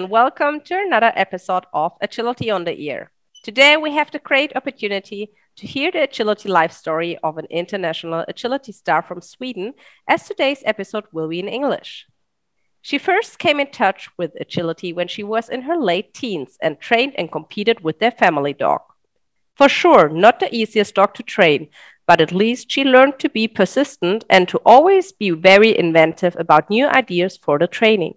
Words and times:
And 0.00 0.08
welcome 0.08 0.62
to 0.62 0.80
another 0.80 1.12
episode 1.14 1.66
of 1.74 1.92
Agility 2.00 2.50
on 2.50 2.64
the 2.64 2.72
Ear. 2.72 3.10
Today, 3.44 3.76
we 3.76 3.92
have 3.92 4.10
the 4.10 4.18
great 4.18 4.50
opportunity 4.56 5.28
to 5.56 5.66
hear 5.66 5.90
the 5.90 6.04
agility 6.04 6.48
life 6.48 6.72
story 6.72 7.18
of 7.22 7.36
an 7.36 7.44
international 7.50 8.24
agility 8.26 8.72
star 8.72 9.02
from 9.02 9.20
Sweden, 9.20 9.74
as 10.08 10.26
today's 10.26 10.62
episode 10.64 11.04
will 11.12 11.28
be 11.28 11.38
in 11.38 11.48
English. 11.48 12.06
She 12.80 12.96
first 12.96 13.38
came 13.38 13.60
in 13.60 13.70
touch 13.72 14.08
with 14.16 14.32
agility 14.40 14.94
when 14.94 15.06
she 15.06 15.22
was 15.22 15.50
in 15.50 15.60
her 15.60 15.76
late 15.76 16.14
teens 16.14 16.56
and 16.62 16.80
trained 16.80 17.12
and 17.18 17.30
competed 17.30 17.80
with 17.84 17.98
their 17.98 18.10
family 18.10 18.54
dog. 18.54 18.80
For 19.54 19.68
sure, 19.68 20.08
not 20.08 20.40
the 20.40 20.48
easiest 20.50 20.94
dog 20.94 21.12
to 21.16 21.22
train, 21.22 21.68
but 22.06 22.22
at 22.22 22.32
least 22.32 22.70
she 22.70 22.84
learned 22.84 23.18
to 23.18 23.28
be 23.28 23.46
persistent 23.46 24.24
and 24.30 24.48
to 24.48 24.62
always 24.64 25.12
be 25.12 25.28
very 25.28 25.78
inventive 25.78 26.36
about 26.38 26.70
new 26.70 26.86
ideas 26.86 27.36
for 27.36 27.58
the 27.58 27.66
training. 27.66 28.14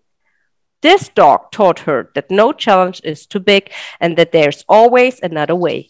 This 0.83 1.07
dog 1.07 1.49
taught 1.53 1.79
her 1.79 2.11
that 2.13 2.29
no 2.29 2.51
challenge 2.51 2.99
is 3.05 3.25
too 3.25 3.39
big 3.39 3.71
and 4.01 4.17
that 4.17 4.33
there's 4.33 4.65
always 4.67 5.17
another 5.23 5.55
way. 5.55 5.89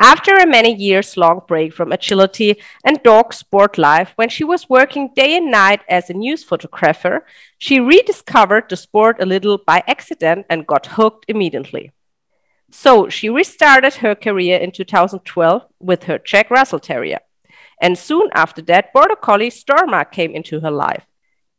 After 0.00 0.34
a 0.36 0.46
many 0.46 0.74
years 0.74 1.18
long 1.18 1.42
break 1.46 1.74
from 1.74 1.92
agility 1.92 2.56
and 2.82 3.02
dog 3.02 3.34
sport 3.34 3.76
life, 3.76 4.12
when 4.16 4.30
she 4.30 4.42
was 4.42 4.70
working 4.70 5.10
day 5.14 5.36
and 5.36 5.50
night 5.50 5.82
as 5.86 6.08
a 6.08 6.14
news 6.14 6.42
photographer, 6.42 7.26
she 7.58 7.78
rediscovered 7.78 8.70
the 8.70 8.76
sport 8.76 9.16
a 9.20 9.26
little 9.26 9.58
by 9.58 9.82
accident 9.86 10.46
and 10.48 10.66
got 10.66 10.86
hooked 10.86 11.26
immediately. 11.28 11.92
So 12.70 13.10
she 13.10 13.28
restarted 13.28 13.96
her 13.96 14.14
career 14.14 14.58
in 14.58 14.72
2012 14.72 15.62
with 15.80 16.04
her 16.04 16.18
Jack 16.18 16.50
Russell 16.50 16.80
Terrier. 16.80 17.20
And 17.82 17.98
soon 17.98 18.30
after 18.32 18.62
that, 18.62 18.94
Border 18.94 19.16
Collie 19.16 19.50
Storma 19.50 20.10
came 20.10 20.34
into 20.34 20.60
her 20.60 20.70
life. 20.70 21.04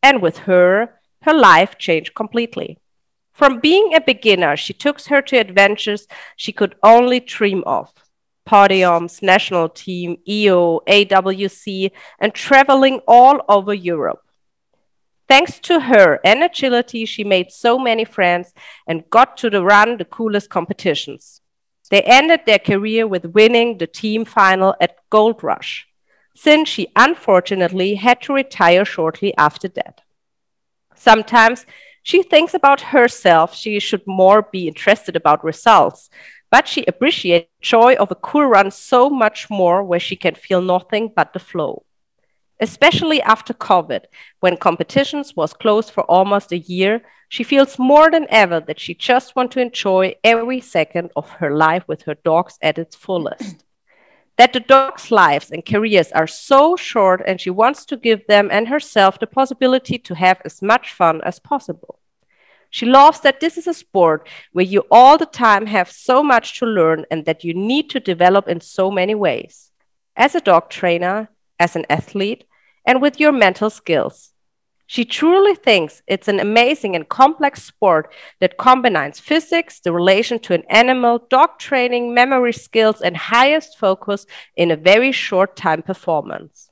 And 0.01 0.23
with 0.23 0.39
her, 0.39 0.99
her 1.25 1.33
life 1.33 1.77
changed 1.77 2.15
completely. 2.15 2.77
From 3.33 3.59
being 3.59 3.93
a 3.93 3.99
beginner, 3.99 4.55
she 4.55 4.73
took 4.73 5.01
her 5.07 5.21
to 5.23 5.37
adventures 5.37 6.07
she 6.37 6.51
could 6.53 6.75
only 6.83 7.19
dream 7.19 7.63
of 7.65 7.91
podiums, 8.47 9.23
national 9.23 9.69
team, 9.69 10.17
EO, 10.27 10.79
AWC, 10.87 11.91
and 12.19 12.33
traveling 12.33 13.01
all 13.07 13.41
over 13.49 13.73
Europe. 13.73 14.21
Thanks 15.27 15.57
to 15.61 15.79
her 15.79 16.19
and 16.23 16.43
agility, 16.43 17.05
she 17.05 17.23
made 17.23 17.51
so 17.51 17.79
many 17.79 18.05
friends 18.05 18.53
and 18.87 19.09
got 19.09 19.35
to 19.37 19.49
the 19.49 19.63
run 19.63 19.97
the 19.97 20.05
coolest 20.05 20.51
competitions. 20.51 21.41
They 21.89 22.03
ended 22.03 22.41
their 22.45 22.59
career 22.59 23.07
with 23.07 23.33
winning 23.33 23.79
the 23.79 23.87
team 23.87 24.25
final 24.25 24.75
at 24.79 24.97
Gold 25.09 25.43
Rush, 25.43 25.87
since 26.35 26.69
she 26.69 26.87
unfortunately 26.95 27.95
had 27.95 28.21
to 28.21 28.33
retire 28.33 28.85
shortly 28.85 29.35
after 29.37 29.67
that. 29.69 30.01
Sometimes 30.95 31.65
she 32.03 32.23
thinks 32.23 32.53
about 32.53 32.81
herself, 32.81 33.55
she 33.55 33.79
should 33.79 34.05
more 34.05 34.41
be 34.41 34.67
interested 34.67 35.15
about 35.15 35.43
results, 35.43 36.09
but 36.51 36.67
she 36.67 36.85
appreciates 36.87 37.49
joy 37.61 37.95
of 37.95 38.11
a 38.11 38.15
cool 38.15 38.45
run 38.45 38.71
so 38.71 39.09
much 39.09 39.49
more 39.49 39.83
where 39.83 39.99
she 39.99 40.15
can 40.15 40.35
feel 40.35 40.61
nothing 40.61 41.11
but 41.15 41.33
the 41.33 41.39
flow. 41.39 41.83
Especially 42.59 43.21
after 43.21 43.53
COVID, 43.53 44.05
when 44.39 44.55
competitions 44.55 45.35
was 45.35 45.53
closed 45.53 45.91
for 45.91 46.03
almost 46.03 46.51
a 46.51 46.57
year, 46.57 47.01
she 47.27 47.43
feels 47.43 47.77
more 47.77 48.09
than 48.09 48.27
ever 48.29 48.59
that 48.61 48.79
she 48.79 48.93
just 48.93 49.35
wants 49.35 49.55
to 49.55 49.61
enjoy 49.61 50.15
every 50.23 50.61
second 50.61 51.11
of 51.15 51.29
her 51.29 51.51
life 51.55 51.83
with 51.87 52.03
her 52.03 52.15
dogs 52.23 52.57
at 52.61 52.77
its 52.77 52.95
fullest 52.95 53.65
that 54.37 54.53
the 54.53 54.59
dogs' 54.59 55.11
lives 55.11 55.51
and 55.51 55.65
careers 55.65 56.11
are 56.11 56.27
so 56.27 56.75
short 56.75 57.21
and 57.25 57.39
she 57.39 57.49
wants 57.49 57.85
to 57.85 57.97
give 57.97 58.25
them 58.27 58.49
and 58.51 58.67
herself 58.67 59.19
the 59.19 59.27
possibility 59.27 59.97
to 59.97 60.15
have 60.15 60.41
as 60.43 60.61
much 60.61 60.93
fun 60.93 61.21
as 61.21 61.39
possible. 61.39 61.99
She 62.69 62.85
loves 62.85 63.21
that 63.21 63.39
this 63.39 63.57
is 63.57 63.67
a 63.67 63.73
sport 63.73 64.27
where 64.51 64.65
you 64.65 64.83
all 64.91 65.17
the 65.17 65.25
time 65.25 65.65
have 65.67 65.89
so 65.89 66.21
much 66.21 66.59
to 66.59 66.65
learn 66.65 67.05
and 67.09 67.23
that 67.25 67.43
you 67.43 67.53
need 67.53 67.89
to 67.91 68.01
develop 68.01 68.49
in 68.49 68.59
so 68.59 68.91
many 68.91 69.15
ways 69.15 69.71
as 70.17 70.35
a 70.35 70.41
dog 70.41 70.69
trainer, 70.69 71.29
as 71.57 71.75
an 71.75 71.85
athlete, 71.89 72.43
and 72.85 73.01
with 73.01 73.19
your 73.19 73.31
mental 73.31 73.69
skills. 73.69 74.33
She 74.87 75.03
truly 75.05 75.55
thinks 75.55 76.03
it's 76.07 76.27
an 76.27 76.39
amazing 76.39 76.95
and 76.95 77.09
complex 77.09 77.63
sport 77.63 78.13
that 78.39 78.57
combines 78.57 79.19
physics, 79.19 79.79
the 79.79 79.91
relation 79.91 80.39
to 80.39 80.53
an 80.53 80.63
animal, 80.69 81.25
dog 81.29 81.57
training, 81.57 82.13
memory 82.13 82.53
skills, 82.53 83.01
and 83.01 83.17
highest 83.17 83.77
focus 83.79 84.25
in 84.55 84.71
a 84.71 84.75
very 84.77 85.11
short 85.11 85.55
time 85.55 85.81
performance. 85.81 86.69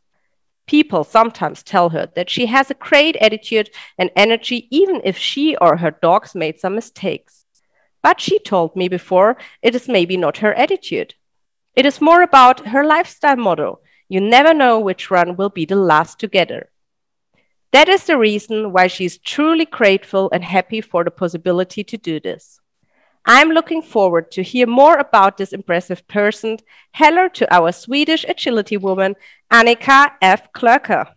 People 0.67 1.03
sometimes 1.03 1.63
tell 1.63 1.89
her 1.89 2.09
that 2.15 2.29
she 2.29 2.45
has 2.45 2.69
a 2.69 2.75
great 2.75 3.15
attitude 3.17 3.69
and 3.97 4.11
energy, 4.15 4.67
even 4.69 5.01
if 5.03 5.17
she 5.17 5.57
or 5.57 5.77
her 5.77 5.91
dogs 5.91 6.35
made 6.35 6.59
some 6.59 6.75
mistakes. 6.75 7.45
But 8.01 8.21
she 8.21 8.37
told 8.39 8.75
me 8.75 8.87
before 8.87 9.37
it 9.61 9.75
is 9.75 9.87
maybe 9.87 10.17
not 10.17 10.37
her 10.37 10.53
attitude. 10.53 11.15
It 11.75 11.85
is 11.85 11.99
more 11.99 12.21
about 12.21 12.67
her 12.67 12.85
lifestyle 12.85 13.37
motto 13.37 13.79
you 14.13 14.21
never 14.21 14.53
know 14.53 14.79
which 14.79 15.09
run 15.09 15.35
will 15.37 15.49
be 15.49 15.65
the 15.65 15.75
last 15.75 16.19
together. 16.19 16.69
That 17.73 17.89
is 17.89 18.03
the 18.03 18.19
reason 18.19 18.71
why 18.71 18.85
she 18.85 19.03
is 19.03 19.17
truly 19.17 19.65
grateful 19.65 20.29
and 20.31 20.43
happy 20.43 20.79
for 20.79 21.03
the 21.03 21.09
possibility 21.09 21.83
to 21.83 21.97
do 21.97 22.19
this. 22.19 22.59
I'm 23.25 23.49
looking 23.49 23.81
forward 23.81 24.31
to 24.33 24.43
hear 24.43 24.67
more 24.67 24.99
about 24.99 25.37
this 25.37 25.53
impressive 25.53 26.07
person. 26.07 26.59
Hello 26.93 27.27
to 27.29 27.51
our 27.51 27.71
Swedish 27.71 28.25
agility 28.29 28.77
woman, 28.77 29.15
Annika 29.51 30.11
F. 30.21 30.53
Klerker. 30.53 31.07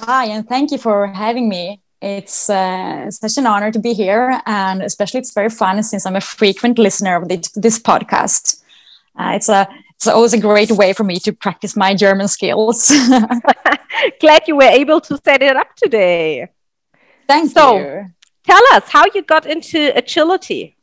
Hi, 0.00 0.26
and 0.26 0.46
thank 0.46 0.70
you 0.70 0.76
for 0.76 1.06
having 1.06 1.48
me. 1.48 1.80
It's 2.02 2.50
uh, 2.50 3.10
such 3.10 3.38
an 3.38 3.46
honor 3.46 3.72
to 3.72 3.78
be 3.78 3.94
here, 3.94 4.42
and 4.44 4.82
especially 4.82 5.20
it's 5.20 5.32
very 5.32 5.48
fun 5.48 5.82
since 5.82 6.04
I'm 6.04 6.16
a 6.16 6.20
frequent 6.20 6.78
listener 6.78 7.16
of 7.16 7.28
this, 7.28 7.48
this 7.54 7.78
podcast. 7.78 8.62
Uh, 9.18 9.32
it's 9.34 9.48
a 9.48 9.66
it's 9.98 10.06
always 10.06 10.32
a 10.32 10.38
great 10.38 10.70
way 10.70 10.92
for 10.92 11.02
me 11.02 11.18
to 11.18 11.32
practice 11.32 11.74
my 11.76 11.92
German 11.92 12.28
skills. 12.28 12.88
Glad 14.20 14.42
you 14.46 14.54
were 14.54 14.62
able 14.62 15.00
to 15.00 15.18
set 15.24 15.42
it 15.42 15.56
up 15.56 15.74
today. 15.74 16.48
Thank 17.26 17.50
so, 17.50 17.78
you. 17.78 18.06
Tell 18.44 18.62
us 18.74 18.84
how 18.90 19.06
you 19.12 19.22
got 19.22 19.44
into 19.44 19.90
agility. 19.96 20.76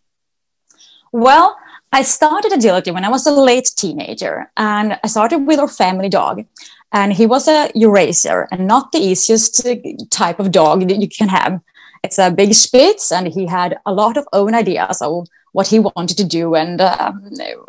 Well, 1.13 1.55
I 1.93 2.01
started 2.01 2.51
agility 2.51 2.91
when 2.91 3.05
I 3.05 3.09
was 3.09 3.25
a 3.25 3.31
late 3.31 3.71
teenager, 3.77 4.51
and 4.57 4.99
I 5.01 5.07
started 5.07 5.47
with 5.47 5.59
our 5.59 5.69
family 5.69 6.09
dog. 6.09 6.43
And 6.91 7.13
he 7.13 7.25
was 7.25 7.47
a 7.47 7.71
Eurasier, 7.73 8.47
and 8.51 8.67
not 8.67 8.91
the 8.91 8.99
easiest 8.99 9.65
type 10.09 10.41
of 10.41 10.51
dog 10.51 10.89
that 10.89 11.01
you 11.01 11.07
can 11.07 11.29
have. 11.29 11.61
It's 12.03 12.19
a 12.19 12.31
big 12.31 12.53
Spitz, 12.53 13.13
and 13.13 13.29
he 13.29 13.47
had 13.47 13.77
a 13.85 13.93
lot 13.93 14.17
of 14.17 14.27
own 14.33 14.53
ideas 14.53 15.01
of 15.01 15.27
what 15.55 15.67
he 15.67 15.79
wanted 15.79 16.17
to 16.17 16.25
do 16.25 16.53
and 16.53 16.81
uh, 16.81 17.13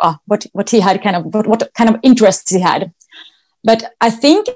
uh, 0.01 0.15
what 0.27 0.45
what 0.53 0.71
he 0.71 0.81
had 0.81 1.03
kind 1.05 1.15
of 1.17 1.25
what, 1.33 1.47
what 1.47 1.63
kind 1.79 1.89
of 1.89 2.01
interests 2.03 2.51
he 2.51 2.61
had. 2.61 2.93
But 3.63 3.95
I 4.01 4.11
think 4.11 4.49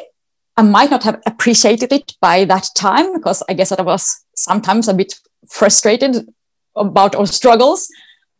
I 0.56 0.62
might 0.62 0.90
not 0.90 1.04
have 1.04 1.20
appreciated 1.24 1.92
it 1.92 2.14
by 2.20 2.44
that 2.46 2.68
time 2.74 3.12
because 3.14 3.42
I 3.48 3.54
guess 3.54 3.70
I 3.70 3.82
was 3.82 4.24
sometimes 4.34 4.88
a 4.88 4.94
bit 4.94 5.14
frustrated 5.48 6.28
about 6.74 7.14
our 7.14 7.26
struggles. 7.26 7.88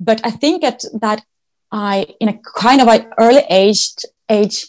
But 0.01 0.21
I 0.25 0.33
think 0.33 0.65
at 0.65 0.83
that 1.01 1.23
I, 1.71 2.07
in 2.21 2.29
a 2.29 2.39
kind 2.57 2.81
of 2.81 2.89
an 2.89 3.07
early 3.17 3.45
age, 3.49 3.91
age, 4.29 4.67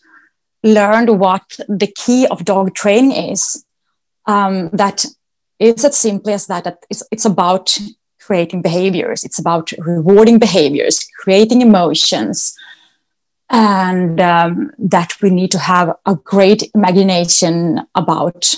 learned 0.64 1.20
what 1.20 1.58
the 1.68 1.92
key 1.98 2.28
of 2.28 2.46
dog 2.46 2.76
training 2.76 3.32
is. 3.32 3.66
Um, 4.28 4.70
that 4.74 5.04
it's 5.58 5.84
as 5.84 5.98
simply 5.98 6.34
as 6.34 6.46
that. 6.46 6.64
That 6.66 6.78
it's, 6.92 7.02
it's 7.12 7.26
about 7.26 7.76
creating 8.32 8.62
behaviors. 8.62 9.26
It's 9.26 9.40
about 9.40 9.74
rewarding 9.78 10.40
behaviors, 10.40 11.06
creating 11.22 11.62
emotions, 11.62 12.56
and 13.50 14.22
um, 14.22 14.72
that 14.80 15.22
we 15.22 15.30
need 15.30 15.52
to 15.52 15.60
have 15.60 15.94
a 16.06 16.16
great 16.16 16.72
imagination 16.74 17.82
about 17.94 18.56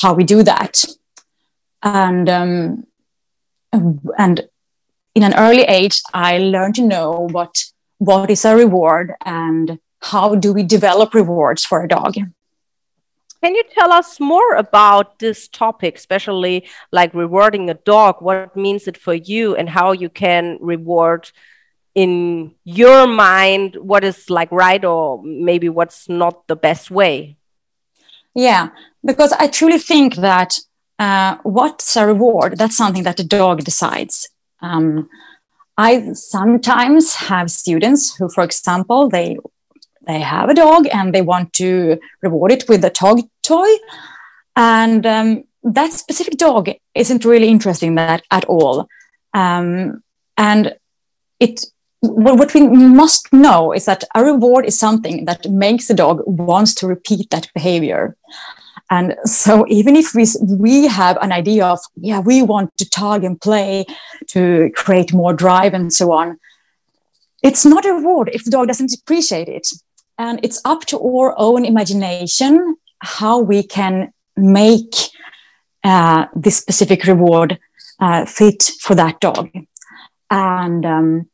how 0.00 0.12
we 0.12 0.24
do 0.24 0.42
that. 0.42 0.84
And 1.84 2.28
um, 2.28 2.86
and 4.18 4.48
in 5.14 5.22
an 5.22 5.34
early 5.34 5.62
age, 5.62 6.02
I 6.12 6.38
learned 6.38 6.74
to 6.74 6.82
know 6.82 7.28
what 7.30 7.54
what 7.98 8.28
is 8.28 8.44
a 8.44 8.56
reward 8.56 9.14
and 9.24 9.78
how 10.00 10.34
do 10.34 10.52
we 10.52 10.64
develop 10.64 11.14
rewards 11.14 11.64
for 11.64 11.84
a 11.84 11.88
dog. 11.88 12.14
Can 13.44 13.54
you 13.54 13.64
tell 13.74 13.92
us 13.92 14.20
more 14.20 14.54
about 14.54 15.18
this 15.18 15.48
topic, 15.48 15.96
especially 15.96 16.66
like 16.92 17.12
rewarding 17.12 17.68
a 17.68 17.74
dog? 17.74 18.22
What 18.22 18.56
means 18.56 18.88
it 18.88 18.96
for 18.96 19.12
you, 19.12 19.54
and 19.54 19.68
how 19.68 19.92
you 19.92 20.08
can 20.08 20.56
reward 20.62 21.30
in 21.94 22.54
your 22.64 23.06
mind 23.06 23.76
what 23.76 24.02
is 24.02 24.30
like 24.30 24.50
right 24.50 24.82
or 24.82 25.22
maybe 25.22 25.68
what's 25.68 26.08
not 26.08 26.46
the 26.46 26.56
best 26.56 26.90
way? 26.90 27.36
Yeah, 28.34 28.70
because 29.04 29.32
I 29.32 29.48
truly 29.48 29.78
think 29.78 30.14
that 30.16 30.58
uh, 30.98 31.36
what's 31.42 31.96
a 31.96 32.06
reward? 32.06 32.56
That's 32.56 32.78
something 32.78 33.02
that 33.02 33.18
the 33.18 33.24
dog 33.24 33.62
decides. 33.62 34.26
Um, 34.62 35.10
I 35.76 36.14
sometimes 36.14 37.14
have 37.16 37.50
students 37.50 38.16
who, 38.16 38.30
for 38.30 38.42
example, 38.42 39.10
they 39.10 39.36
they 40.06 40.20
have 40.20 40.48
a 40.48 40.54
dog 40.54 40.86
and 40.92 41.14
they 41.14 41.22
want 41.22 41.52
to 41.54 41.98
reward 42.22 42.52
it 42.52 42.68
with 42.68 42.84
a 42.84 42.90
dog 42.90 43.20
toy. 43.42 43.68
And 44.56 45.04
um, 45.06 45.44
that 45.62 45.92
specific 45.92 46.36
dog 46.36 46.70
isn't 46.94 47.24
really 47.24 47.48
interested 47.48 47.86
in 47.86 47.94
that 47.96 48.22
at 48.30 48.44
all. 48.44 48.88
Um, 49.32 50.02
and 50.36 50.76
it 51.40 51.64
what 52.06 52.52
we 52.52 52.60
must 52.68 53.32
know 53.32 53.72
is 53.72 53.86
that 53.86 54.04
a 54.14 54.22
reward 54.22 54.66
is 54.66 54.78
something 54.78 55.24
that 55.24 55.48
makes 55.48 55.88
the 55.88 55.94
dog 55.94 56.22
wants 56.26 56.74
to 56.74 56.86
repeat 56.86 57.30
that 57.30 57.48
behavior. 57.54 58.16
And 58.90 59.16
so 59.24 59.64
even 59.68 59.96
if 59.96 60.14
we, 60.14 60.26
we 60.42 60.86
have 60.86 61.16
an 61.22 61.32
idea 61.32 61.64
of, 61.64 61.78
yeah, 61.96 62.20
we 62.20 62.42
want 62.42 62.76
to 62.76 62.88
tug 62.88 63.24
and 63.24 63.40
play 63.40 63.86
to 64.28 64.70
create 64.74 65.14
more 65.14 65.32
drive 65.32 65.72
and 65.72 65.92
so 65.92 66.12
on, 66.12 66.38
it's 67.42 67.64
not 67.64 67.86
a 67.86 67.92
reward 67.92 68.30
if 68.32 68.44
the 68.44 68.50
dog 68.50 68.68
doesn't 68.68 68.94
appreciate 68.94 69.48
it. 69.48 69.68
And 70.18 70.40
it's 70.42 70.60
up 70.64 70.84
to 70.86 70.98
our 70.98 71.34
own 71.36 71.64
imagination 71.64 72.76
how 73.00 73.38
we 73.38 73.62
can 73.62 74.12
make 74.36 74.94
uh, 75.82 76.26
this 76.34 76.56
specific 76.56 77.04
reward 77.04 77.58
uh, 78.00 78.24
fit 78.24 78.70
for 78.80 78.94
that 78.94 79.20
dog. 79.20 79.50
And 80.30 80.86
um, 80.86 81.30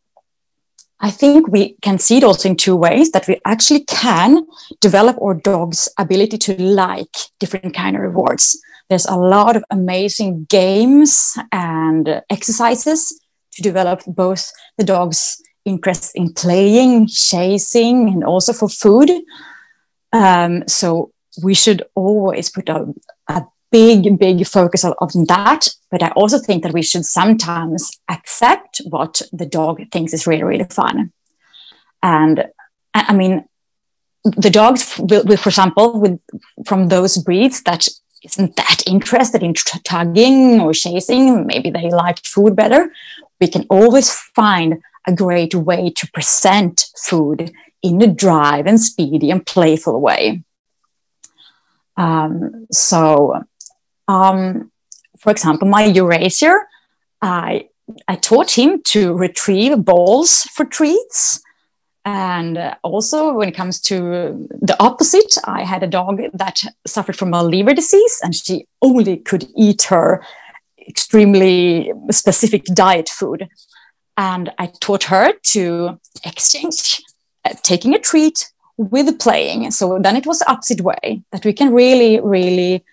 I 1.00 1.10
think 1.10 1.48
we 1.48 1.76
can 1.80 1.98
see 1.98 2.18
it 2.18 2.24
also 2.24 2.48
in 2.48 2.56
two 2.56 2.76
ways 2.76 3.10
that 3.12 3.26
we 3.26 3.40
actually 3.44 3.84
can 3.84 4.46
develop 4.80 5.16
our 5.22 5.34
dog's 5.34 5.88
ability 5.98 6.36
to 6.38 6.62
like 6.62 7.16
different 7.38 7.74
kind 7.74 7.96
of 7.96 8.02
rewards. 8.02 8.60
There's 8.88 9.06
a 9.06 9.16
lot 9.16 9.56
of 9.56 9.64
amazing 9.70 10.46
games 10.50 11.38
and 11.52 12.22
exercises 12.28 13.18
to 13.52 13.62
develop 13.62 14.02
both 14.06 14.52
the 14.76 14.84
dog's 14.84 15.40
interest 15.64 16.12
in 16.14 16.32
playing, 16.32 17.06
chasing, 17.08 18.08
and 18.08 18.24
also 18.24 18.52
for 18.52 18.68
food. 18.68 19.10
Um, 20.12 20.66
so 20.66 21.12
we 21.42 21.54
should 21.54 21.82
always 21.94 22.50
put 22.50 22.68
a, 22.68 22.92
a 23.28 23.44
big, 23.70 24.18
big 24.18 24.46
focus 24.46 24.84
on, 24.84 24.94
on 24.98 25.26
that. 25.26 25.68
But 25.90 26.02
I 26.02 26.08
also 26.10 26.38
think 26.38 26.62
that 26.62 26.72
we 26.72 26.82
should 26.82 27.04
sometimes 27.04 27.90
accept 28.08 28.80
what 28.88 29.22
the 29.32 29.46
dog 29.46 29.80
thinks 29.92 30.12
is 30.12 30.26
really, 30.26 30.42
really 30.42 30.64
fun. 30.64 31.12
And 32.02 32.46
I 32.94 33.12
mean, 33.12 33.44
the 34.24 34.50
dogs, 34.50 34.98
will, 34.98 35.24
will, 35.24 35.36
for 35.36 35.48
example, 35.48 36.00
with 36.00 36.20
from 36.66 36.88
those 36.88 37.16
breeds 37.18 37.62
that 37.62 37.88
isn't 38.22 38.56
that 38.56 38.82
interested 38.86 39.42
in 39.42 39.54
tugging 39.54 40.60
or 40.60 40.74
chasing, 40.74 41.46
maybe 41.46 41.70
they 41.70 41.90
like 41.90 42.18
food 42.24 42.54
better. 42.54 42.92
We 43.40 43.48
can 43.48 43.64
always 43.70 44.12
find 44.12 44.82
a 45.10 45.14
great 45.14 45.54
way 45.54 45.90
to 45.90 46.10
present 46.12 46.86
food 47.06 47.52
in 47.82 48.02
a 48.02 48.06
drive 48.06 48.66
and 48.66 48.80
speedy 48.80 49.30
and 49.30 49.44
playful 49.44 50.00
way. 50.00 50.42
Um, 51.96 52.66
so 52.70 53.44
um, 54.08 54.70
for 55.20 55.30
example, 55.30 55.68
my 55.68 55.84
Eurasier, 55.86 56.56
I, 57.22 57.68
I 58.08 58.16
taught 58.16 58.50
him 58.50 58.82
to 58.84 59.14
retrieve 59.14 59.84
balls 59.84 60.42
for 60.54 60.64
treats. 60.64 61.42
And 62.04 62.56
uh, 62.56 62.74
also, 62.82 63.34
when 63.34 63.50
it 63.50 63.54
comes 63.54 63.80
to 63.82 64.48
the 64.62 64.76
opposite, 64.80 65.36
I 65.44 65.64
had 65.64 65.82
a 65.82 65.86
dog 65.86 66.22
that 66.32 66.62
suffered 66.86 67.16
from 67.16 67.34
a 67.34 67.42
liver 67.42 67.74
disease, 67.74 68.20
and 68.22 68.34
she 68.34 68.66
only 68.80 69.18
could 69.18 69.44
eat 69.54 69.82
her 69.84 70.24
extremely 70.88 71.92
specific 72.10 72.64
diet 72.64 73.10
food. 73.10 73.48
And 74.20 74.52
I 74.58 74.66
taught 74.82 75.04
her 75.04 75.32
to 75.54 75.98
exchange 76.26 77.02
uh, 77.46 77.54
taking 77.62 77.94
a 77.94 77.98
treat 77.98 78.52
with 78.76 79.18
playing. 79.18 79.70
So 79.70 79.98
then 79.98 80.14
it 80.14 80.26
was 80.26 80.40
the 80.40 80.50
opposite 80.50 80.82
way 80.82 81.22
that 81.32 81.46
we 81.46 81.54
can 81.54 81.72
really, 81.72 82.20
really 82.20 82.84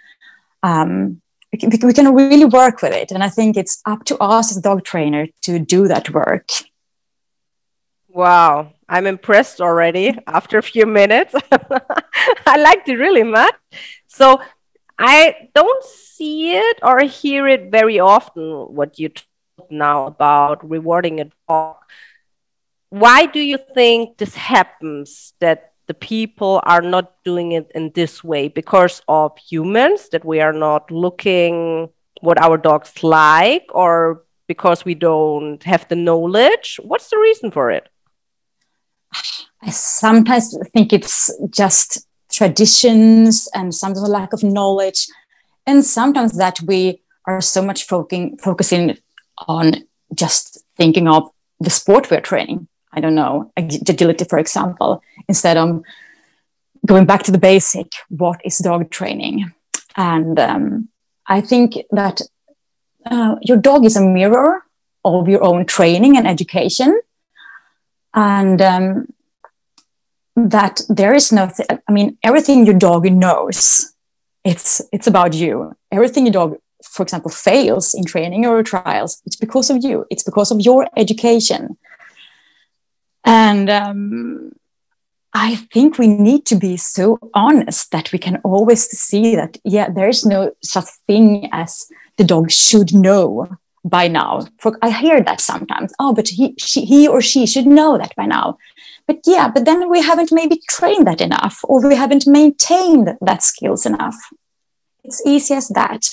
um, 0.63 1.21
we, 1.51 1.59
can, 1.59 1.69
we 1.85 1.93
can 1.93 2.15
really 2.15 2.45
work 2.45 2.81
with 2.81 2.93
it. 2.93 3.11
And 3.11 3.25
I 3.25 3.27
think 3.27 3.57
it's 3.57 3.81
up 3.85 4.05
to 4.05 4.17
us 4.19 4.55
as 4.55 4.61
dog 4.61 4.85
trainer 4.85 5.27
to 5.41 5.59
do 5.59 5.89
that 5.89 6.09
work. 6.11 6.49
Wow, 8.07 8.71
I'm 8.87 9.05
impressed 9.05 9.59
already 9.59 10.17
after 10.27 10.57
a 10.57 10.63
few 10.63 10.85
minutes. 10.85 11.35
I 12.45 12.57
liked 12.57 12.87
it 12.87 12.95
really 12.95 13.23
much. 13.23 13.53
So 14.07 14.39
I 14.97 15.49
don't 15.53 15.83
see 15.83 16.55
it 16.55 16.79
or 16.81 17.01
hear 17.01 17.49
it 17.49 17.69
very 17.69 17.99
often, 17.99 18.73
what 18.73 18.97
you 18.97 19.09
now 19.69 20.05
about 20.05 20.67
rewarding 20.67 21.19
a 21.19 21.29
dog. 21.47 21.77
Why 22.89 23.25
do 23.25 23.39
you 23.39 23.57
think 23.73 24.17
this 24.17 24.35
happens 24.35 25.33
that 25.39 25.73
the 25.87 25.93
people 25.93 26.61
are 26.63 26.81
not 26.81 27.13
doing 27.23 27.51
it 27.53 27.71
in 27.75 27.91
this 27.93 28.23
way? 28.23 28.47
Because 28.47 29.01
of 29.07 29.37
humans 29.37 30.09
that 30.09 30.23
we 30.23 30.39
are 30.39 30.53
not 30.53 30.89
looking 30.91 31.89
what 32.21 32.41
our 32.41 32.57
dogs 32.57 33.03
like 33.03 33.65
or 33.69 34.23
because 34.47 34.85
we 34.85 34.95
don't 34.95 35.61
have 35.63 35.87
the 35.87 35.95
knowledge? 35.95 36.79
What's 36.83 37.09
the 37.09 37.17
reason 37.17 37.51
for 37.51 37.69
it? 37.71 37.89
I 39.61 39.69
sometimes 39.71 40.55
think 40.73 40.93
it's 40.93 41.31
just 41.49 42.07
traditions 42.31 43.49
and 43.53 43.73
sometimes 43.73 44.07
a 44.07 44.11
lack 44.11 44.33
of 44.33 44.43
knowledge. 44.43 45.07
And 45.65 45.83
sometimes 45.83 46.37
that 46.37 46.59
we 46.61 47.01
are 47.25 47.41
so 47.41 47.61
much 47.61 47.85
focusing 47.85 48.37
focusing 48.37 48.97
on 49.47 49.75
just 50.13 50.63
thinking 50.75 51.07
of 51.07 51.29
the 51.59 51.69
sport 51.69 52.09
we're 52.09 52.21
training 52.21 52.67
I 52.97 52.99
don't 52.99 53.13
know, 53.13 53.51
agility, 53.55 54.25
for 54.25 54.39
example, 54.39 55.03
instead 55.27 55.55
of 55.55 55.83
going 56.85 57.05
back 57.05 57.21
to 57.23 57.31
the 57.31 57.37
basic, 57.37 57.91
what 58.09 58.41
is 58.43 58.57
dog 58.57 58.89
training? 58.89 59.53
And 59.95 60.39
um, 60.39 60.89
I 61.27 61.41
think 61.41 61.77
that 61.91 62.21
uh, 63.05 63.35
your 63.43 63.57
dog 63.57 63.85
is 63.85 63.97
a 63.97 64.01
mirror 64.01 64.63
of 65.05 65.29
your 65.29 65.43
own 65.43 65.67
training 65.67 66.17
and 66.17 66.27
education. 66.27 66.99
And 68.15 68.61
um, 68.63 69.13
that 70.35 70.81
there 70.89 71.13
is 71.13 71.31
no, 71.31 71.51
I 71.87 71.91
mean, 71.91 72.17
everything 72.23 72.65
your 72.65 72.79
dog 72.79 73.05
knows, 73.11 73.93
it's, 74.43 74.81
it's 74.91 75.05
about 75.05 75.35
you. 75.35 75.75
Everything 75.91 76.25
your 76.25 76.33
dog, 76.33 76.57
for 76.83 77.03
example, 77.03 77.31
fails 77.31 77.93
in 77.93 78.05
training 78.05 78.45
or 78.45 78.61
trials, 78.63 79.21
it's 79.25 79.35
because 79.35 79.69
of 79.69 79.83
you. 79.83 80.05
It's 80.09 80.23
because 80.23 80.51
of 80.51 80.59
your 80.59 80.87
education. 80.95 81.77
And 83.23 83.69
um, 83.69 84.51
I 85.33 85.55
think 85.55 85.97
we 85.97 86.07
need 86.07 86.45
to 86.47 86.55
be 86.55 86.77
so 86.77 87.19
honest 87.33 87.91
that 87.91 88.11
we 88.11 88.19
can 88.19 88.37
always 88.43 88.83
see 88.83 89.35
that, 89.35 89.57
yeah, 89.63 89.89
there 89.89 90.07
is 90.07 90.25
no 90.25 90.51
such 90.63 90.89
thing 91.07 91.49
as 91.51 91.87
the 92.17 92.23
dog 92.23 92.51
should 92.51 92.93
know 92.93 93.47
by 93.83 94.07
now. 94.07 94.47
For, 94.59 94.77
I 94.81 94.91
hear 94.91 95.21
that 95.21 95.41
sometimes. 95.41 95.93
Oh, 95.99 96.13
but 96.13 96.27
he, 96.29 96.55
she, 96.57 96.85
he 96.85 97.07
or 97.07 97.21
she 97.21 97.45
should 97.45 97.67
know 97.67 97.97
that 97.97 98.15
by 98.15 98.25
now. 98.25 98.57
But 99.07 99.19
yeah, 99.25 99.47
but 99.47 99.65
then 99.65 99.89
we 99.89 100.01
haven't 100.01 100.31
maybe 100.31 100.61
trained 100.69 101.07
that 101.07 101.21
enough, 101.21 101.59
or 101.63 101.87
we 101.87 101.95
haven't 101.95 102.27
maintained 102.27 103.17
that 103.21 103.41
skills 103.41 103.85
enough. 103.85 104.15
It's 105.03 105.21
easy 105.25 105.53
as 105.53 105.69
that. 105.69 106.09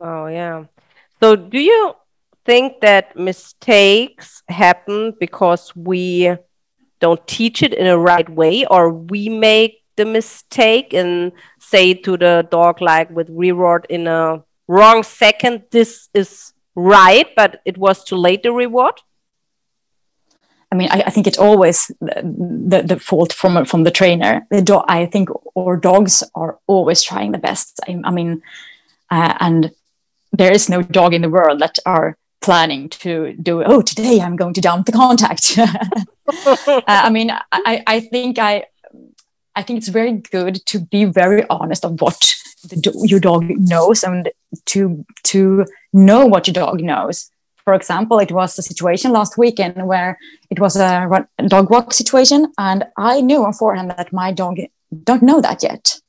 Oh 0.00 0.26
yeah. 0.26 0.64
So 1.20 1.36
do 1.36 1.58
you 1.58 1.94
think 2.44 2.80
that 2.80 3.16
mistakes 3.16 4.42
happen 4.48 5.14
because 5.18 5.74
we 5.74 6.36
don't 7.00 7.26
teach 7.26 7.62
it 7.62 7.74
in 7.74 7.86
a 7.86 7.98
right 7.98 8.28
way 8.28 8.64
or 8.66 8.92
we 8.92 9.28
make 9.28 9.82
the 9.96 10.04
mistake 10.04 10.92
and 10.92 11.32
say 11.58 11.94
to 11.94 12.16
the 12.16 12.46
dog 12.50 12.80
like 12.80 13.10
with 13.10 13.28
reward 13.30 13.86
in 13.88 14.06
a 14.06 14.42
wrong 14.68 15.02
second 15.02 15.62
this 15.70 16.08
is 16.14 16.52
right 16.74 17.28
but 17.34 17.60
it 17.64 17.78
was 17.78 18.04
too 18.04 18.16
late 18.16 18.42
the 18.42 18.52
reward 18.52 18.94
I 20.72 20.74
mean, 20.74 20.88
I, 20.90 21.04
I 21.06 21.10
think 21.10 21.28
it's 21.28 21.38
always 21.38 21.92
the, 22.00 22.22
the, 22.68 22.82
the, 22.82 22.98
fault 22.98 23.32
from 23.32 23.64
from 23.66 23.84
the 23.84 23.90
trainer. 23.92 24.46
The 24.50 24.60
dog, 24.60 24.84
I 24.88 25.06
think 25.06 25.28
our 25.56 25.76
dogs 25.76 26.24
are 26.34 26.58
always 26.66 27.02
trying 27.02 27.30
the 27.30 27.38
best. 27.38 27.78
I, 27.88 28.00
I 28.02 28.10
mean, 28.10 28.42
uh, 29.08 29.34
and 29.38 29.70
there 30.36 30.52
is 30.52 30.68
no 30.68 30.82
dog 30.82 31.14
in 31.14 31.22
the 31.22 31.30
world 31.30 31.60
that 31.60 31.78
are 31.86 32.16
planning 32.40 32.88
to 32.88 33.32
do 33.42 33.62
oh 33.64 33.82
today 33.82 34.20
i'm 34.20 34.36
going 34.36 34.54
to 34.54 34.60
dump 34.60 34.86
the 34.86 34.92
contact. 34.92 35.58
Uh, 36.66 36.80
i 36.86 37.08
mean 37.08 37.30
I, 37.52 37.84
I 37.86 38.00
think 38.00 38.40
i 38.40 38.64
i 39.54 39.62
think 39.62 39.78
it's 39.78 39.86
very 39.86 40.10
good 40.12 40.56
to 40.66 40.80
be 40.80 41.04
very 41.04 41.44
honest 41.48 41.84
of 41.84 42.00
what 42.00 42.18
the, 42.64 42.92
your 43.04 43.20
dog 43.20 43.44
knows 43.48 44.02
and 44.02 44.28
to 44.66 45.04
to 45.22 45.66
know 45.92 46.26
what 46.26 46.48
your 46.48 46.54
dog 46.54 46.82
knows. 46.82 47.30
For 47.64 47.74
example 47.74 48.18
it 48.18 48.32
was 48.32 48.58
a 48.58 48.62
situation 48.62 49.12
last 49.12 49.38
weekend 49.38 49.86
where 49.86 50.18
it 50.50 50.58
was 50.58 50.74
a 50.76 51.28
dog 51.46 51.70
walk 51.70 51.94
situation 51.94 52.52
and 52.58 52.84
i 52.96 53.20
knew 53.20 53.46
beforehand 53.46 53.90
that 53.90 54.12
my 54.12 54.32
dog 54.32 54.58
don't 55.04 55.22
know 55.22 55.40
that 55.40 55.62
yet. 55.62 56.00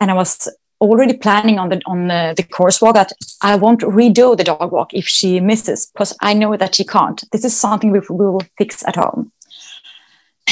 And 0.00 0.10
i 0.10 0.14
was 0.14 0.48
already 0.84 1.14
planning 1.14 1.58
on 1.58 1.68
the 1.68 1.80
on 1.86 2.08
the, 2.08 2.34
the 2.36 2.42
course 2.42 2.80
walk 2.80 2.94
that 2.94 3.12
I 3.42 3.56
won't 3.56 3.80
redo 3.80 4.36
the 4.36 4.44
dog 4.44 4.72
walk 4.72 4.94
if 4.94 5.06
she 5.06 5.40
misses 5.40 5.86
because 5.86 6.16
I 6.20 6.34
know 6.34 6.56
that 6.56 6.74
she 6.74 6.84
can't. 6.84 7.22
This 7.32 7.44
is 7.44 7.56
something 7.56 7.90
we, 7.90 8.00
we 8.10 8.26
will 8.26 8.46
fix 8.58 8.86
at 8.86 8.96
home. 8.96 9.32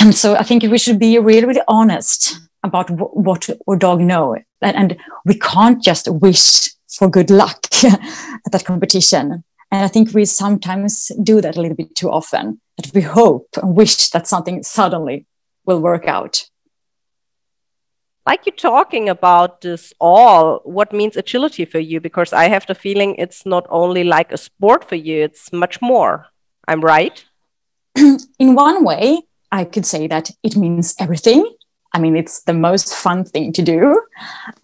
And 0.01 0.15
so 0.15 0.35
I 0.35 0.43
think 0.43 0.63
we 0.63 0.79
should 0.79 0.99
be 0.99 1.19
really, 1.19 1.47
really 1.47 1.63
honest 1.69 2.39
about 2.63 2.89
w- 2.89 3.11
what 3.13 3.49
our 3.69 3.77
dog 3.77 4.01
know 4.01 4.37
and, 4.63 4.77
and 4.77 4.97
we 5.25 5.39
can't 5.39 5.83
just 5.83 6.09
wish 6.09 6.71
for 6.89 7.09
good 7.09 7.31
luck 7.31 7.67
at 7.85 8.53
that 8.53 8.65
competition. 8.65 9.45
And 9.71 9.85
I 9.85 9.89
think 9.89 10.13
we 10.13 10.25
sometimes 10.25 11.11
do 11.23 11.41
that 11.41 11.57
a 11.57 11.61
little 11.61 11.77
bit 11.77 11.95
too 11.95 12.11
often, 12.11 12.61
that 12.77 12.93
we 12.95 13.01
hope 13.01 13.49
and 13.61 13.75
wish 13.75 14.11
that 14.11 14.27
something 14.27 14.63
suddenly 14.63 15.27
will 15.65 15.81
work 15.81 16.07
out. 16.07 16.45
Like 18.25 18.47
you 18.47 18.53
talking 18.53 19.09
about 19.09 19.63
this 19.63 19.93
all, 20.01 20.61
what 20.65 20.93
means 20.93 21.17
agility 21.17 21.65
for 21.65 21.81
you? 21.81 22.01
Because 22.01 22.33
I 22.33 22.45
have 22.45 22.67
the 22.67 22.75
feeling 22.75 23.17
it's 23.17 23.45
not 23.45 23.67
only 23.69 24.05
like 24.05 24.31
a 24.31 24.39
sport 24.39 24.89
for 24.89 24.95
you, 24.95 25.23
it's 25.25 25.53
much 25.53 25.83
more. 25.83 26.27
I'm 26.69 26.81
right? 26.81 27.25
In 28.39 28.55
one 28.55 28.85
way, 28.85 29.23
I 29.51 29.65
could 29.65 29.85
say 29.85 30.07
that 30.07 30.31
it 30.45 30.57
means 30.57 30.95
everything. 31.01 31.53
I 31.93 31.99
mean, 31.99 32.17
it's 32.17 32.43
the 32.43 32.55
most 32.55 32.95
fun 32.95 33.25
thing 33.25 33.53
to 33.55 33.63
do. 33.63 34.01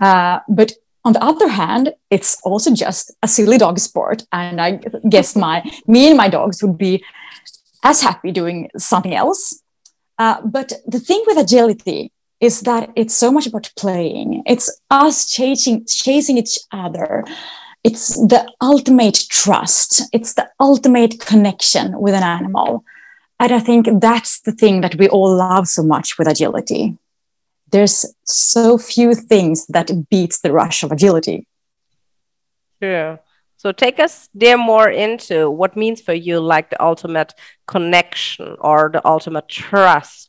Uh, 0.00 0.38
but 0.48 0.72
on 1.04 1.12
the 1.12 1.22
other 1.22 1.48
hand, 1.48 1.92
it's 2.10 2.40
also 2.44 2.72
just 2.72 3.12
a 3.22 3.28
silly 3.28 3.58
dog 3.58 3.80
sport. 3.80 4.22
And 4.32 4.60
I 4.60 4.80
guess 5.08 5.34
my 5.34 5.68
me 5.86 6.08
and 6.08 6.16
my 6.16 6.28
dogs 6.28 6.62
would 6.62 6.78
be 6.78 7.04
as 7.82 8.02
happy 8.02 8.30
doing 8.30 8.70
something 8.76 9.14
else. 9.14 9.62
Uh, 10.16 10.40
but 10.42 10.72
the 10.86 11.00
thing 11.00 11.22
with 11.26 11.38
agility 11.38 12.12
is 12.40 12.60
that 12.62 12.90
it's 12.96 13.16
so 13.16 13.32
much 13.32 13.46
about 13.46 13.70
playing. 13.76 14.42
It's 14.46 14.70
us 14.90 15.28
chasing 15.28 15.84
chasing 15.86 16.38
each 16.38 16.58
other. 16.72 17.24
It's 17.84 18.14
the 18.16 18.50
ultimate 18.60 19.20
trust. 19.28 20.02
It's 20.12 20.34
the 20.34 20.48
ultimate 20.60 21.20
connection 21.20 21.98
with 22.00 22.14
an 22.14 22.22
animal. 22.22 22.84
And 23.40 23.52
I 23.52 23.60
think 23.60 24.00
that's 24.00 24.40
the 24.40 24.52
thing 24.52 24.80
that 24.80 24.96
we 24.96 25.08
all 25.08 25.36
love 25.36 25.68
so 25.68 25.82
much 25.82 26.18
with 26.18 26.28
agility 26.28 26.98
there's 27.70 28.06
so 28.24 28.78
few 28.78 29.14
things 29.14 29.66
that 29.66 30.08
beats 30.08 30.40
the 30.40 30.52
rush 30.52 30.82
of 30.82 30.92
agility. 30.92 31.46
Sure. 32.82 33.20
So 33.56 33.72
take 33.72 33.98
us 33.98 34.28
there 34.34 34.56
more 34.56 34.88
into 34.88 35.50
what 35.50 35.76
means 35.76 36.00
for 36.00 36.14
you 36.14 36.38
like 36.38 36.70
the 36.70 36.82
ultimate 36.82 37.34
connection 37.66 38.56
or 38.60 38.90
the 38.92 39.04
ultimate 39.06 39.48
trust. 39.48 40.27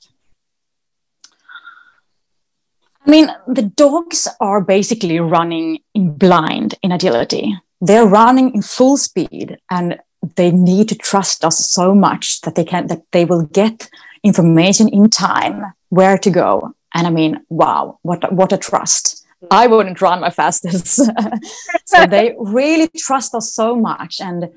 I 3.05 3.11
mean, 3.11 3.31
the 3.47 3.63
dogs 3.63 4.27
are 4.39 4.61
basically 4.61 5.19
running 5.19 5.79
in 5.93 6.13
blind 6.13 6.75
in 6.83 6.91
agility. 6.91 7.57
They're 7.81 8.05
running 8.05 8.53
in 8.53 8.61
full 8.61 8.97
speed 8.97 9.57
and 9.69 9.99
they 10.35 10.51
need 10.51 10.89
to 10.89 10.95
trust 10.95 11.45
us 11.45 11.65
so 11.69 11.95
much 11.95 12.41
that 12.41 12.55
they 12.55 12.65
can 12.65 12.87
that 12.87 13.03
they 13.11 13.23
will 13.23 13.43
get 13.43 13.89
information 14.23 14.89
in 14.89 15.09
time 15.09 15.73
where 15.89 16.17
to 16.17 16.29
go 16.29 16.75
and 16.93 17.07
I 17.07 17.09
mean, 17.09 17.45
wow, 17.49 17.99
what 18.01 18.31
what 18.33 18.53
a 18.53 18.57
trust. 18.57 19.25
I 19.51 19.67
wouldn't 19.67 20.01
run 20.01 20.19
my 20.19 20.29
fastest. 20.29 20.87
so 21.85 22.05
they 22.05 22.35
really 22.37 22.89
trust 22.97 23.33
us 23.35 23.53
so 23.53 23.75
much. 23.75 24.19
And 24.19 24.49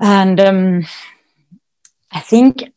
and 0.00 0.40
um, 0.40 0.86
I 2.12 2.20
think 2.20 2.72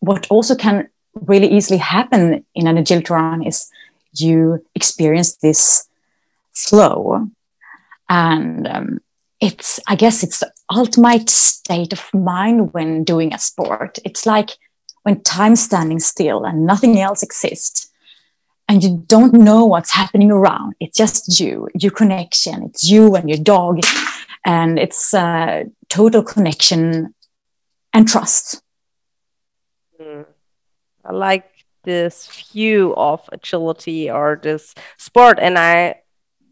what 0.00 0.26
also 0.30 0.54
can 0.54 0.88
really 1.14 1.48
easily 1.48 1.78
happen 1.78 2.44
in 2.54 2.66
an 2.66 2.78
agility 2.78 3.12
run 3.12 3.42
is 3.42 3.70
you 4.12 4.64
experience 4.74 5.36
this 5.36 5.88
flow. 6.52 7.28
And 8.08 8.66
um, 8.66 8.98
it's, 9.40 9.80
I 9.86 9.96
guess, 9.96 10.22
it's 10.22 10.40
the 10.40 10.52
ultimate 10.70 11.30
state 11.30 11.92
of 11.92 12.12
mind 12.12 12.72
when 12.72 13.04
doing 13.04 13.32
a 13.32 13.38
sport. 13.38 13.98
It's 14.04 14.26
like 14.26 14.50
when 15.02 15.20
time's 15.22 15.62
standing 15.62 15.98
still 15.98 16.44
and 16.44 16.66
nothing 16.66 16.98
else 16.98 17.22
exists 17.22 17.88
and 18.68 18.82
you 18.82 19.04
don't 19.06 19.34
know 19.34 19.64
what's 19.64 19.90
happening 19.90 20.30
around 20.30 20.74
it's 20.80 20.96
just 20.96 21.40
you 21.40 21.68
your 21.74 21.92
connection 21.92 22.62
it's 22.62 22.88
you 22.88 23.14
and 23.14 23.28
your 23.28 23.38
dog 23.38 23.80
and 24.44 24.78
it's 24.78 25.12
uh, 25.14 25.64
total 25.88 26.22
connection 26.22 27.14
and 27.92 28.08
trust 28.08 28.62
mm. 30.00 30.24
i 31.04 31.12
like 31.12 31.51
this 31.84 32.46
view 32.52 32.94
of 32.96 33.28
agility 33.32 34.10
or 34.10 34.38
this 34.42 34.74
sport 34.98 35.38
and 35.40 35.58
i 35.58 35.94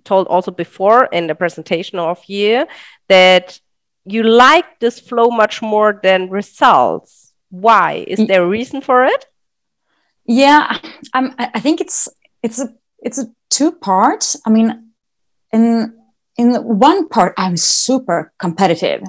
told 0.04 0.26
also 0.28 0.50
before 0.50 1.04
in 1.12 1.26
the 1.26 1.34
presentation 1.34 1.98
of 1.98 2.22
you 2.26 2.66
that 3.08 3.60
you 4.04 4.22
like 4.22 4.80
this 4.80 4.98
flow 4.98 5.28
much 5.28 5.60
more 5.60 6.00
than 6.02 6.30
results 6.30 7.30
why? 7.50 8.04
Is 8.06 8.20
mm. 8.20 8.28
there 8.28 8.42
a 8.42 8.48
reason 8.48 8.80
for 8.80 9.04
it? 9.04 9.26
Yeah, 10.24 10.78
I'm, 11.12 11.34
I 11.38 11.58
think 11.60 11.80
it's 11.80 12.08
it's 12.42 12.60
a 12.60 12.72
it's 13.00 13.18
a 13.18 13.26
two 13.48 13.72
part. 13.72 14.36
I 14.46 14.50
mean, 14.50 14.92
in 15.52 15.94
in 16.36 16.54
one 16.54 17.08
part, 17.08 17.34
I'm 17.36 17.56
super 17.56 18.32
competitive. 18.38 19.02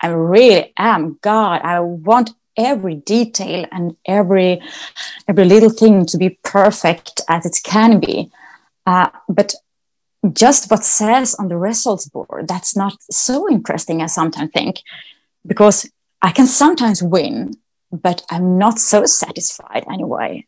I 0.00 0.08
really 0.08 0.72
am. 0.78 1.18
God, 1.20 1.60
I 1.62 1.80
want 1.80 2.30
every 2.58 2.96
detail 2.96 3.64
and 3.72 3.96
every 4.06 4.60
every 5.28 5.44
little 5.44 5.70
thing 5.70 6.04
to 6.06 6.18
be 6.18 6.38
perfect 6.42 7.22
as 7.28 7.46
it 7.46 7.58
can 7.64 8.00
be. 8.00 8.30
Uh, 8.84 9.08
but 9.28 9.54
just 10.32 10.70
what 10.70 10.84
says 10.84 11.34
on 11.36 11.48
the 11.48 11.56
results 11.56 12.08
board, 12.08 12.48
that's 12.48 12.76
not 12.76 12.94
so 13.10 13.48
interesting. 13.48 14.02
I 14.02 14.06
sometimes 14.06 14.50
think 14.52 14.82
because 15.46 15.88
I 16.20 16.32
can 16.32 16.46
sometimes 16.46 17.02
win 17.02 17.54
but 17.90 18.24
I'm 18.30 18.58
not 18.58 18.78
so 18.78 19.06
satisfied 19.06 19.84
anyway. 19.90 20.46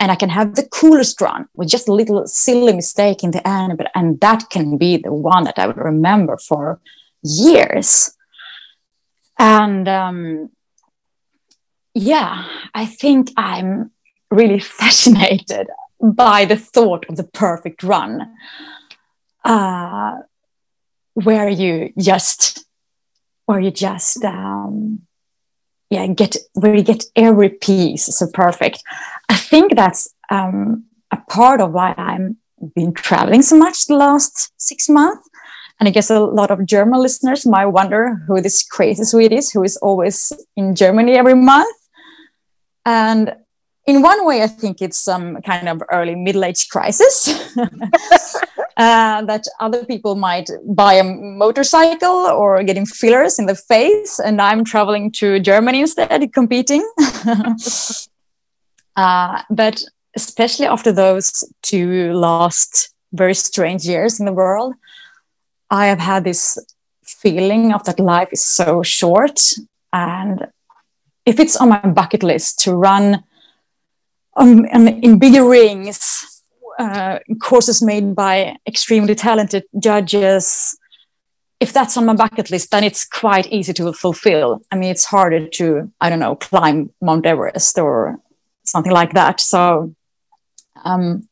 And 0.00 0.12
I 0.12 0.16
can 0.16 0.28
have 0.28 0.54
the 0.54 0.68
coolest 0.68 1.20
run 1.20 1.48
with 1.54 1.68
just 1.68 1.88
a 1.88 1.94
little 1.94 2.26
silly 2.26 2.72
mistake 2.72 3.24
in 3.24 3.32
the 3.32 3.46
end, 3.46 3.76
but 3.78 3.90
and 3.94 4.20
that 4.20 4.48
can 4.50 4.76
be 4.78 4.96
the 4.96 5.12
one 5.12 5.44
that 5.44 5.58
I 5.58 5.66
will 5.66 5.74
remember 5.74 6.36
for 6.36 6.80
years. 7.22 8.14
And 9.38 9.88
um, 9.88 10.50
yeah, 11.98 12.46
I 12.74 12.86
think 12.86 13.32
I'm 13.36 13.90
really 14.30 14.60
fascinated 14.80 15.68
by 16.00 16.44
the 16.44 16.56
thought 16.56 17.06
of 17.08 17.16
the 17.16 17.24
perfect 17.24 17.82
run, 17.82 18.34
uh, 19.44 20.16
where 21.14 21.48
you 21.48 21.92
just, 21.98 22.64
where 23.46 23.60
you 23.60 23.70
just 23.70 24.24
um, 24.24 25.00
yeah 25.90 26.06
get 26.06 26.36
where 26.54 26.74
you 26.74 26.82
get 26.82 27.04
every 27.16 27.48
piece 27.48 28.04
so 28.04 28.26
perfect. 28.32 28.82
I 29.28 29.36
think 29.36 29.74
that's 29.74 30.14
um, 30.30 30.84
a 31.10 31.16
part 31.28 31.60
of 31.60 31.72
why 31.72 31.94
i'm 31.96 32.36
been 32.74 32.92
traveling 32.92 33.42
so 33.42 33.56
much 33.56 33.86
the 33.86 33.96
last 33.96 34.52
six 34.56 34.88
months. 34.88 35.28
And 35.80 35.88
i 35.88 35.92
guess 35.92 36.10
a 36.10 36.18
lot 36.18 36.50
of 36.50 36.66
german 36.66 37.00
listeners 37.00 37.46
might 37.46 37.66
wonder 37.66 38.16
who 38.26 38.40
this 38.40 38.64
crazy 38.64 39.04
swede 39.04 39.32
is 39.32 39.52
who 39.52 39.62
is 39.62 39.76
always 39.76 40.32
in 40.56 40.74
germany 40.74 41.12
every 41.12 41.36
month 41.36 41.76
and 42.84 43.34
in 43.86 44.02
one 44.02 44.26
way 44.26 44.42
i 44.42 44.46
think 44.46 44.80
it's 44.80 44.98
some 44.98 45.40
kind 45.42 45.68
of 45.68 45.82
early 45.90 46.14
middle-age 46.14 46.68
crisis 46.68 47.28
uh, 48.78 49.22
that 49.22 49.44
other 49.58 49.84
people 49.84 50.14
might 50.14 50.48
buy 50.64 50.94
a 50.94 51.02
motorcycle 51.02 52.08
or 52.08 52.62
getting 52.62 52.86
fillers 52.86 53.38
in 53.38 53.46
the 53.46 53.56
face, 53.56 54.20
and 54.20 54.40
I'm 54.40 54.64
traveling 54.64 55.10
to 55.12 55.40
Germany 55.40 55.80
instead, 55.80 56.32
competing. 56.32 56.88
uh, 58.96 59.42
but 59.50 59.82
especially 60.14 60.66
after 60.66 60.92
those 60.92 61.44
two 61.62 62.12
last 62.12 62.94
very 63.12 63.34
strange 63.34 63.84
years 63.84 64.20
in 64.20 64.26
the 64.26 64.32
world, 64.32 64.74
I 65.70 65.86
have 65.86 65.98
had 65.98 66.22
this 66.24 66.56
feeling 67.04 67.72
of 67.72 67.82
that 67.84 67.98
life 67.98 68.28
is 68.32 68.44
so 68.44 68.82
short. 68.84 69.40
And 69.92 70.46
if 71.28 71.38
it's 71.38 71.56
on 71.56 71.68
my 71.68 71.80
bucket 71.80 72.22
list 72.22 72.58
to 72.60 72.74
run 72.74 73.22
um, 74.36 74.64
in 74.64 75.18
bigger 75.18 75.46
rings 75.46 76.42
uh, 76.78 77.18
courses 77.42 77.82
made 77.82 78.14
by 78.14 78.56
extremely 78.66 79.14
talented 79.14 79.64
judges 79.78 80.78
if 81.60 81.72
that's 81.72 81.96
on 81.96 82.06
my 82.06 82.14
bucket 82.14 82.50
list 82.50 82.70
then 82.70 82.84
it's 82.84 83.04
quite 83.04 83.46
easy 83.48 83.72
to 83.72 83.92
fulfill. 83.92 84.62
I 84.70 84.76
mean 84.76 84.90
it's 84.90 85.04
harder 85.04 85.46
to 85.58 85.92
i 86.00 86.08
don't 86.08 86.20
know 86.20 86.36
climb 86.36 86.90
mount 87.02 87.26
everest 87.26 87.78
or 87.78 88.18
something 88.64 88.92
like 88.92 89.12
that. 89.14 89.40
So 89.40 89.94
um, 90.84 91.28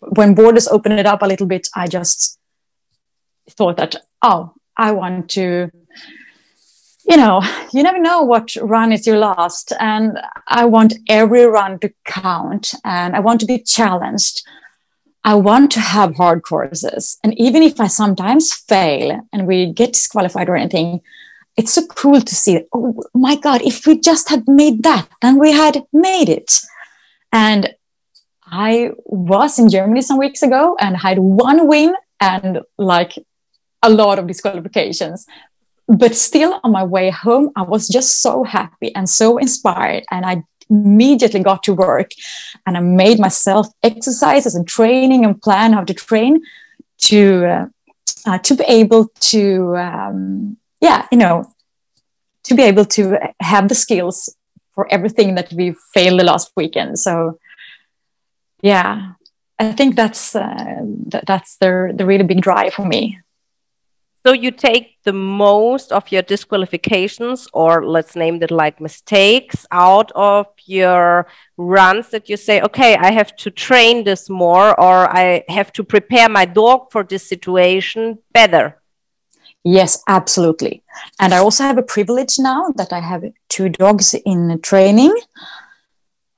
when 0.00 0.34
borders 0.34 0.68
opened 0.68 0.98
it 0.98 1.06
up 1.06 1.22
a 1.22 1.26
little 1.26 1.46
bit 1.46 1.68
i 1.74 1.86
just 1.86 2.38
thought 3.50 3.76
that 3.76 3.96
oh 4.22 4.52
i 4.76 4.92
want 4.92 5.30
to 5.30 5.70
you 7.08 7.16
know 7.16 7.42
you 7.72 7.82
never 7.82 7.98
know 7.98 8.22
what 8.22 8.56
run 8.60 8.92
is 8.92 9.06
your 9.06 9.18
last 9.18 9.72
and 9.80 10.18
i 10.48 10.64
want 10.64 10.94
every 11.08 11.44
run 11.44 11.78
to 11.78 11.92
count 12.04 12.74
and 12.84 13.14
i 13.16 13.20
want 13.20 13.40
to 13.40 13.46
be 13.46 13.58
challenged 13.58 14.42
I 15.26 15.34
want 15.34 15.72
to 15.72 15.80
have 15.80 16.14
hard 16.14 16.44
courses. 16.44 17.18
And 17.24 17.36
even 17.36 17.60
if 17.60 17.80
I 17.80 17.88
sometimes 17.88 18.54
fail 18.54 19.20
and 19.32 19.48
we 19.48 19.72
get 19.72 19.94
disqualified 19.94 20.48
or 20.48 20.54
anything, 20.54 21.00
it's 21.56 21.72
so 21.72 21.84
cool 21.88 22.20
to 22.20 22.34
see, 22.34 22.60
oh 22.72 23.02
my 23.12 23.34
God, 23.34 23.60
if 23.62 23.88
we 23.88 23.98
just 23.98 24.28
had 24.28 24.46
made 24.46 24.84
that, 24.84 25.08
then 25.22 25.40
we 25.40 25.50
had 25.50 25.82
made 25.92 26.28
it. 26.28 26.60
And 27.32 27.74
I 28.44 28.92
was 29.04 29.58
in 29.58 29.68
Germany 29.68 30.00
some 30.02 30.16
weeks 30.16 30.44
ago 30.44 30.76
and 30.78 30.96
had 30.96 31.18
one 31.18 31.66
win 31.66 31.96
and 32.20 32.60
like 32.78 33.18
a 33.82 33.90
lot 33.90 34.20
of 34.20 34.28
disqualifications. 34.28 35.26
But 35.88 36.16
still, 36.16 36.60
on 36.64 36.72
my 36.72 36.82
way 36.82 37.10
home, 37.10 37.50
I 37.54 37.62
was 37.62 37.86
just 37.88 38.20
so 38.20 38.42
happy 38.42 38.94
and 38.94 39.08
so 39.08 39.38
inspired. 39.38 40.04
And 40.10 40.26
I 40.26 40.42
immediately 40.68 41.40
got 41.40 41.62
to 41.62 41.74
work 41.74 42.10
and 42.66 42.76
I 42.76 42.80
made 42.80 43.18
myself 43.18 43.68
exercises 43.82 44.54
and 44.54 44.66
training 44.66 45.24
and 45.24 45.40
plan 45.40 45.72
how 45.72 45.84
to 45.84 45.94
train 45.94 46.42
to 46.98 47.46
uh, 47.46 47.66
uh, 48.26 48.38
to 48.38 48.54
be 48.56 48.64
able 48.64 49.08
to 49.20 49.76
um, 49.76 50.56
yeah 50.80 51.06
you 51.12 51.18
know 51.18 51.52
to 52.44 52.54
be 52.54 52.62
able 52.62 52.84
to 52.84 53.18
have 53.40 53.68
the 53.68 53.74
skills 53.74 54.34
for 54.74 54.86
everything 54.90 55.34
that 55.34 55.52
we 55.52 55.74
failed 55.94 56.20
the 56.20 56.24
last 56.24 56.52
weekend. 56.56 56.98
So 56.98 57.38
yeah, 58.62 59.12
I 59.58 59.72
think 59.72 59.96
that's 59.96 60.36
uh, 60.36 60.84
th- 61.10 61.24
that's 61.26 61.56
the 61.56 61.92
the 61.94 62.06
really 62.06 62.24
big 62.24 62.42
drive 62.42 62.74
for 62.74 62.86
me. 62.86 63.18
So 64.26 64.32
you 64.32 64.50
take 64.50 64.96
the 65.04 65.12
most 65.12 65.92
of 65.92 66.10
your 66.10 66.22
disqualifications, 66.22 67.46
or 67.52 67.86
let's 67.86 68.16
name 68.16 68.42
it 68.42 68.50
like 68.50 68.80
mistakes, 68.80 69.64
out 69.70 70.10
of 70.16 70.48
your 70.64 71.28
runs 71.56 72.08
that 72.08 72.28
you 72.28 72.36
say, 72.36 72.60
okay, 72.62 72.96
I 72.96 73.12
have 73.12 73.36
to 73.36 73.52
train 73.52 74.02
this 74.02 74.28
more, 74.28 74.70
or 74.80 75.08
I 75.16 75.44
have 75.48 75.72
to 75.74 75.84
prepare 75.84 76.28
my 76.28 76.44
dog 76.44 76.90
for 76.90 77.04
this 77.04 77.22
situation 77.22 78.18
better. 78.32 78.82
Yes, 79.62 80.02
absolutely. 80.08 80.82
And 81.20 81.32
I 81.32 81.38
also 81.38 81.62
have 81.62 81.78
a 81.78 81.84
privilege 81.84 82.40
now 82.40 82.72
that 82.74 82.92
I 82.92 82.98
have 82.98 83.22
two 83.48 83.68
dogs 83.68 84.12
in 84.12 84.58
training. 84.60 85.14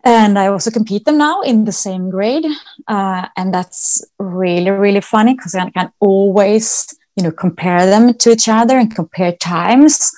And 0.04 0.38
I 0.38 0.48
also 0.48 0.70
compete 0.70 1.06
them 1.06 1.16
now 1.16 1.40
in 1.40 1.64
the 1.64 1.72
same 1.72 2.10
grade. 2.10 2.44
Uh, 2.86 3.28
and 3.34 3.52
that's 3.54 4.04
really, 4.18 4.72
really 4.72 5.00
funny 5.00 5.32
because 5.32 5.54
I 5.54 5.70
can 5.70 5.90
always 6.00 6.97
you 7.18 7.24
know 7.24 7.32
compare 7.32 7.84
them 7.84 8.14
to 8.14 8.30
each 8.30 8.48
other 8.48 8.78
and 8.78 8.94
compare 8.94 9.32
times. 9.32 10.12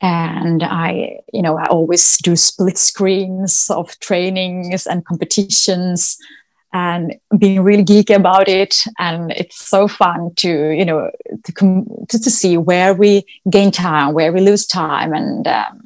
And 0.00 0.62
i 0.62 1.20
you 1.32 1.40
know 1.40 1.56
i 1.56 1.66
always 1.66 2.18
do 2.18 2.36
split 2.36 2.76
screens 2.76 3.70
of 3.70 3.98
trainings 4.00 4.86
and 4.86 5.04
competitions 5.06 6.18
and 6.72 7.14
being 7.38 7.62
really 7.62 7.84
geeky 7.84 8.16
about 8.16 8.48
it. 8.48 8.74
And 8.98 9.30
it's 9.30 9.64
so 9.64 9.88
fun 9.88 10.34
to 10.42 10.50
you 10.78 10.84
know 10.84 11.10
to, 11.44 11.52
com- 11.52 11.88
to, 12.10 12.18
to 12.18 12.30
see 12.30 12.58
where 12.58 12.92
we 12.92 13.24
gain 13.48 13.70
time 13.70 14.12
where 14.12 14.32
we 14.32 14.40
lose 14.40 14.66
time. 14.66 15.14
And 15.14 15.46
um, 15.46 15.84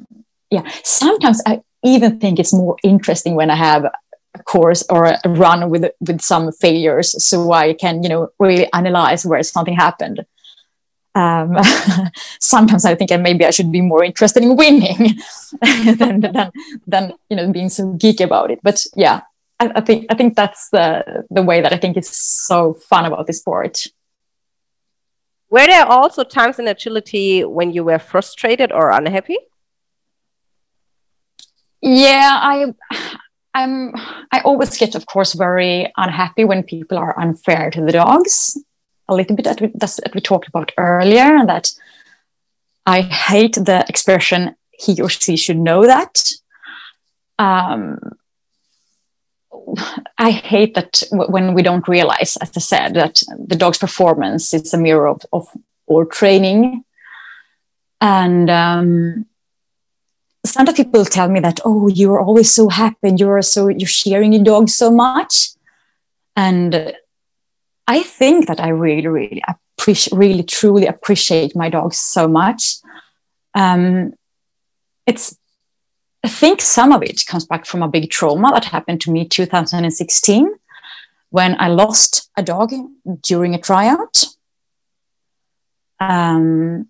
yeah 0.51 0.69
sometimes 0.83 1.41
i 1.45 1.61
even 1.83 2.19
think 2.19 2.39
it's 2.39 2.53
more 2.53 2.75
interesting 2.83 3.35
when 3.35 3.49
i 3.49 3.55
have 3.55 3.85
a 3.85 4.43
course 4.43 4.83
or 4.89 5.05
a 5.05 5.29
run 5.29 5.69
with 5.69 5.91
with 6.01 6.21
some 6.21 6.51
failures 6.51 7.23
so 7.23 7.51
i 7.51 7.73
can 7.73 8.03
you 8.03 8.09
know 8.09 8.29
really 8.39 8.71
analyze 8.73 9.25
where 9.25 9.41
something 9.43 9.75
happened 9.75 10.25
um, 11.19 11.57
sometimes 12.39 12.85
I 12.85 12.95
think 12.95 13.11
maybe 13.19 13.45
I 13.45 13.51
should 13.51 13.71
be 13.71 13.81
more 13.81 14.03
interested 14.03 14.43
in 14.43 14.55
winning 14.55 15.19
than, 15.97 16.21
than, 16.21 16.51
than 16.87 17.13
you 17.29 17.35
know 17.35 17.51
being 17.51 17.69
so 17.69 17.83
geeky 17.93 18.21
about 18.21 18.51
it. 18.51 18.59
But 18.63 18.85
yeah, 18.95 19.21
I, 19.59 19.71
I, 19.75 19.81
think 19.81 20.05
I 20.09 20.15
think 20.15 20.35
that's 20.35 20.69
the 20.69 21.25
the 21.29 21.43
way 21.43 21.61
that 21.61 21.73
I 21.73 21.77
think 21.77 21.97
is 21.97 22.09
so 22.09 22.73
fun 22.73 23.05
about 23.05 23.27
this 23.27 23.39
sport. 23.39 23.85
Were 25.49 25.65
there 25.65 25.85
also 25.85 26.23
times 26.23 26.59
in 26.59 26.67
agility 26.67 27.43
when 27.43 27.73
you 27.73 27.83
were 27.83 27.99
frustrated 27.99 28.71
or 28.71 28.91
unhappy? 28.91 29.37
Yeah, 31.81 32.39
I 32.41 32.73
I'm 33.53 33.93
I 34.31 34.41
always 34.45 34.77
get, 34.77 34.95
of 34.95 35.05
course, 35.05 35.33
very 35.33 35.91
unhappy 35.97 36.45
when 36.45 36.63
people 36.63 36.97
are 36.97 37.19
unfair 37.19 37.71
to 37.71 37.81
the 37.81 37.91
dogs 37.91 38.57
a 39.09 39.15
little 39.15 39.35
bit 39.35 39.45
that 39.45 39.61
we, 39.61 39.67
that 39.75 39.99
we 40.13 40.21
talked 40.21 40.47
about 40.47 40.71
earlier 40.77 41.45
that 41.45 41.71
I 42.85 43.01
hate 43.01 43.55
the 43.55 43.85
expression 43.89 44.55
he 44.71 45.01
or 45.01 45.09
she 45.09 45.35
should 45.35 45.57
know 45.57 45.85
that. 45.85 46.31
Um, 47.37 47.99
I 50.17 50.31
hate 50.31 50.75
that 50.75 51.03
when 51.11 51.53
we 51.53 51.61
don't 51.61 51.87
realize, 51.87 52.37
as 52.37 52.51
I 52.55 52.59
said, 52.59 52.93
that 52.95 53.21
the 53.37 53.55
dog's 53.55 53.77
performance 53.77 54.53
is 54.53 54.73
a 54.73 54.77
mirror 54.77 55.07
of, 55.07 55.21
of 55.31 55.47
our 55.91 56.05
training. 56.05 56.83
And 58.01 58.49
um, 58.49 59.25
sometimes 60.45 60.77
people 60.77 61.05
tell 61.05 61.29
me 61.29 61.39
that, 61.41 61.59
oh, 61.65 61.87
you're 61.87 62.19
always 62.19 62.51
so 62.51 62.69
happy 62.69 63.09
and 63.09 63.19
you're 63.19 63.41
so 63.41 63.67
you're 63.67 63.87
sharing 63.87 64.33
your 64.33 64.43
dog 64.43 64.69
so 64.69 64.89
much. 64.91 65.49
And 66.35 66.93
I 67.89 68.03
think 68.03 68.45
that 68.45 68.59
I 68.59 68.69
really, 68.69 69.07
really 69.07 69.41
appreciate, 69.47 70.15
really, 70.15 70.43
truly 70.43 70.85
appreciate 70.85 71.55
my 71.55 71.69
dogs 71.69 71.97
so 71.97 72.27
much. 72.27 72.75
Um, 73.55 74.13
it's, 75.07 75.35
I 76.23 76.27
think 76.27 76.61
some 76.61 76.91
of 76.91 77.01
it 77.01 77.25
comes 77.25 77.47
back 77.47 77.65
from 77.65 77.81
a 77.81 77.87
big 77.87 78.11
trauma 78.11 78.51
that 78.51 78.65
happened 78.65 79.01
to 79.01 79.11
me 79.11 79.27
2016 79.27 80.53
when 81.31 81.59
I 81.59 81.69
lost 81.69 82.29
a 82.37 82.43
dog 82.43 82.71
during 83.23 83.55
a 83.55 83.59
tryout. 83.59 84.23
Um, 85.99 86.89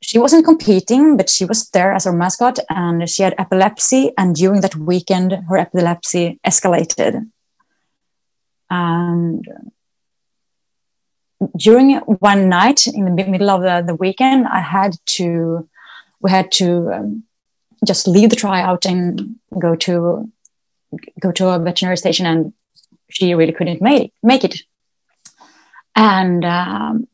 she 0.00 0.20
wasn't 0.20 0.44
competing, 0.44 1.16
but 1.16 1.28
she 1.28 1.46
was 1.46 1.68
there 1.70 1.92
as 1.92 2.06
our 2.06 2.12
mascot, 2.12 2.60
and 2.70 3.10
she 3.10 3.24
had 3.24 3.34
epilepsy. 3.38 4.12
And 4.16 4.36
during 4.36 4.60
that 4.60 4.76
weekend, 4.76 5.32
her 5.48 5.58
epilepsy 5.58 6.38
escalated. 6.46 7.28
And 8.70 9.44
during 11.56 11.96
one 11.98 12.48
night 12.48 12.86
in 12.86 13.04
the 13.04 13.24
middle 13.24 13.50
of 13.50 13.62
the, 13.62 13.84
the 13.86 13.94
weekend, 13.94 14.46
I 14.46 14.60
had 14.60 14.96
to, 15.16 15.68
we 16.20 16.30
had 16.30 16.50
to 16.52 16.92
um, 16.92 17.24
just 17.86 18.08
leave 18.08 18.30
the 18.30 18.36
tryout 18.36 18.84
and 18.84 19.36
go 19.58 19.76
to, 19.76 20.30
go 21.20 21.32
to 21.32 21.48
a 21.48 21.58
veterinary 21.58 21.96
station 21.96 22.26
and 22.26 22.52
she 23.10 23.34
really 23.34 23.52
couldn't 23.52 23.80
make, 23.80 24.12
make 24.22 24.44
it. 24.44 24.62
And 25.94 26.44
um, 26.44 27.08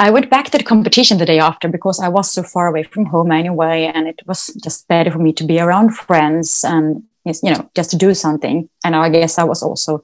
I 0.00 0.10
went 0.10 0.30
back 0.30 0.46
to 0.46 0.56
the 0.56 0.64
competition 0.64 1.18
the 1.18 1.26
day 1.26 1.38
after 1.38 1.68
because 1.68 2.00
I 2.00 2.08
was 2.08 2.32
so 2.32 2.42
far 2.42 2.68
away 2.68 2.84
from 2.84 3.04
home 3.04 3.30
anyway, 3.30 3.92
and 3.94 4.08
it 4.08 4.22
was 4.26 4.46
just 4.64 4.88
better 4.88 5.10
for 5.10 5.18
me 5.18 5.34
to 5.34 5.44
be 5.44 5.60
around 5.60 5.94
friends 5.94 6.64
and 6.64 7.04
you 7.24 7.50
know 7.50 7.70
just 7.76 7.90
to 7.90 7.98
do 7.98 8.14
something. 8.14 8.70
And 8.82 8.96
I 8.96 9.10
guess 9.10 9.38
I 9.38 9.44
was 9.44 9.62
also 9.62 10.02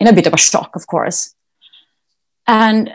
in 0.00 0.08
a 0.08 0.12
bit 0.12 0.26
of 0.26 0.34
a 0.34 0.36
shock, 0.38 0.74
of 0.74 0.88
course. 0.88 1.36
And 2.52 2.92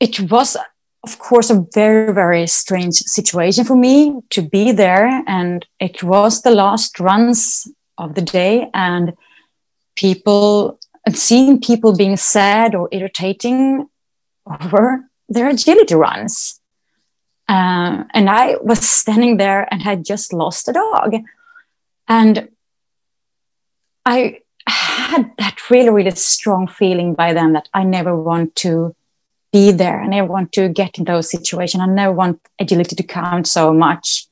it 0.00 0.18
was, 0.30 0.56
of 1.04 1.18
course, 1.18 1.50
a 1.50 1.66
very, 1.74 2.14
very 2.14 2.46
strange 2.46 2.94
situation 2.94 3.64
for 3.64 3.76
me 3.76 4.22
to 4.30 4.40
be 4.40 4.72
there. 4.72 5.22
And 5.26 5.66
it 5.78 6.02
was 6.02 6.40
the 6.40 6.50
last 6.50 6.98
runs 6.98 7.68
of 7.98 8.14
the 8.14 8.22
day, 8.22 8.70
and 8.72 9.12
people, 9.96 10.78
and 11.04 11.14
seeing 11.14 11.60
people 11.60 11.94
being 11.94 12.16
sad 12.16 12.74
or 12.74 12.88
irritating 12.90 13.86
over 14.46 15.04
their 15.28 15.50
agility 15.50 15.94
runs. 15.94 16.58
Uh, 17.50 18.04
and 18.14 18.30
I 18.30 18.56
was 18.62 18.80
standing 18.80 19.36
there 19.36 19.68
and 19.70 19.82
had 19.82 20.06
just 20.06 20.32
lost 20.32 20.68
a 20.68 20.72
dog. 20.72 21.16
And 22.08 22.48
I 24.06 24.40
had 24.66 25.32
that 25.38 25.70
really, 25.70 25.90
really 25.90 26.10
strong 26.12 26.66
feeling 26.66 27.14
by 27.14 27.32
then 27.32 27.52
that 27.54 27.68
I 27.74 27.84
never 27.84 28.16
want 28.16 28.56
to 28.56 28.94
be 29.52 29.72
there. 29.72 30.00
I 30.00 30.06
never 30.06 30.28
want 30.28 30.52
to 30.52 30.68
get 30.68 30.98
in 30.98 31.04
those 31.04 31.30
situations. 31.30 31.82
I 31.82 31.86
never 31.86 32.12
want 32.12 32.40
agility 32.58 32.96
to 32.96 33.02
count 33.02 33.46
so 33.46 33.72
much. 33.72 34.26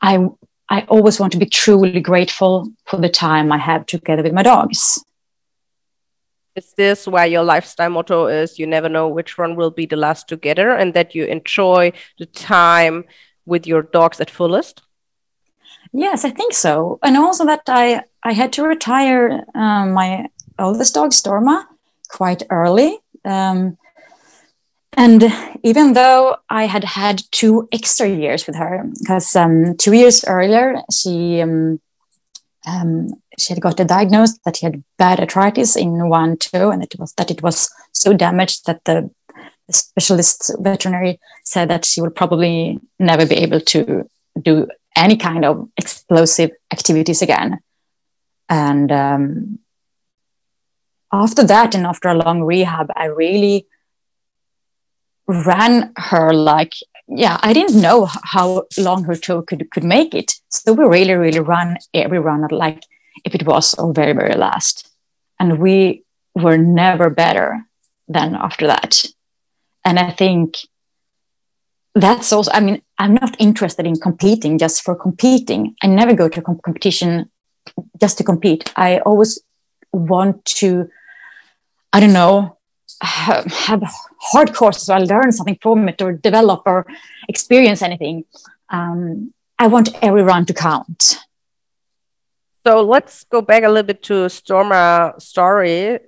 I 0.00 0.28
I 0.68 0.82
always 0.88 1.20
want 1.20 1.32
to 1.32 1.38
be 1.38 1.46
truly 1.46 2.00
grateful 2.00 2.72
for 2.86 2.96
the 2.96 3.08
time 3.08 3.52
I 3.52 3.58
have 3.58 3.86
together 3.86 4.22
with 4.22 4.32
my 4.32 4.42
dogs. 4.42 5.04
Is 6.56 6.72
this 6.76 7.06
why 7.06 7.26
your 7.26 7.42
lifestyle 7.42 7.90
motto 7.90 8.26
is 8.26 8.58
you 8.58 8.66
never 8.66 8.88
know 8.88 9.08
which 9.08 9.36
one 9.36 9.56
will 9.56 9.70
be 9.70 9.86
the 9.86 9.96
last 9.96 10.28
together 10.28 10.70
and 10.70 10.94
that 10.94 11.14
you 11.14 11.24
enjoy 11.24 11.92
the 12.18 12.26
time 12.26 13.04
with 13.44 13.66
your 13.66 13.82
dogs 13.82 14.20
at 14.20 14.30
fullest? 14.30 14.82
Yes, 15.96 16.24
I 16.24 16.30
think 16.30 16.52
so. 16.52 16.98
And 17.04 17.16
also 17.16 17.46
that 17.46 17.62
I, 17.68 18.02
I 18.24 18.32
had 18.32 18.52
to 18.54 18.64
retire 18.64 19.44
um, 19.54 19.92
my 19.92 20.26
oldest 20.58 20.94
dog, 20.94 21.12
Storma, 21.12 21.64
quite 22.08 22.42
early. 22.50 22.98
Um, 23.24 23.78
and 24.96 25.24
even 25.62 25.92
though 25.92 26.36
I 26.50 26.66
had 26.66 26.82
had 26.82 27.22
two 27.30 27.68
extra 27.72 28.08
years 28.08 28.44
with 28.46 28.56
her, 28.56 28.84
because 28.98 29.36
um, 29.36 29.76
two 29.76 29.92
years 29.92 30.24
earlier 30.24 30.82
she 30.92 31.40
um, 31.40 31.80
um, 32.66 33.08
she 33.38 33.52
had 33.52 33.62
got 33.62 33.78
a 33.78 33.84
diagnosed 33.84 34.40
that 34.44 34.56
she 34.56 34.66
had 34.66 34.82
bad 34.98 35.20
arthritis 35.20 35.76
in 35.76 36.08
one 36.08 36.36
toe, 36.38 36.70
and 36.70 36.82
it 36.82 36.94
was 36.98 37.12
that 37.14 37.30
it 37.30 37.42
was 37.42 37.70
so 37.92 38.12
damaged 38.12 38.66
that 38.66 38.84
the, 38.84 39.10
the 39.66 39.72
specialist 39.72 40.50
veterinary 40.58 41.20
said 41.44 41.70
that 41.70 41.84
she 41.84 42.00
would 42.00 42.14
probably 42.16 42.80
never 42.98 43.26
be 43.26 43.36
able 43.36 43.60
to 43.60 44.08
do 44.40 44.66
any 44.96 45.16
kind 45.16 45.44
of 45.44 45.68
explosive 45.76 46.50
activities 46.72 47.22
again. 47.22 47.60
and 48.48 48.92
um, 48.92 49.58
after 51.12 51.44
that 51.44 51.74
and 51.74 51.86
after 51.86 52.08
a 52.08 52.14
long 52.14 52.42
rehab 52.42 52.90
i 52.96 53.06
really 53.06 53.66
ran 55.26 55.92
her 55.96 56.32
like 56.34 56.72
yeah 57.08 57.38
i 57.42 57.52
didn't 57.52 57.80
know 57.80 58.06
how 58.34 58.64
long 58.78 59.04
her 59.04 59.14
toe 59.16 59.42
could 59.42 59.70
could 59.70 59.84
make 59.84 60.14
it. 60.14 60.32
So 60.48 60.72
we 60.72 60.84
really 60.84 61.14
really 61.14 61.40
ran 61.40 61.78
every 61.92 62.18
run 62.18 62.46
like 62.50 62.82
if 63.24 63.34
it 63.34 63.46
was 63.46 63.74
our 63.74 63.92
very 63.92 64.12
very 64.12 64.34
last. 64.34 64.90
And 65.40 65.58
we 65.58 66.04
were 66.34 66.58
never 66.58 67.10
better 67.10 67.64
than 68.08 68.34
after 68.34 68.66
that. 68.66 69.04
And 69.84 69.98
i 69.98 70.10
think 70.10 70.56
that's 71.94 72.32
also 72.32 72.50
i 72.52 72.60
mean 72.60 72.82
i'm 72.98 73.14
not 73.14 73.36
interested 73.38 73.86
in 73.86 73.96
competing 73.96 74.58
just 74.58 74.82
for 74.82 74.94
competing. 74.94 75.74
I 75.82 75.86
never 75.86 76.14
go 76.14 76.28
to 76.28 76.40
a 76.40 76.42
competition 76.42 77.30
just 78.00 78.18
to 78.18 78.24
compete. 78.24 78.72
I 78.76 78.98
always 78.98 79.40
want 79.92 80.44
to 80.60 80.88
i 81.92 82.00
don't 82.00 82.12
know 82.12 82.58
have, 83.00 83.44
have 83.44 83.82
hard 84.20 84.54
courses 84.54 84.88
or 84.88 85.00
learn 85.00 85.32
something 85.32 85.58
from 85.60 85.88
it 85.88 86.00
or 86.00 86.12
develop 86.12 86.62
or 86.66 86.86
experience 87.28 87.82
anything. 87.82 88.24
Um, 88.70 89.32
i 89.58 89.66
want 89.68 89.90
every 90.02 90.22
run 90.22 90.46
to 90.46 90.54
count. 90.54 91.18
So 92.66 92.82
let's 92.82 93.24
go 93.24 93.42
back 93.42 93.62
a 93.62 93.68
little 93.68 93.86
bit 93.86 94.02
to 94.04 94.26
storma 94.26 95.20
story. 95.20 95.98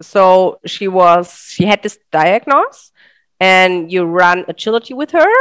So 0.00 0.60
she 0.64 0.88
was 0.88 1.52
she 1.54 1.66
had 1.66 1.82
this 1.82 1.98
diagnosis 2.10 2.92
and 3.40 3.90
you 3.90 4.04
run 4.04 4.44
agility 4.46 4.94
with 4.94 5.10
her? 5.10 5.32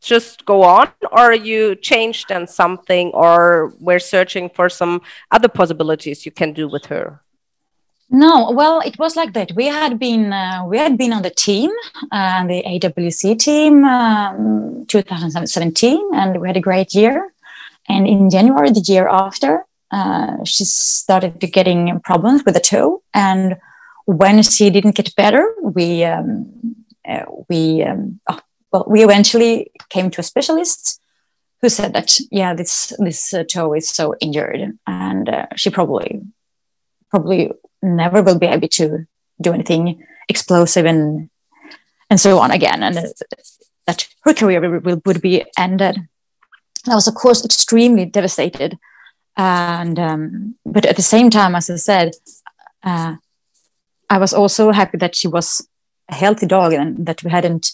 Just 0.00 0.44
go 0.44 0.62
on? 0.62 0.88
Or 1.12 1.32
you 1.32 1.74
changed 1.76 2.32
on 2.32 2.46
something 2.46 3.10
or 3.12 3.74
we're 3.80 3.98
searching 3.98 4.48
for 4.48 4.68
some 4.68 5.02
other 5.30 5.48
possibilities 5.48 6.24
you 6.24 6.32
can 6.32 6.52
do 6.52 6.68
with 6.68 6.86
her? 6.86 7.20
No 8.10 8.50
well 8.52 8.80
it 8.80 8.98
was 8.98 9.16
like 9.16 9.34
that. 9.34 9.52
We 9.54 9.66
had 9.66 9.98
been 9.98 10.32
uh, 10.32 10.64
we 10.66 10.78
had 10.78 10.96
been 10.96 11.12
on 11.12 11.22
the 11.22 11.30
team 11.30 11.70
uh, 12.10 12.46
the 12.46 12.62
awc 12.66 13.38
team 13.38 13.84
um, 13.84 14.86
2017 14.88 16.14
and 16.14 16.40
we 16.40 16.48
had 16.48 16.56
a 16.56 16.60
great 16.60 16.94
year. 16.94 17.32
And 17.86 18.06
in 18.06 18.30
january 18.30 18.70
the 18.70 18.80
year 18.80 19.08
after 19.08 19.66
uh, 19.90 20.42
she 20.44 20.64
started 20.64 21.38
getting 21.52 22.00
problems 22.00 22.44
with 22.44 22.54
the 22.54 22.60
toe. 22.60 23.02
And 23.12 23.56
when 24.06 24.42
she 24.42 24.70
didn't 24.70 24.94
get 24.94 25.14
better 25.14 25.54
we 25.62 26.04
um, 26.04 26.46
uh, 27.08 27.24
we 27.48 27.82
um, 27.82 28.20
oh, 28.28 28.40
well 28.72 28.84
we 28.88 29.02
eventually 29.02 29.70
came 29.88 30.10
to 30.10 30.20
a 30.20 30.24
specialist 30.24 31.00
who 31.60 31.68
said 31.68 31.92
that 31.92 32.18
yeah 32.30 32.54
this 32.54 32.92
this 32.98 33.34
uh, 33.34 33.44
toe 33.44 33.74
is 33.74 33.88
so 33.88 34.14
injured 34.20 34.78
and 34.86 35.28
uh, 35.28 35.46
she 35.56 35.70
probably 35.70 36.20
probably 37.10 37.50
never 37.82 38.22
will 38.22 38.38
be 38.38 38.46
able 38.46 38.68
to 38.68 39.06
do 39.40 39.52
anything 39.52 40.04
explosive 40.28 40.86
and 40.86 41.30
and 42.10 42.20
so 42.20 42.38
on 42.38 42.50
again 42.50 42.82
and 42.82 42.96
that 43.86 44.08
her 44.22 44.34
career 44.34 44.80
will, 44.80 45.00
would 45.06 45.22
be 45.22 45.44
ended. 45.58 45.96
I 46.86 46.94
was 46.94 47.08
of 47.08 47.14
course 47.14 47.44
extremely 47.44 48.04
devastated 48.04 48.78
and 49.38 49.98
um, 49.98 50.56
but 50.66 50.84
at 50.84 50.96
the 50.96 51.02
same 51.02 51.30
time 51.30 51.54
as 51.54 51.70
i 51.70 51.76
said 51.76 52.12
uh, 52.82 53.14
i 54.10 54.18
was 54.18 54.34
also 54.34 54.72
happy 54.72 54.98
that 54.98 55.14
she 55.14 55.28
was 55.28 55.66
a 56.08 56.14
healthy 56.14 56.46
dog 56.46 56.72
and 56.72 57.06
that 57.06 57.22
we 57.22 57.30
hadn't 57.30 57.72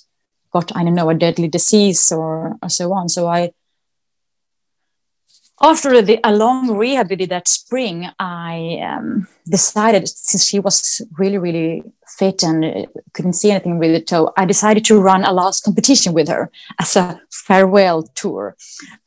got 0.52 0.74
i 0.76 0.82
don't 0.82 0.94
know 0.94 1.10
a 1.10 1.14
deadly 1.14 1.48
disease 1.48 2.12
or, 2.12 2.56
or 2.62 2.68
so 2.68 2.92
on. 2.92 3.08
So 3.08 3.26
i 3.28 3.52
after 5.62 6.02
the, 6.02 6.18
a 6.24 6.34
long 6.34 6.76
rehab 6.76 7.10
we 7.10 7.16
did 7.16 7.30
that 7.30 7.46
spring 7.46 8.08
i 8.18 8.80
um, 8.82 9.28
decided 9.48 10.08
since 10.08 10.44
she 10.44 10.58
was 10.58 11.00
really 11.18 11.38
really 11.38 11.82
fit 12.06 12.42
and 12.42 12.64
uh, 12.64 12.86
couldn't 13.12 13.34
see 13.34 13.50
anything 13.50 13.78
with 13.78 13.92
the 13.92 14.00
toe 14.00 14.32
i 14.36 14.44
decided 14.44 14.84
to 14.84 15.00
run 15.00 15.24
a 15.24 15.32
last 15.32 15.62
competition 15.64 16.12
with 16.12 16.28
her 16.28 16.50
as 16.80 16.96
a 16.96 17.20
farewell 17.30 18.02
tour. 18.14 18.56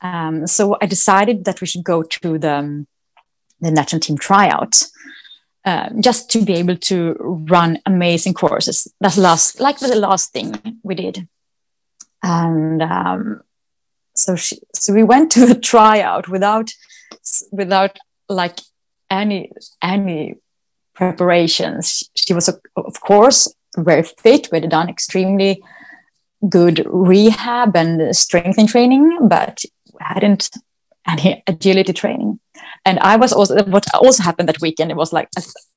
Um, 0.02 0.48
so 0.48 0.78
i 0.82 0.86
decided 0.86 1.46
that 1.46 1.62
we 1.62 1.68
should 1.68 1.84
go 1.84 2.04
to 2.04 2.38
the, 2.38 2.54
um, 2.54 2.88
the 3.60 3.72
national 3.72 4.00
team 4.00 4.18
tryout 4.18 4.84
uh, 5.68 5.90
just 6.00 6.32
to 6.32 6.46
be 6.46 6.54
able 6.54 6.78
to 6.78 7.14
run 7.20 7.78
amazing 7.86 8.34
courses. 8.34 8.88
That's 9.02 9.18
last 9.18 9.60
like 9.60 9.80
the 9.80 9.96
last 9.96 10.32
thing 10.32 10.80
we 10.82 10.96
did. 10.96 11.28
And 12.24 12.82
um, 12.82 13.42
so 14.16 14.38
she 14.38 14.60
so 14.74 14.94
we 14.94 15.04
went 15.04 15.30
to 15.34 15.44
a 15.52 15.56
tryout 15.56 16.30
without 16.30 16.72
without 17.52 18.00
like 18.30 18.60
any 19.10 19.52
any 19.82 20.36
preparations. 20.96 22.10
She 22.16 22.34
was 22.34 22.48
of 22.48 23.02
course 23.02 23.54
very 23.78 24.04
fit 24.04 24.48
we 24.52 24.62
had 24.62 24.70
done 24.70 24.88
extremely 24.88 25.62
good 26.48 26.82
rehab 26.86 27.76
and 27.76 28.16
strength 28.16 28.58
and 28.58 28.70
training 28.70 29.28
but 29.28 29.66
hadn't 30.00 30.50
any 31.08 31.44
agility 31.48 31.94
training 31.94 32.40
and 32.86 33.00
i 33.00 33.16
was 33.16 33.34
also 33.34 33.64
what 33.66 33.86
also 33.96 34.24
happened 34.24 34.50
that 34.50 34.62
weekend 34.62 34.92
it 34.92 34.98
was 34.98 35.14
like 35.14 35.30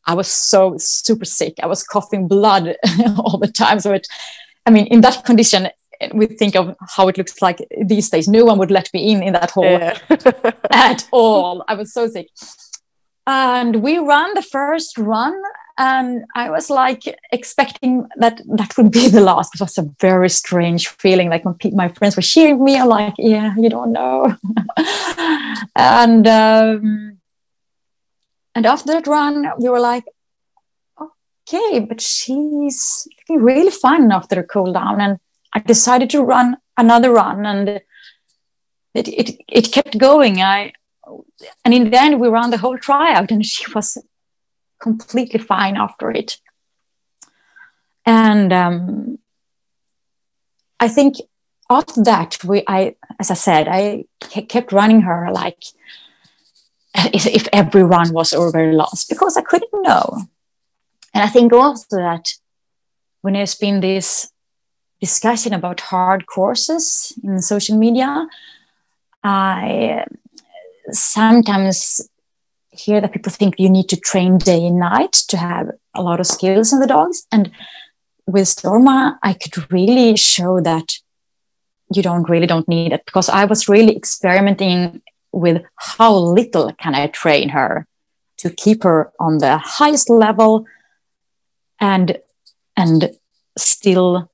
i 0.07 0.15
was 0.15 0.29
so 0.29 0.77
super 0.79 1.25
sick 1.25 1.55
i 1.63 1.67
was 1.67 1.83
coughing 1.83 2.27
blood 2.29 2.77
all 3.19 3.39
the 3.39 3.51
time 3.51 3.79
so 3.81 3.93
it 3.93 4.07
i 4.67 4.71
mean 4.71 4.87
in 4.87 5.01
that 5.01 5.25
condition 5.25 5.69
we 6.13 6.27
think 6.27 6.57
of 6.57 6.75
how 6.97 7.09
it 7.09 7.19
looks 7.19 7.43
like 7.43 7.59
these 7.85 8.09
days. 8.11 8.27
No 8.29 8.45
one 8.45 8.59
would 8.59 8.71
let 8.71 8.93
me 8.95 9.13
in 9.13 9.23
in 9.23 9.35
that 9.35 9.51
hall 9.51 9.65
yeah. 9.65 9.99
at 10.71 11.07
all. 11.13 11.65
I 11.69 11.75
was 11.75 11.93
so 11.93 12.09
sick. 12.09 12.29
And 13.27 13.77
we 13.83 13.99
ran 13.99 14.35
the 14.35 14.43
first 14.43 14.97
run, 14.97 15.41
and 15.81 16.27
I 16.35 16.51
was 16.51 16.69
like 16.69 17.05
expecting 17.33 18.07
that 18.17 18.43
that 18.59 18.77
would 18.77 18.93
be 18.93 19.09
the 19.17 19.23
last. 19.23 19.55
It 19.55 19.63
was 19.63 19.79
a 19.79 19.91
very 19.99 20.29
strange 20.29 20.89
feeling. 20.89 21.31
Like 21.31 21.45
when 21.47 21.57
my 21.75 21.89
friends 21.89 22.17
were 22.17 22.23
cheering 22.23 22.63
me, 22.63 22.77
I'm 22.77 22.89
like, 22.89 23.15
"Yeah, 23.17 23.55
you 23.57 23.71
don't 23.71 23.93
know." 23.93 24.37
and 25.77 26.29
um, 26.29 27.19
and 28.55 28.67
after 28.67 28.93
that 28.93 29.07
run, 29.07 29.51
we 29.59 29.71
were 29.71 29.81
like, 29.81 30.05
"Okay, 31.01 31.81
but 31.81 32.03
she's 32.03 33.09
really 33.31 33.71
fine 33.71 34.13
after 34.13 34.35
the 34.35 34.43
cool 34.43 34.75
down." 34.75 35.01
And 35.01 35.19
I 35.55 35.61
decided 35.61 36.11
to 36.11 36.23
run 36.23 36.59
another 36.77 37.11
run, 37.11 37.47
and 37.47 37.69
it 37.69 39.09
it 39.09 39.37
it 39.49 39.73
kept 39.73 39.97
going. 39.97 40.43
I 40.43 40.75
and 41.65 41.73
in 41.73 41.91
the 41.91 41.99
end 41.99 42.21
we 42.21 42.29
ran 42.29 42.51
the 42.51 42.59
whole 42.59 42.77
tryout, 42.77 43.31
and 43.31 43.47
she 43.47 43.65
was 43.73 43.97
completely 44.81 45.41
fine 45.41 45.77
after 45.77 46.11
it. 46.11 46.39
And 48.07 48.53
um, 48.53 49.19
I 50.81 50.89
think 50.89 51.17
after 51.69 52.03
that, 52.05 52.43
we 52.45 52.65
I 52.67 52.97
as 53.19 53.31
I 53.31 53.35
said, 53.35 53.69
I 53.69 54.05
kept 54.21 54.73
running 54.73 55.03
her 55.03 55.31
like 55.33 55.63
if, 56.95 57.27
if 57.27 57.49
every 57.53 57.85
run 57.85 58.13
was 58.13 58.33
our 58.33 58.51
very 58.51 58.75
last 58.75 59.09
because 59.09 59.37
I 59.37 59.43
couldn't 59.43 59.83
know. 59.83 60.23
And 61.15 61.25
I 61.25 61.29
think 61.29 61.53
also 61.53 61.97
that 61.97 62.35
when 63.21 63.35
there's 63.35 63.55
been 63.55 63.81
this 63.81 64.33
discussion 65.01 65.53
about 65.53 65.81
hard 65.81 66.27
courses 66.27 67.13
in 67.23 67.41
social 67.41 67.77
media, 67.77 68.27
I 69.23 70.05
sometimes 70.91 72.10
hear 72.85 73.01
that 73.01 73.13
people 73.13 73.33
think 73.33 73.55
you 73.59 73.71
need 73.71 73.89
to 73.89 73.97
train 73.97 74.39
day 74.39 74.67
and 74.67 74.79
night 74.79 75.13
to 75.29 75.37
have 75.37 75.71
a 75.95 76.03
lot 76.03 76.21
of 76.21 76.27
skills 76.27 76.73
in 76.73 76.81
the 76.81 76.87
dogs. 76.87 77.27
And 77.31 77.51
with 78.27 78.45
Storma, 78.45 79.19
I 79.23 79.33
could 79.35 79.71
really 79.73 80.17
show 80.17 80.61
that 80.61 80.99
you 81.95 82.03
don't 82.03 82.29
really 82.29 82.47
don't 82.47 82.69
need 82.69 82.93
it 82.93 83.05
because 83.05 83.29
I 83.29 83.45
was 83.45 83.69
really 83.69 83.97
experimenting 83.97 85.03
with 85.33 85.63
how 85.77 86.15
little 86.15 86.73
can 86.75 86.95
I 86.95 87.09
train 87.09 87.49
her 87.51 87.87
to 88.39 88.51
keep 88.51 88.85
her 88.85 89.13
on 89.19 89.39
the 89.39 89.59
highest 89.59 90.09
level 90.09 90.67
and 91.81 92.19
and 92.77 93.11
still 93.59 94.31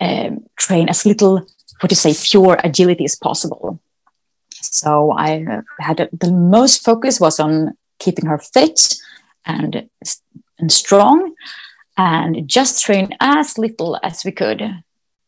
um, 0.00 0.44
train 0.56 0.88
as 0.88 1.04
little, 1.04 1.46
what 1.80 1.88
to 1.88 1.96
say, 1.96 2.14
pure 2.14 2.58
agility 2.62 3.04
as 3.04 3.16
possible. 3.16 3.80
So 4.50 5.12
I 5.12 5.62
had 5.80 6.08
the 6.12 6.30
most 6.30 6.84
focus 6.84 7.20
was 7.20 7.40
on 7.40 7.76
keeping 8.00 8.26
her 8.26 8.38
fit 8.38 8.96
and 9.44 9.88
and 10.58 10.72
strong, 10.72 11.34
and 11.96 12.48
just 12.48 12.84
train 12.84 13.16
as 13.20 13.56
little 13.58 13.98
as 14.02 14.24
we 14.24 14.32
could, 14.32 14.62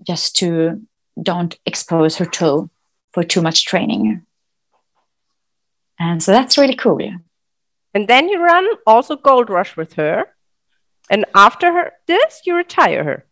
just 0.06 0.34
to 0.36 0.82
don't 1.22 1.58
expose 1.64 2.16
her 2.16 2.26
to 2.26 2.68
for 3.12 3.22
too 3.22 3.42
much 3.42 3.64
training. 3.64 4.22
And 5.98 6.22
so 6.22 6.32
that's 6.32 6.58
really 6.58 6.76
cool. 6.76 6.98
And 7.94 8.08
then 8.08 8.28
you 8.28 8.42
run 8.42 8.66
also 8.86 9.16
Gold 9.16 9.50
Rush 9.50 9.76
with 9.76 9.92
her. 9.94 10.26
And 11.10 11.24
after 11.34 11.72
her, 11.72 11.92
this, 12.06 12.42
you 12.44 12.56
retire 12.56 13.04
her 13.04 13.26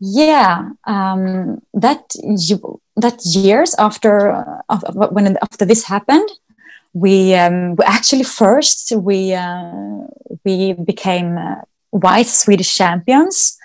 yeah 0.00 0.70
um, 0.86 1.60
that 1.74 2.02
you, 2.24 2.80
that 2.96 3.20
years 3.24 3.74
after 3.78 4.32
uh, 4.32 4.78
when 4.92 5.36
after 5.42 5.64
this 5.64 5.84
happened 5.84 6.28
we 6.92 7.34
um, 7.34 7.76
actually 7.84 8.24
first 8.24 8.92
we 8.96 9.32
uh, 9.34 9.72
we 10.44 10.72
became 10.72 11.38
uh, 11.38 11.56
white 11.90 12.26
Swedish 12.26 12.74
champions, 12.74 13.58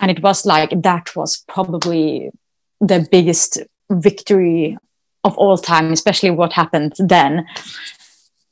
and 0.00 0.10
it 0.10 0.22
was 0.22 0.44
like 0.44 0.70
that 0.82 1.14
was 1.14 1.44
probably 1.48 2.30
the 2.80 3.06
biggest 3.10 3.58
victory 3.90 4.76
of 5.24 5.36
all 5.36 5.58
time, 5.58 5.92
especially 5.92 6.30
what 6.30 6.52
happened 6.52 6.94
then, 6.98 7.46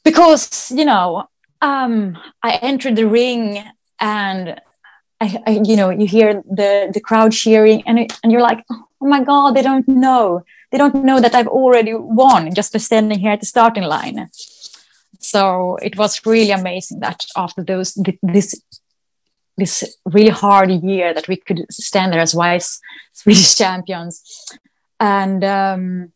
because 0.05 0.71
you 0.71 0.85
know 0.85 1.29
um, 1.63 2.19
I 2.43 2.57
entered 2.63 2.97
the 2.97 3.07
ring 3.07 3.65
and 4.01 4.61
I, 5.21 5.43
I, 5.47 5.61
you 5.65 5.77
know 5.77 5.91
you 5.91 6.07
hear 6.07 6.43
the 6.49 6.91
the 6.93 7.01
crowd 7.01 7.33
cheering 7.33 7.83
and 7.87 7.99
it, 7.99 8.13
and 8.23 8.31
you're 8.31 8.43
like 8.43 8.65
oh 8.71 8.86
my 9.01 9.23
god 9.23 9.55
they 9.55 9.63
don't 9.63 9.87
know 9.89 10.43
they 10.71 10.79
don't 10.79 11.05
know 11.05 11.21
that 11.21 11.35
I've 11.35 11.49
already 11.49 11.95
won 11.95 12.55
just 12.55 12.73
by 12.73 12.79
standing 12.79 13.19
here 13.19 13.33
at 13.33 13.41
the 13.41 13.47
starting 13.47 13.85
line. 13.85 14.29
So 15.19 15.77
it 15.77 15.97
was 15.97 16.21
really 16.27 16.51
amazing 16.51 17.01
that 17.01 17.25
after 17.37 17.63
those 17.63 17.95
this 18.23 18.61
this 19.57 19.97
really 20.05 20.31
hard 20.31 20.71
year 20.71 21.15
that 21.15 21.29
we 21.29 21.37
could 21.37 21.65
stand 21.71 22.13
there 22.13 22.21
as 22.21 22.35
wise 22.35 22.81
Swedish 23.13 23.57
champions, 23.57 24.23
and 25.01 25.43
um, 25.43 26.13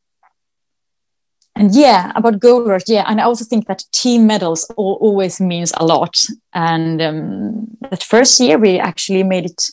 and 1.56 1.74
yeah, 1.74 2.12
about 2.14 2.40
gold 2.40 2.68
rush, 2.68 2.82
yeah, 2.86 3.04
and 3.06 3.20
I 3.20 3.24
also 3.24 3.44
think 3.44 3.66
that 3.66 3.84
team 3.92 4.26
medals 4.26 4.70
always 4.76 5.40
means 5.40 5.72
a 5.76 5.86
lot. 5.86 6.22
And 6.52 7.00
um, 7.00 7.68
that 7.90 8.02
first 8.02 8.38
year, 8.40 8.58
we 8.58 8.78
actually 8.78 9.22
made 9.22 9.46
it 9.46 9.70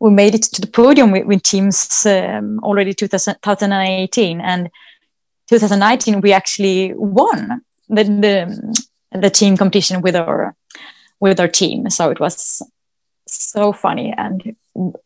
we 0.00 0.10
made 0.10 0.34
it 0.34 0.42
to 0.42 0.60
the 0.60 0.66
podium 0.66 1.10
with, 1.10 1.26
with 1.26 1.42
teams 1.42 2.06
um, 2.06 2.60
already 2.62 2.94
2018 2.94 4.40
and 4.40 4.70
2019 5.48 6.20
we 6.20 6.32
actually 6.32 6.92
won 6.94 7.62
the, 7.88 8.04
the, 8.04 8.86
the 9.12 9.30
team 9.30 9.56
competition 9.56 10.00
with 10.02 10.14
our 10.14 10.54
with 11.20 11.40
our 11.40 11.48
team. 11.48 11.90
So 11.90 12.10
it 12.10 12.20
was 12.20 12.62
so 13.26 13.72
funny 13.72 14.14
and 14.16 14.54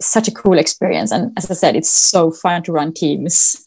such 0.01 0.29
a 0.29 0.33
cool 0.33 0.59
experience. 0.59 1.11
And 1.11 1.33
as 1.39 1.51
i 1.51 1.55
said 1.55 1.77
it's 1.77 1.91
so 1.91 2.31
fun 2.31 2.63
to 2.65 2.73
run 2.73 2.93
teams. 2.93 3.67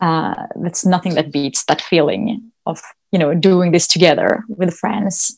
Uh, 0.00 0.34
that's 0.56 0.84
nothing 0.84 1.14
that 1.14 1.32
beats 1.32 1.64
that 1.64 1.80
feeling 1.80 2.52
of 2.66 2.82
you 3.12 3.18
know 3.18 3.32
doing 3.34 3.72
this 3.72 3.86
together 3.86 4.44
with 4.48 4.74
friends 4.74 5.34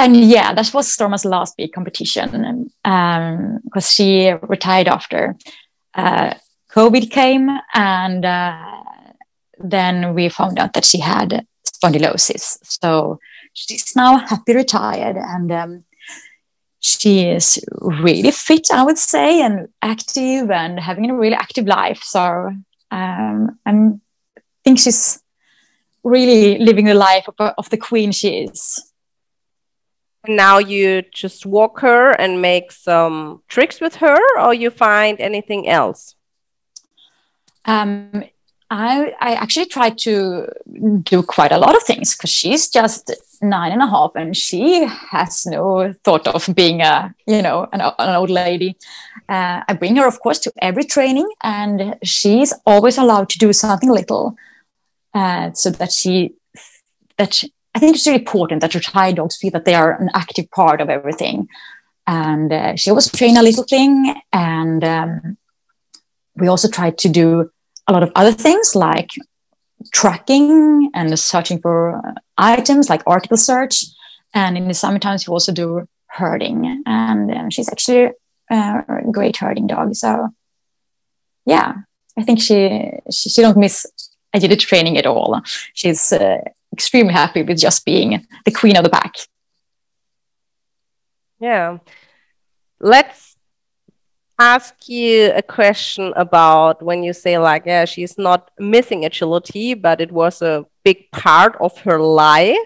and 0.00 0.16
yeah, 0.16 0.54
that 0.54 0.72
was 0.72 0.88
Storma's 0.88 1.26
last 1.26 1.56
big 1.58 1.72
competition 1.72 2.70
because 2.82 3.86
um, 3.86 3.94
she 3.94 4.32
retired 4.48 4.88
after 4.88 5.36
uh, 5.94 6.34
COVID 6.72 7.10
came, 7.10 7.50
and 7.74 8.24
uh, 8.24 8.82
then 9.58 10.14
we 10.14 10.30
found 10.30 10.58
out 10.58 10.72
that 10.72 10.86
she 10.86 11.00
had 11.00 11.46
spondylosis. 11.66 12.56
So 12.62 13.18
she's 13.52 13.94
now 13.94 14.16
happy 14.16 14.54
retired, 14.54 15.16
and 15.16 15.52
um, 15.52 15.84
she 16.80 17.28
is 17.28 17.62
really 17.80 18.30
fit, 18.30 18.68
I 18.72 18.84
would 18.84 18.98
say, 18.98 19.42
and 19.42 19.68
active, 19.82 20.50
and 20.50 20.80
having 20.80 21.10
a 21.10 21.14
really 21.16 21.34
active 21.34 21.66
life. 21.66 22.02
So 22.02 22.50
um, 22.90 23.58
I 23.66 23.90
think 24.64 24.78
she's 24.78 25.22
really 26.02 26.56
living 26.58 26.86
the 26.86 26.94
life 26.94 27.28
of, 27.28 27.34
of 27.58 27.68
the 27.68 27.76
queen 27.76 28.12
she 28.12 28.44
is 28.44 28.89
now 30.26 30.58
you 30.58 31.02
just 31.12 31.46
walk 31.46 31.80
her 31.80 32.10
and 32.10 32.42
make 32.42 32.72
some 32.72 33.42
tricks 33.48 33.80
with 33.80 33.96
her 33.96 34.18
or 34.38 34.54
you 34.54 34.70
find 34.70 35.20
anything 35.20 35.68
else? 35.68 36.14
Um, 37.64 38.24
I, 38.70 39.14
I 39.20 39.34
actually 39.34 39.66
try 39.66 39.90
to 39.90 40.46
do 41.02 41.22
quite 41.22 41.50
a 41.50 41.58
lot 41.58 41.74
of 41.74 41.82
things 41.82 42.16
because 42.16 42.30
she's 42.30 42.68
just 42.68 43.10
nine 43.42 43.72
and 43.72 43.82
a 43.82 43.86
half 43.86 44.12
and 44.14 44.36
she 44.36 44.86
has 44.86 45.44
no 45.44 45.92
thought 46.04 46.26
of 46.28 46.48
being 46.54 46.80
a 46.80 47.12
you 47.26 47.42
know 47.42 47.66
an, 47.72 47.80
an 47.80 48.16
old 48.16 48.30
lady. 48.30 48.76
Uh, 49.28 49.62
i 49.68 49.72
bring 49.72 49.96
her 49.96 50.06
of 50.06 50.20
course 50.20 50.38
to 50.38 50.52
every 50.60 50.84
training 50.84 51.28
and 51.42 51.96
she's 52.02 52.52
always 52.66 52.98
allowed 52.98 53.28
to 53.28 53.38
do 53.38 53.52
something 53.52 53.90
little 53.90 54.36
uh, 55.14 55.52
so 55.52 55.70
that 55.70 55.90
she 55.90 56.34
that 57.16 57.42
I 57.74 57.78
think 57.78 57.94
it's 57.94 58.06
really 58.06 58.18
important 58.18 58.60
that 58.60 58.74
retired 58.74 59.16
dogs 59.16 59.36
feel 59.36 59.52
that 59.52 59.64
they 59.64 59.74
are 59.74 60.00
an 60.00 60.10
active 60.14 60.50
part 60.50 60.80
of 60.80 60.90
everything. 60.90 61.48
And 62.06 62.52
uh, 62.52 62.76
she 62.76 62.90
always 62.90 63.10
train 63.10 63.36
a 63.36 63.42
little 63.42 63.64
thing. 63.64 64.20
And 64.32 64.82
um, 64.82 65.36
we 66.34 66.48
also 66.48 66.68
tried 66.68 66.98
to 66.98 67.08
do 67.08 67.50
a 67.86 67.92
lot 67.92 68.02
of 68.02 68.10
other 68.16 68.32
things 68.32 68.74
like 68.74 69.10
tracking 69.92 70.90
and 70.94 71.16
searching 71.18 71.60
for 71.60 72.02
items 72.36 72.90
like 72.90 73.02
article 73.06 73.36
search. 73.36 73.84
And 74.34 74.56
in 74.56 74.68
the 74.68 74.74
summer 74.74 74.98
times, 74.98 75.26
we 75.26 75.32
also 75.32 75.52
do 75.52 75.88
herding. 76.06 76.82
And 76.86 77.30
um, 77.32 77.50
she's 77.50 77.68
actually 77.68 78.10
uh, 78.50 78.82
a 78.88 79.10
great 79.12 79.36
herding 79.36 79.68
dog. 79.68 79.94
So, 79.94 80.28
yeah, 81.46 81.74
I 82.18 82.22
think 82.22 82.40
she, 82.40 82.90
she, 83.12 83.28
she 83.28 83.42
don't 83.42 83.56
miss 83.56 83.86
agility 84.32 84.66
training 84.66 84.98
at 84.98 85.06
all. 85.06 85.40
She's 85.74 86.12
uh, 86.12 86.38
extremely 86.72 87.12
happy 87.12 87.42
with 87.42 87.58
just 87.58 87.84
being 87.84 88.26
the 88.44 88.50
queen 88.50 88.76
of 88.76 88.84
the 88.84 88.90
pack. 88.90 89.14
Yeah. 91.40 91.78
Let's 92.80 93.30
ask 94.40 94.88
you 94.88 95.32
a 95.34 95.42
question 95.42 96.14
about 96.16 96.82
when 96.82 97.02
you 97.02 97.12
say 97.12 97.36
like 97.36 97.64
yeah 97.66 97.84
she's 97.84 98.16
not 98.16 98.50
missing 98.58 99.04
agility 99.04 99.74
but 99.74 100.00
it 100.00 100.10
was 100.10 100.40
a 100.40 100.64
big 100.82 101.10
part 101.10 101.54
of 101.60 101.76
her 101.80 102.00
life 102.00 102.56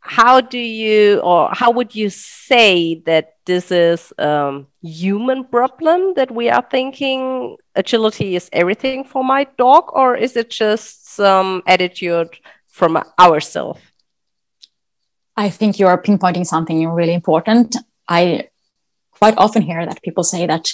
how 0.00 0.40
do 0.40 0.58
you 0.58 1.20
or 1.20 1.48
how 1.52 1.70
would 1.70 1.94
you 1.94 2.10
say 2.10 2.96
that 3.06 3.34
this 3.44 3.70
is 3.70 4.12
a 4.18 4.62
human 4.82 5.44
problem 5.44 6.14
that 6.14 6.32
we 6.32 6.48
are 6.50 6.64
thinking 6.70 7.56
agility 7.76 8.34
is 8.34 8.48
everything 8.52 9.04
for 9.04 9.22
my 9.22 9.46
dog 9.56 9.84
or 9.92 10.16
is 10.16 10.36
it 10.36 10.50
just 10.50 11.05
some 11.16 11.62
attitude 11.66 12.28
from 12.66 13.02
ourselves? 13.18 13.80
I 15.36 15.50
think 15.50 15.78
you 15.78 15.86
are 15.86 16.00
pinpointing 16.00 16.46
something 16.46 16.88
really 16.88 17.14
important. 17.14 17.76
I 18.08 18.48
quite 19.10 19.36
often 19.36 19.62
hear 19.62 19.84
that 19.84 20.02
people 20.02 20.24
say 20.24 20.46
that, 20.46 20.72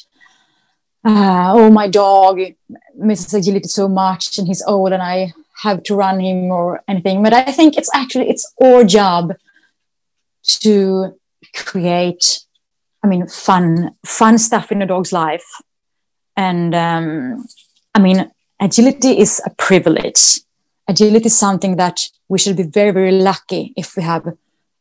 uh, 1.04 1.52
oh, 1.54 1.70
my 1.70 1.88
dog 1.88 2.40
misses 2.94 3.34
agility 3.34 3.68
so 3.68 3.88
much 3.88 4.38
and 4.38 4.46
he's 4.46 4.62
old 4.66 4.92
and 4.92 5.02
I 5.02 5.32
have 5.62 5.82
to 5.84 5.94
run 5.94 6.20
him 6.20 6.50
or 6.50 6.82
anything. 6.88 7.22
But 7.22 7.32
I 7.32 7.52
think 7.52 7.76
it's 7.76 7.90
actually, 7.94 8.28
it's 8.30 8.52
our 8.62 8.84
job 8.84 9.34
to 10.62 11.16
create, 11.54 12.40
I 13.02 13.06
mean, 13.06 13.26
fun, 13.26 13.96
fun 14.04 14.38
stuff 14.38 14.72
in 14.72 14.82
a 14.82 14.86
dog's 14.86 15.12
life. 15.12 15.46
And 16.36 16.74
um, 16.74 17.44
I 17.94 18.00
mean, 18.00 18.30
agility 18.62 19.18
is 19.18 19.40
a 19.44 19.50
privilege 19.50 20.42
agility 20.88 21.26
is 21.26 21.38
something 21.38 21.76
that 21.76 22.00
we 22.28 22.38
should 22.38 22.56
be 22.56 22.62
very, 22.62 22.90
very 22.90 23.12
lucky 23.12 23.72
if 23.76 23.96
we 23.96 24.02
have 24.02 24.24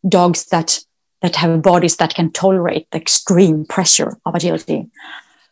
dogs 0.08 0.46
that 0.46 0.80
that 1.22 1.36
have 1.36 1.62
bodies 1.62 1.98
that 1.98 2.16
can 2.16 2.32
tolerate 2.32 2.88
the 2.90 2.98
extreme 2.98 3.64
pressure 3.64 4.18
of 4.26 4.34
agility. 4.34 4.90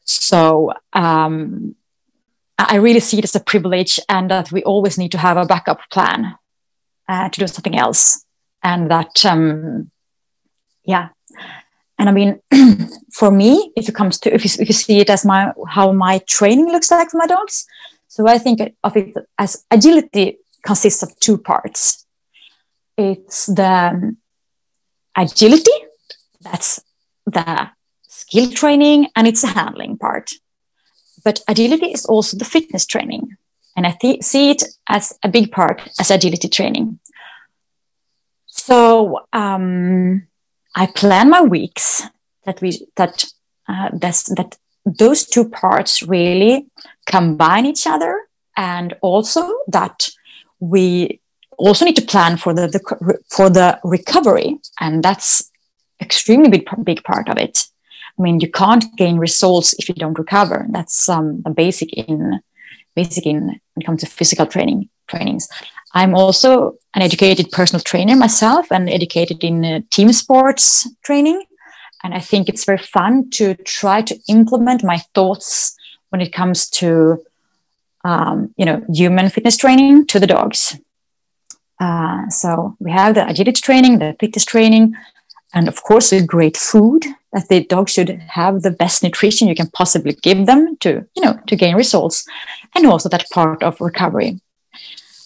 So 0.04 0.74
um, 0.94 1.76
I 2.58 2.78
really 2.78 3.00
see 3.00 3.20
it 3.20 3.24
as 3.24 3.36
a 3.36 3.40
privilege, 3.40 4.00
and 4.10 4.32
that 4.32 4.52
we 4.52 4.64
always 4.64 4.98
need 4.98 5.12
to 5.12 5.20
have 5.20 5.38
a 5.38 5.46
backup 5.46 5.82
plan 5.92 6.36
uh, 7.08 7.30
to 7.30 7.40
do 7.40 7.46
something 7.46 7.78
else. 7.78 8.26
And 8.64 8.90
that, 8.90 9.24
um, 9.26 9.92
yeah. 10.84 11.10
And 12.00 12.10
I 12.10 12.14
mean, 12.14 12.42
for 13.14 13.30
me, 13.30 13.72
if 13.76 13.88
it 13.88 13.94
comes 13.94 14.20
to 14.22 14.34
if 14.34 14.44
you, 14.44 14.52
if 14.60 14.68
you 14.70 14.74
see 14.74 15.00
it 15.00 15.10
as 15.10 15.24
my 15.24 15.54
how 15.68 15.92
my 15.92 16.18
training 16.26 16.72
looks 16.72 16.90
like 16.90 17.12
for 17.12 17.18
my 17.18 17.28
dogs, 17.28 17.68
so 18.20 18.28
I 18.28 18.38
think 18.38 18.60
of 18.84 18.98
it 18.98 19.16
as 19.38 19.64
agility 19.72 20.40
consists 20.62 21.04
of 21.04 21.18
two 21.22 21.38
parts. 21.38 22.06
It's 22.98 23.46
the 23.46 24.14
agility, 25.16 25.72
that's 26.42 26.82
the 27.26 27.70
skill 28.10 28.52
training, 28.52 29.08
and 29.16 29.26
it's 29.26 29.44
the 29.44 29.48
handling 29.48 29.98
part. 29.98 30.32
But 31.24 31.40
agility 31.48 31.94
is 31.94 32.06
also 32.06 32.36
the 32.36 32.44
fitness 32.44 32.86
training. 32.86 33.38
And 33.78 33.88
I 33.88 33.92
th- 33.92 34.22
see 34.22 34.52
it 34.52 34.64
as 34.90 35.18
a 35.24 35.30
big 35.30 35.54
part 35.54 35.82
as 35.98 36.12
agility 36.12 36.50
training. 36.50 37.00
So 38.48 39.22
um, 39.32 40.28
I 40.76 40.88
plan 40.88 41.30
my 41.30 41.42
weeks 41.44 42.04
that 42.44 42.60
we 42.60 42.86
that 42.98 43.24
uh, 43.70 43.92
that 43.94 44.58
those 44.98 45.26
two 45.26 45.50
parts 45.50 46.02
really 46.04 46.68
combine 47.06 47.66
each 47.66 47.86
other, 47.88 48.28
and 48.56 48.96
also 49.02 49.50
that 49.68 50.10
we 50.60 51.20
also 51.58 51.86
need 51.86 51.96
to 51.96 52.02
plan 52.02 52.38
for 52.38 52.54
the, 52.54 52.68
the 52.68 53.20
for 53.30 53.50
the 53.50 53.80
recovery, 53.84 54.58
and 54.80 55.04
that's 55.04 55.52
extremely 56.02 56.50
big 56.50 56.68
big 56.84 57.04
part 57.04 57.30
of 57.30 57.38
it. 57.38 57.66
I 58.18 58.22
mean, 58.22 58.40
you 58.40 58.52
can't 58.52 58.86
gain 58.98 59.18
results 59.18 59.74
if 59.80 59.88
you 59.88 59.96
don't 59.96 60.20
recover. 60.20 60.68
That's 60.72 61.08
um, 61.08 61.42
basic 61.56 61.94
in 61.94 62.42
basic 62.96 63.26
in 63.26 63.48
when 63.48 63.62
it 63.78 63.86
comes 63.86 64.02
to 64.02 64.08
physical 64.08 64.46
training 64.46 64.90
trainings. 65.08 65.48
I'm 65.94 66.14
also 66.14 66.76
an 66.94 67.02
educated 67.02 67.52
personal 67.52 67.82
trainer 67.82 68.16
myself 68.16 68.72
and 68.72 68.90
educated 68.90 69.44
in 69.44 69.66
uh, 69.66 69.80
team 69.92 70.12
sports 70.14 70.88
training. 71.04 71.44
And 72.04 72.14
I 72.14 72.20
think 72.20 72.48
it's 72.48 72.66
very 72.66 72.78
fun 72.78 73.30
to 73.32 73.56
try 73.56 74.02
to 74.02 74.18
implement 74.28 74.84
my 74.84 74.98
thoughts 75.14 75.76
when 76.10 76.22
it 76.22 76.32
comes 76.34 76.70
to, 76.72 77.24
um, 78.04 78.54
you 78.58 78.66
know, 78.66 78.84
human 78.94 79.30
fitness 79.30 79.58
training 79.58 80.08
to 80.08 80.20
the 80.20 80.28
dogs. 80.28 80.78
Uh, 81.80 82.28
so 82.30 82.76
we 82.80 82.92
have 82.92 83.16
the 83.16 83.28
agility 83.28 83.62
training, 83.62 84.00
the 84.00 84.16
fitness 84.20 84.46
training, 84.46 84.96
and 85.54 85.68
of 85.68 85.84
course, 85.84 86.10
the 86.12 86.22
great 86.22 86.58
food 86.58 87.06
that 87.34 87.48
the 87.50 87.64
dog 87.64 87.90
should 87.90 88.10
have 88.30 88.62
the 88.62 88.72
best 88.72 89.04
nutrition 89.04 89.48
you 89.48 89.56
can 89.56 89.70
possibly 89.72 90.14
give 90.14 90.46
them 90.46 90.78
to, 90.78 91.06
you 91.16 91.24
know, 91.24 91.40
to 91.48 91.56
gain 91.56 91.76
results, 91.76 92.26
and 92.76 92.86
also 92.86 93.10
that 93.10 93.30
part 93.32 93.64
of 93.64 93.80
recovery. 93.82 94.40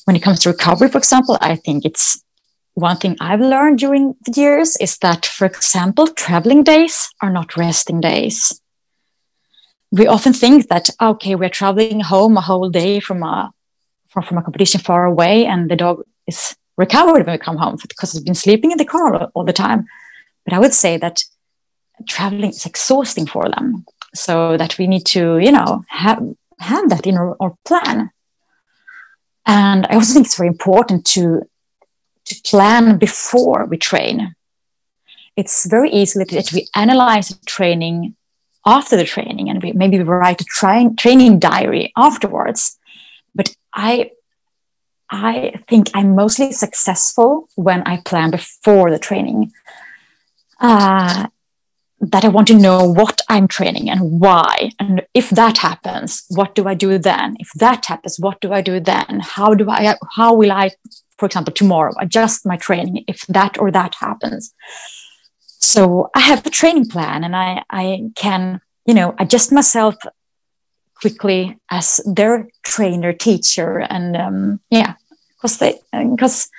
When 0.06 0.16
it 0.16 0.22
comes 0.22 0.40
to 0.42 0.50
recovery, 0.50 0.90
for 0.90 0.98
example, 0.98 1.38
I 1.42 1.56
think 1.56 1.86
it's 1.86 2.24
one 2.76 2.98
thing 2.98 3.18
I've 3.20 3.40
learned 3.40 3.80
during 3.80 4.16
the 4.26 4.34
years 4.36 4.76
is 4.78 4.98
that, 5.00 5.26
for 5.26 5.46
example, 5.46 6.08
traveling 6.08 6.64
days 6.64 7.10
are 7.22 7.30
not 7.30 7.56
resting 7.56 8.02
days. 8.02 8.60
We 9.92 10.08
often 10.08 10.34
think 10.34 10.70
that 10.70 10.90
okay, 11.00 11.36
we're 11.36 11.50
traveling 11.50 12.00
home 12.00 12.36
a 12.38 12.42
whole 12.42 12.70
day 12.70 13.00
from 13.00 13.22
a 13.24 13.52
from, 14.10 14.38
a 14.38 14.44
competition 14.44 14.80
far 14.80 15.06
away, 15.06 15.46
and 15.46 15.70
the 15.70 15.76
dog 15.76 16.04
is 16.28 16.56
recovered 16.78 17.26
when 17.26 17.34
we 17.34 17.38
come 17.38 17.58
home 17.58 17.78
because 17.88 18.16
it's 18.16 18.24
been 18.24 18.36
sleeping 18.36 18.72
in 18.72 18.78
the 18.78 18.86
car 18.86 19.16
all, 19.16 19.32
all 19.34 19.44
the 19.44 19.54
time. 19.54 19.86
But 20.46 20.54
I 20.54 20.60
would 20.60 20.74
say 20.74 20.98
that 20.98 21.24
traveling 22.08 22.50
is 22.50 22.66
exhausting 22.66 23.28
for 23.28 23.50
them, 23.50 23.86
so 24.16 24.58
that 24.58 24.78
we 24.80 24.88
need 24.88 25.06
to, 25.08 25.38
you 25.38 25.52
know, 25.52 25.84
have 25.90 26.24
have 26.60 26.90
that 26.90 27.06
in 27.06 27.18
our, 27.18 27.36
our 27.40 27.56
plan. 27.66 28.10
And 29.46 29.86
I 29.88 29.96
also 29.96 30.14
think 30.14 30.26
it's 30.26 30.38
very 30.38 30.48
important 30.48 31.06
to 31.08 31.44
to 32.26 32.42
plan 32.44 32.98
before 32.98 33.66
we 33.66 33.78
train. 33.78 34.36
It's 35.36 35.66
very 35.66 35.90
easy 35.90 36.24
that 36.24 36.52
we 36.54 36.68
analyze 36.76 37.30
the 37.30 37.46
training 37.46 38.16
after 38.66 38.96
the 38.96 39.04
training 39.04 39.50
and 39.50 39.62
we 39.62 39.74
maybe 39.74 39.98
we 39.98 40.04
write 40.04 40.42
a 40.42 40.46
tra- 40.46 40.94
training 40.98 41.40
diary 41.40 41.92
afterwards. 41.98 42.78
But 43.36 43.56
I 43.74 44.12
I 45.10 45.62
think 45.68 45.92
I'm 45.94 46.16
mostly 46.16 46.52
successful 46.52 47.50
when 47.56 47.84
I 47.84 47.98
plan 47.98 48.32
before 48.32 48.90
the 48.90 49.00
training. 49.00 49.52
Uh, 50.60 51.28
that 52.12 52.26
I 52.26 52.28
want 52.28 52.48
to 52.48 52.58
know 52.58 52.84
what 52.84 53.22
I'm 53.30 53.48
training 53.48 53.90
and 53.90 54.20
why. 54.20 54.72
And 54.80 55.06
if 55.14 55.30
that 55.32 55.60
happens, 55.60 56.26
what 56.30 56.56
do 56.56 56.68
I 56.68 56.74
do 56.74 56.98
then? 56.98 57.36
If 57.40 57.52
that 57.56 57.86
happens, 57.86 58.20
what 58.20 58.42
do 58.42 58.52
I 58.52 58.62
do 58.62 58.80
then? 58.80 59.22
How 59.22 59.54
do 59.54 59.70
I, 59.70 59.96
how 60.16 60.34
will 60.34 60.52
I, 60.52 60.72
for 61.24 61.28
example, 61.28 61.54
tomorrow 61.54 61.94
adjust 62.02 62.46
my 62.46 62.58
training 62.58 63.06
if 63.08 63.22
that 63.28 63.58
or 63.58 63.72
that 63.72 63.96
happens? 63.96 64.54
So 65.58 66.10
I 66.14 66.20
have 66.20 66.46
a 66.46 66.50
training 66.50 66.90
plan 66.90 67.24
and 67.24 67.34
I, 67.34 67.64
I 67.70 68.10
can, 68.18 68.60
you 68.86 68.94
know, 68.94 69.16
adjust 69.18 69.50
myself 69.50 69.96
quickly 70.96 71.58
as 71.72 72.02
their 72.06 72.50
trainer, 72.64 73.14
teacher. 73.14 73.80
And 73.80 74.18
um, 74.18 74.60
yeah, 74.70 74.96
because 75.30 75.60
they, 75.60 75.80
because 75.94 76.50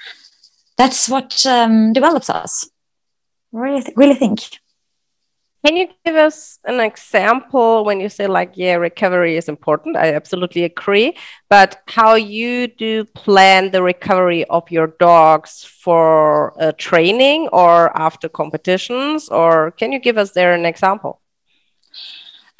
that's 0.79 1.11
what 1.11 1.45
um, 1.45 1.93
develops 1.93 2.31
us. 2.31 2.67
Really, 3.53 3.85
really 3.97 4.15
think. 4.15 4.41
Can 5.65 5.79
you 5.79 5.89
give 6.05 6.17
us 6.17 6.59
an 6.67 6.79
example 6.81 7.87
when 7.87 7.99
you 7.99 8.11
say 8.11 8.27
like, 8.27 8.53
yeah, 8.55 8.75
recovery 8.75 9.39
is 9.39 9.49
important? 9.49 9.97
I 9.97 10.13
absolutely 10.13 10.65
agree. 10.65 11.17
But 11.49 11.83
how 11.87 12.17
you 12.17 12.67
do 12.67 13.05
plan 13.07 13.71
the 13.71 13.83
recovery 13.83 14.45
of 14.45 14.71
your 14.71 14.89
dogs 15.01 15.65
for 15.65 16.53
uh, 16.63 16.73
training 16.77 17.49
or 17.51 17.97
after 17.99 18.29
competitions? 18.29 19.31
Or 19.31 19.71
can 19.71 19.91
you 19.91 19.99
give 19.99 20.19
us 20.19 20.33
there 20.33 20.53
an 20.53 20.67
example? 20.67 21.23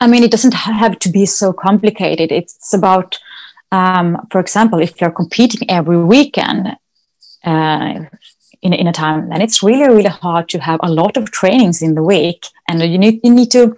I 0.01 0.07
mean, 0.07 0.23
it 0.23 0.31
doesn't 0.31 0.55
have 0.55 0.99
to 1.01 1.11
be 1.11 1.27
so 1.27 1.53
complicated. 1.53 2.33
It's 2.33 2.73
about, 2.73 3.19
um, 3.71 4.27
for 4.31 4.41
example, 4.41 4.81
if 4.81 4.99
you're 4.99 5.11
competing 5.11 5.71
every 5.71 6.03
weekend, 6.03 6.69
uh, 7.45 7.95
in, 8.65 8.73
in 8.73 8.89
a 8.89 8.93
time 8.93 9.31
and 9.31 9.43
it's 9.43 9.63
really 9.63 9.87
really 9.87 10.09
hard 10.09 10.49
to 10.49 10.59
have 10.59 10.81
a 10.83 10.91
lot 10.91 11.17
of 11.17 11.31
trainings 11.31 11.83
in 11.83 11.95
the 11.95 12.03
week. 12.03 12.47
And 12.69 12.81
you 12.81 12.99
need 12.99 13.21
you 13.23 13.31
need 13.31 13.51
to 13.53 13.77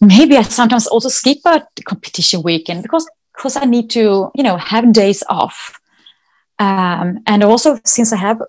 maybe 0.00 0.36
i 0.36 0.42
sometimes 0.42 0.86
also 0.86 1.08
skip 1.08 1.38
a 1.44 1.66
competition 1.84 2.42
weekend 2.42 2.82
because 2.82 3.08
because 3.34 3.56
i 3.56 3.64
need 3.64 3.90
to 3.90 4.30
you 4.34 4.42
know 4.42 4.56
have 4.56 4.92
days 4.92 5.22
off. 5.28 5.80
Um, 6.58 7.18
and 7.26 7.42
also 7.44 7.78
since 7.84 8.12
i 8.12 8.16
have 8.16 8.40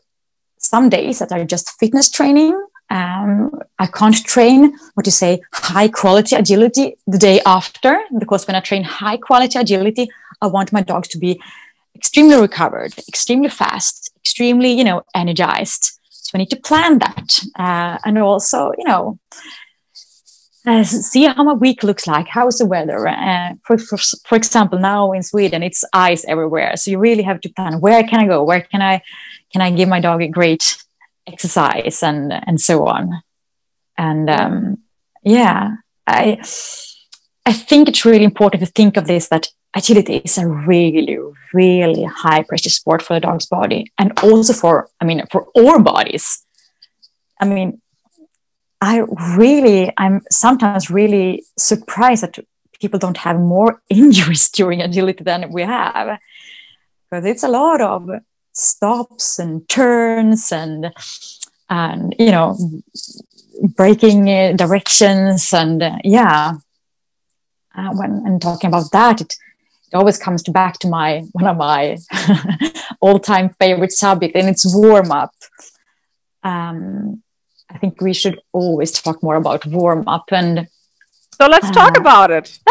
some 0.58 0.88
days 0.90 1.20
that 1.20 1.32
are 1.32 1.44
just 1.44 1.78
fitness 1.80 2.10
training 2.10 2.54
um, 2.90 3.52
i 3.80 3.88
can't 3.88 4.24
train 4.26 4.78
what 4.94 5.06
you 5.06 5.12
say 5.12 5.42
high 5.52 5.90
quality 5.90 6.36
agility 6.36 6.96
the 7.06 7.18
day 7.18 7.42
after 7.46 8.00
because 8.18 8.48
when 8.48 8.56
i 8.56 8.62
train 8.62 8.84
high 8.84 9.18
quality 9.18 9.60
agility 9.60 10.10
i 10.42 10.48
want 10.48 10.72
my 10.72 10.82
dogs 10.82 11.10
to 11.10 11.18
be 11.18 11.42
extremely 11.96 12.40
recovered 12.40 12.98
extremely 13.10 13.50
fast 13.50 14.07
extremely, 14.28 14.72
you 14.72 14.84
know, 14.84 15.02
energized. 15.16 15.84
So 16.10 16.32
I 16.34 16.40
need 16.40 16.50
to 16.50 16.62
plan 16.70 17.00
that, 17.00 17.40
uh, 17.58 17.98
and 18.06 18.18
also, 18.18 18.72
you 18.78 18.84
know, 18.84 19.18
uh, 20.68 20.84
see 20.84 21.24
how 21.24 21.44
my 21.44 21.54
week 21.54 21.82
looks 21.82 22.06
like. 22.08 22.28
How 22.28 22.48
is 22.48 22.58
the 22.58 22.66
weather? 22.66 23.08
Uh, 23.08 23.54
for, 23.64 23.78
for, 23.78 23.98
for 24.28 24.36
example, 24.36 24.78
now 24.80 25.14
in 25.14 25.24
Sweden, 25.24 25.64
it's 25.64 25.86
ice 25.94 26.26
everywhere. 26.28 26.76
So 26.76 26.92
you 26.92 27.00
really 27.00 27.24
have 27.24 27.40
to 27.42 27.50
plan. 27.50 27.80
Where 27.80 28.04
can 28.04 28.20
I 28.20 28.28
go? 28.28 28.44
Where 28.44 28.62
can 28.62 28.82
I 28.82 29.02
can 29.54 29.62
I 29.62 29.72
give 29.72 29.88
my 29.88 30.02
dog 30.02 30.22
a 30.22 30.28
great 30.28 30.78
exercise 31.26 32.04
and 32.04 32.34
and 32.34 32.60
so 32.60 32.86
on. 32.86 33.22
And 33.98 34.30
um, 34.30 34.78
yeah, 35.24 35.76
I 36.06 36.42
I 37.46 37.54
think 37.54 37.88
it's 37.88 38.06
really 38.06 38.26
important 38.26 38.60
to 38.64 38.72
think 38.72 38.98
of 38.98 39.08
this 39.08 39.30
that 39.30 39.48
agility 39.78 40.18
is 40.18 40.38
a 40.38 40.48
really, 40.48 41.18
really 41.54 42.04
high 42.04 42.44
pressure 42.44 42.70
sport 42.70 43.02
for 43.02 43.14
the 43.14 43.20
dog's 43.20 43.46
body 43.46 43.92
and 43.98 44.18
also 44.24 44.54
for, 44.54 44.90
I 45.00 45.06
mean, 45.06 45.24
for 45.32 45.48
our 45.58 45.80
bodies. 45.80 46.44
I 47.40 47.46
mean, 47.46 47.82
I 48.82 49.04
really, 49.38 49.92
I'm 49.98 50.22
sometimes 50.32 50.90
really 50.90 51.44
surprised 51.58 52.24
that 52.24 52.40
people 52.80 53.00
don't 53.00 53.18
have 53.18 53.40
more 53.40 53.82
injuries 53.90 54.50
during 54.50 54.82
agility 54.82 55.24
than 55.24 55.52
we 55.52 55.64
have 55.64 56.20
because 57.10 57.26
it's 57.26 57.44
a 57.44 57.48
lot 57.48 57.82
of 57.82 58.10
stops 58.54 59.40
and 59.40 59.68
turns 59.70 60.52
and 60.52 60.92
and 61.70 62.16
you 62.18 62.32
know 62.32 62.58
breaking 63.76 64.30
uh, 64.30 64.54
directions 64.54 65.54
and 65.54 65.84
uh, 65.84 65.98
yeah 66.04 66.54
uh, 67.76 67.90
when 67.94 68.24
and 68.26 68.42
talking 68.42 68.68
about 68.68 68.90
that 68.92 69.22
it 69.22 69.36
it 69.92 69.96
always 69.96 70.18
comes 70.18 70.44
back 70.44 70.80
to 70.80 70.88
my 70.88 71.24
one 71.32 71.48
of 71.48 71.58
my 71.58 71.98
all-time 73.02 73.50
favorite 73.60 73.92
subject 73.92 74.36
and 74.36 74.50
it's 74.50 74.66
warm 74.76 75.12
up. 75.12 75.34
Um, 76.44 77.24
i 77.70 77.78
think 77.78 78.00
we 78.02 78.14
should 78.14 78.40
always 78.54 78.92
talk 78.92 79.22
more 79.22 79.36
about 79.36 79.66
warm 79.66 80.08
up 80.08 80.26
and 80.32 80.68
so 81.38 81.48
let's 81.48 81.68
uh, 81.68 81.72
talk 81.72 81.98
about 81.98 82.32
it. 82.32 82.58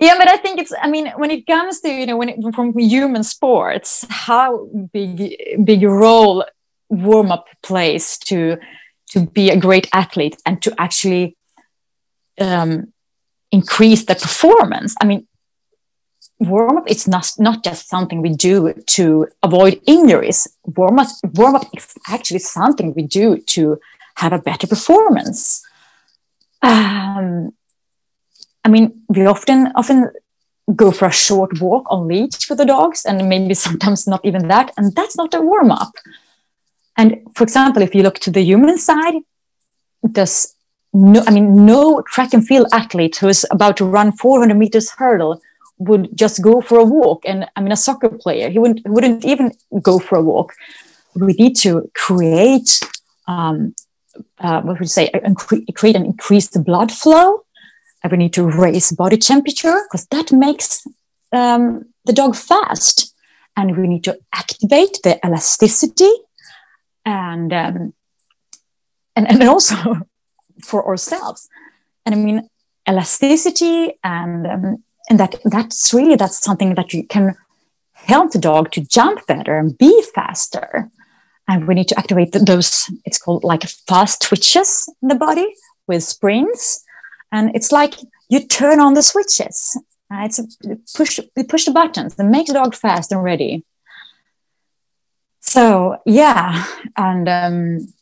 Yeah 0.00 0.16
but 0.18 0.28
i 0.28 0.36
think 0.36 0.58
it's 0.58 0.72
i 0.82 0.88
mean 0.88 1.06
when 1.16 1.30
it 1.30 1.46
comes 1.46 1.80
to 1.80 1.88
you 1.88 2.06
know 2.06 2.16
when 2.16 2.28
it, 2.28 2.54
from 2.54 2.76
human 2.78 3.22
sports 3.22 4.04
how 4.10 4.66
big 4.92 5.36
big 5.64 5.82
role 5.82 6.44
warm 6.88 7.30
up 7.30 7.46
plays 7.62 8.18
to 8.18 8.58
to 9.10 9.26
be 9.26 9.50
a 9.50 9.56
great 9.56 9.88
athlete 9.92 10.36
and 10.44 10.60
to 10.62 10.74
actually 10.78 11.36
um, 12.40 12.92
increase 13.54 14.04
the 14.04 14.14
performance. 14.14 14.94
I 15.00 15.04
mean, 15.10 15.26
warm 16.40 16.76
up 16.78 16.86
it's 16.86 17.06
not 17.06 17.26
not 17.38 17.58
just 17.68 17.88
something 17.88 18.20
we 18.20 18.34
do 18.48 18.56
to 18.96 19.04
avoid 19.42 19.80
injuries. 19.86 20.40
Warm 20.78 20.98
up 20.98 21.08
warm 21.38 21.54
up 21.56 21.66
is 21.76 21.86
actually 22.08 22.40
something 22.40 22.94
we 22.94 23.04
do 23.20 23.26
to 23.54 23.62
have 24.22 24.32
a 24.32 24.44
better 24.48 24.66
performance. 24.66 25.38
Um, 26.62 27.52
I 28.64 28.68
mean, 28.74 28.84
we 29.08 29.26
often 29.26 29.58
often 29.80 29.98
go 30.74 30.90
for 30.90 31.06
a 31.08 31.12
short 31.26 31.60
walk 31.60 31.84
on 31.90 32.08
leash 32.08 32.46
for 32.48 32.56
the 32.56 32.70
dogs, 32.74 33.04
and 33.04 33.28
maybe 33.28 33.54
sometimes 33.66 34.06
not 34.06 34.24
even 34.24 34.48
that, 34.48 34.72
and 34.76 34.94
that's 34.94 35.16
not 35.16 35.34
a 35.34 35.40
warm 35.40 35.70
up. 35.70 35.92
And 36.96 37.08
for 37.34 37.44
example, 37.44 37.82
if 37.82 37.94
you 37.94 38.02
look 38.02 38.18
to 38.20 38.30
the 38.30 38.44
human 38.50 38.78
side, 38.78 39.16
does 40.18 40.54
no, 40.94 41.22
I 41.26 41.32
mean, 41.32 41.66
no 41.66 42.02
track 42.02 42.32
and 42.32 42.46
field 42.46 42.68
athlete 42.72 43.16
who 43.16 43.28
is 43.28 43.44
about 43.50 43.76
to 43.78 43.84
run 43.84 44.12
400 44.12 44.54
meters 44.54 44.90
hurdle 44.90 45.42
would 45.78 46.16
just 46.16 46.40
go 46.40 46.60
for 46.60 46.78
a 46.78 46.84
walk. 46.84 47.24
And 47.26 47.46
I 47.56 47.60
mean, 47.60 47.72
a 47.72 47.76
soccer 47.76 48.08
player, 48.08 48.48
he 48.48 48.60
wouldn't, 48.60 48.80
wouldn't 48.86 49.24
even 49.24 49.52
go 49.82 49.98
for 49.98 50.16
a 50.16 50.22
walk. 50.22 50.54
We 51.16 51.32
need 51.32 51.56
to 51.56 51.90
create, 51.94 52.80
um, 53.26 53.74
uh, 54.38 54.62
what 54.62 54.78
would 54.78 54.80
you 54.80 54.86
say, 54.86 55.10
create 55.74 55.96
and 55.96 56.06
increase 56.06 56.48
the 56.48 56.60
blood 56.60 56.92
flow. 56.92 57.44
And 58.02 58.12
we 58.12 58.18
need 58.18 58.32
to 58.34 58.44
raise 58.44 58.92
body 58.92 59.16
temperature 59.16 59.76
because 59.90 60.06
that 60.06 60.30
makes 60.30 60.86
um, 61.32 61.86
the 62.04 62.12
dog 62.12 62.36
fast. 62.36 63.12
And 63.56 63.76
we 63.76 63.88
need 63.88 64.04
to 64.04 64.18
activate 64.32 64.98
the 65.02 65.18
elasticity 65.24 66.10
and 67.04 67.52
um, 67.52 67.94
and, 69.16 69.28
and 69.28 69.42
also 69.44 69.76
for 70.64 70.86
ourselves. 70.86 71.48
And 72.04 72.14
I 72.14 72.18
mean, 72.18 72.48
elasticity 72.88 73.94
and 74.02 74.46
um, 74.46 74.84
and 75.08 75.20
that 75.20 75.34
that's 75.44 75.92
really 75.92 76.16
that's 76.16 76.42
something 76.42 76.74
that 76.74 76.92
you 76.92 77.06
can 77.06 77.34
help 77.92 78.32
the 78.32 78.38
dog 78.38 78.70
to 78.72 78.80
jump 78.80 79.26
better 79.26 79.58
and 79.58 79.76
be 79.78 80.02
faster. 80.14 80.90
And 81.46 81.68
we 81.68 81.74
need 81.74 81.88
to 81.88 81.98
activate 81.98 82.32
those. 82.32 82.90
It's 83.04 83.18
called 83.18 83.44
like 83.44 83.62
fast 83.86 84.22
twitches 84.22 84.90
in 85.02 85.08
the 85.08 85.14
body 85.14 85.46
with 85.86 86.02
springs, 86.02 86.82
and 87.30 87.54
it's 87.54 87.70
like 87.70 87.94
you 88.30 88.46
turn 88.46 88.80
on 88.80 88.94
the 88.94 89.02
switches. 89.02 89.78
Uh, 90.10 90.24
it's 90.24 90.38
a, 90.38 90.44
push 90.96 91.18
you 91.36 91.44
push 91.44 91.64
the 91.66 91.70
buttons 91.70 92.14
and 92.18 92.30
make 92.30 92.46
the 92.46 92.54
dog 92.54 92.74
fast 92.74 93.12
and 93.12 93.22
ready. 93.22 93.62
So 95.40 95.98
yeah, 96.06 96.64
and 96.96 97.28
um, 97.28 97.92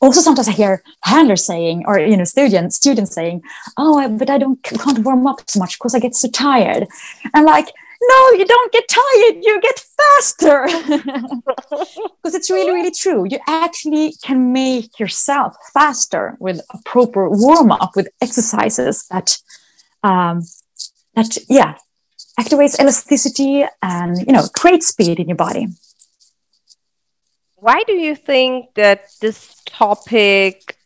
also 0.00 0.20
sometimes 0.20 0.48
I 0.48 0.52
hear 0.52 0.82
handlers 1.04 1.44
saying, 1.44 1.84
or 1.86 1.98
you 1.98 2.16
know, 2.16 2.24
students 2.24 2.76
students 2.76 3.14
saying, 3.14 3.42
"Oh, 3.76 4.08
but 4.18 4.30
I 4.30 4.38
don't 4.38 4.62
can't 4.62 5.00
warm 5.00 5.26
up 5.26 5.40
so 5.48 5.58
much 5.60 5.78
because 5.78 5.94
I 5.94 5.98
get 5.98 6.14
so 6.14 6.28
tired." 6.28 6.86
I'm 7.34 7.44
like, 7.44 7.72
no, 8.02 8.30
you 8.32 8.44
don't 8.44 8.72
get 8.72 8.88
tired, 8.88 9.42
you 9.42 9.60
get 9.60 9.78
faster. 9.78 10.66
Because 12.22 12.34
it's 12.34 12.50
really, 12.50 12.72
really 12.72 12.90
true. 12.90 13.26
You 13.28 13.38
actually 13.46 14.14
can 14.22 14.52
make 14.52 14.98
yourself 14.98 15.54
faster 15.72 16.36
with 16.40 16.60
a 16.72 16.78
proper 16.84 17.28
warm 17.30 17.70
up 17.70 17.94
with 17.94 18.08
exercises 18.20 19.06
that, 19.10 19.38
um, 20.02 20.42
that 21.14 21.38
yeah, 21.48 21.76
activates 22.38 22.78
elasticity 22.80 23.64
and 23.82 24.18
you 24.26 24.32
know 24.32 24.46
creates 24.54 24.88
speed 24.88 25.20
in 25.20 25.28
your 25.28 25.36
body. 25.36 25.68
Why 27.66 27.82
do 27.84 27.94
you 27.94 28.14
think 28.14 28.74
that 28.74 29.06
this 29.20 29.60
topic 29.66 30.76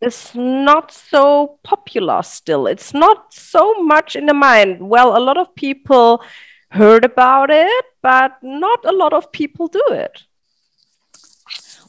is 0.00 0.34
not 0.34 0.90
so 0.90 1.60
popular 1.62 2.24
still? 2.24 2.66
It's 2.66 2.92
not 2.92 3.32
so 3.32 3.74
much 3.84 4.16
in 4.16 4.26
the 4.26 4.34
mind. 4.34 4.80
Well, 4.80 5.16
a 5.16 5.22
lot 5.22 5.38
of 5.38 5.54
people 5.54 6.24
heard 6.72 7.04
about 7.04 7.50
it, 7.50 7.84
but 8.02 8.32
not 8.42 8.84
a 8.84 8.90
lot 8.90 9.12
of 9.12 9.30
people 9.30 9.68
do 9.68 9.84
it. 9.90 10.24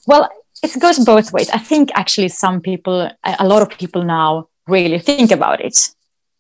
Well, 0.06 0.30
it 0.62 0.80
goes 0.80 1.04
both 1.04 1.34
ways. 1.34 1.50
I 1.50 1.58
think 1.58 1.90
actually 1.96 2.30
some 2.30 2.62
people, 2.62 3.10
a 3.24 3.48
lot 3.48 3.64
of 3.64 3.76
people 3.80 4.04
now 4.04 4.48
really 4.68 5.00
think 5.00 5.32
about 5.32 5.60
it. 5.60 5.90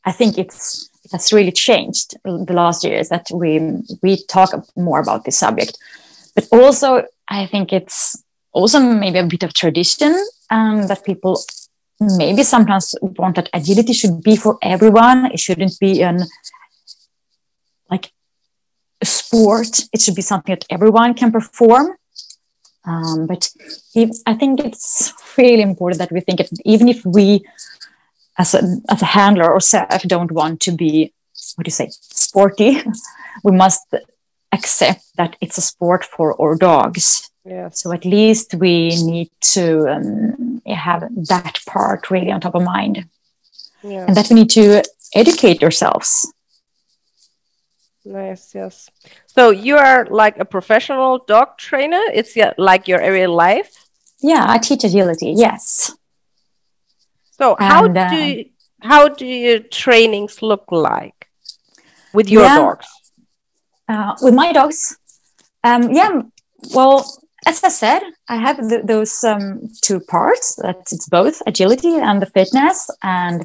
I 0.06 0.12
think 0.12 0.38
it's 0.38 0.92
it 1.06 1.12
has 1.14 1.34
really 1.34 1.52
changed 1.52 2.18
the 2.24 2.54
last 2.54 2.84
years 2.84 3.10
that 3.10 3.26
we 3.34 3.82
we 4.04 4.24
talk 4.28 4.52
more 4.78 5.00
about 5.00 5.26
this 5.26 5.40
subject. 5.40 5.76
But 6.36 6.48
also, 6.52 7.04
I 7.28 7.46
think 7.46 7.74
it's 7.74 8.24
also 8.52 8.80
maybe 8.80 9.20
a 9.20 9.26
bit 9.26 9.44
of 9.44 9.54
tradition 9.54 10.14
um, 10.50 10.88
that 10.88 11.06
people 11.06 11.42
maybe 12.00 12.44
sometimes 12.44 12.96
want 13.02 13.36
that 13.36 13.50
agility 13.54 13.94
should 13.94 14.22
be 14.24 14.36
for 14.36 14.58
everyone. 14.62 15.26
It 15.28 15.40
shouldn't 15.40 15.78
be 15.80 16.02
an 16.02 16.26
like 17.90 18.12
a 19.02 19.06
sport. 19.06 19.82
It 19.94 20.02
should 20.02 20.16
be 20.16 20.22
something 20.22 20.56
that 20.56 20.66
everyone 20.70 21.14
can 21.14 21.32
perform. 21.32 21.96
Um, 22.86 23.28
but 23.28 23.50
if, 23.94 24.10
I 24.26 24.34
think 24.34 24.62
it's 24.62 25.14
really 25.38 25.62
important 25.62 26.00
that 26.00 26.12
we 26.12 26.22
think 26.22 26.40
it, 26.40 26.50
even 26.66 26.88
if 26.88 27.06
we, 27.06 27.42
as 28.38 28.54
a, 28.54 28.62
as 28.90 29.02
a 29.02 29.06
handler 29.06 29.52
or 29.52 29.60
staff, 29.60 30.04
don't 30.04 30.32
want 30.32 30.62
to 30.62 30.72
be, 30.72 31.14
what 31.56 31.66
do 31.66 31.70
you 31.70 31.74
say, 31.74 31.90
sporty, 31.92 32.82
we 33.44 33.52
must 33.52 33.94
accept 34.52 35.04
that 35.16 35.36
it's 35.41 35.58
a 35.58 35.62
sport 35.62 36.04
for 36.06 36.39
our 36.41 36.56
dogs. 36.56 37.30
Yeah. 37.45 37.70
So 37.70 37.91
at 37.91 38.06
least 38.06 38.56
we 38.56 38.89
need 39.04 39.30
to 39.54 39.88
um, 39.88 40.62
have 40.68 41.02
that 41.28 41.60
part 41.66 42.12
really 42.12 42.32
on 42.32 42.41
top 42.41 42.56
of 42.56 42.64
mind. 42.64 43.06
Yeah. 43.84 44.06
And 44.08 44.16
that 44.16 44.30
we 44.30 44.36
need 44.36 44.50
to 44.52 44.84
educate 45.16 45.64
ourselves 45.64 46.32
Nice, 48.10 48.56
yes. 48.56 48.89
So 49.28 49.52
you 49.52 49.78
are 49.78 50.08
like 50.10 50.39
a 50.39 50.45
professional 50.45 51.20
dog 51.20 51.58
trainer. 51.58 52.02
It's 52.14 52.36
like 52.58 52.88
your 52.88 53.00
area 53.00 53.30
life. 53.30 53.88
Yeah, 54.22 54.45
I 54.47 54.58
teach 54.58 54.84
agility. 54.84 55.34
Yes. 55.38 55.95
So 57.32 57.56
how 57.60 57.86
and, 57.86 57.97
uh, 57.97 58.10
do 58.10 58.16
you, 58.16 58.45
how 58.82 59.10
do 59.10 59.26
your 59.26 59.60
trainings 59.60 60.41
look 60.41 60.66
like 60.72 61.30
with 62.14 62.30
your 62.30 62.43
yeah, 62.43 62.58
dogs? 62.58 62.88
Uh, 63.90 64.14
with 64.22 64.36
my 64.36 64.54
dogs, 64.54 64.98
um, 65.64 65.92
yeah. 65.92 66.22
Well, 66.76 67.06
as 67.48 67.64
I 67.64 67.70
said, 67.70 68.02
I 68.28 68.36
have 68.36 68.58
th 68.70 68.86
those 68.86 69.24
um, 69.24 69.70
two 69.82 70.00
parts. 70.00 70.56
That 70.62 70.78
it's 70.94 71.10
both 71.10 71.42
agility 71.48 71.96
and 72.08 72.22
the 72.22 72.32
fitness, 72.38 72.90
and 73.02 73.40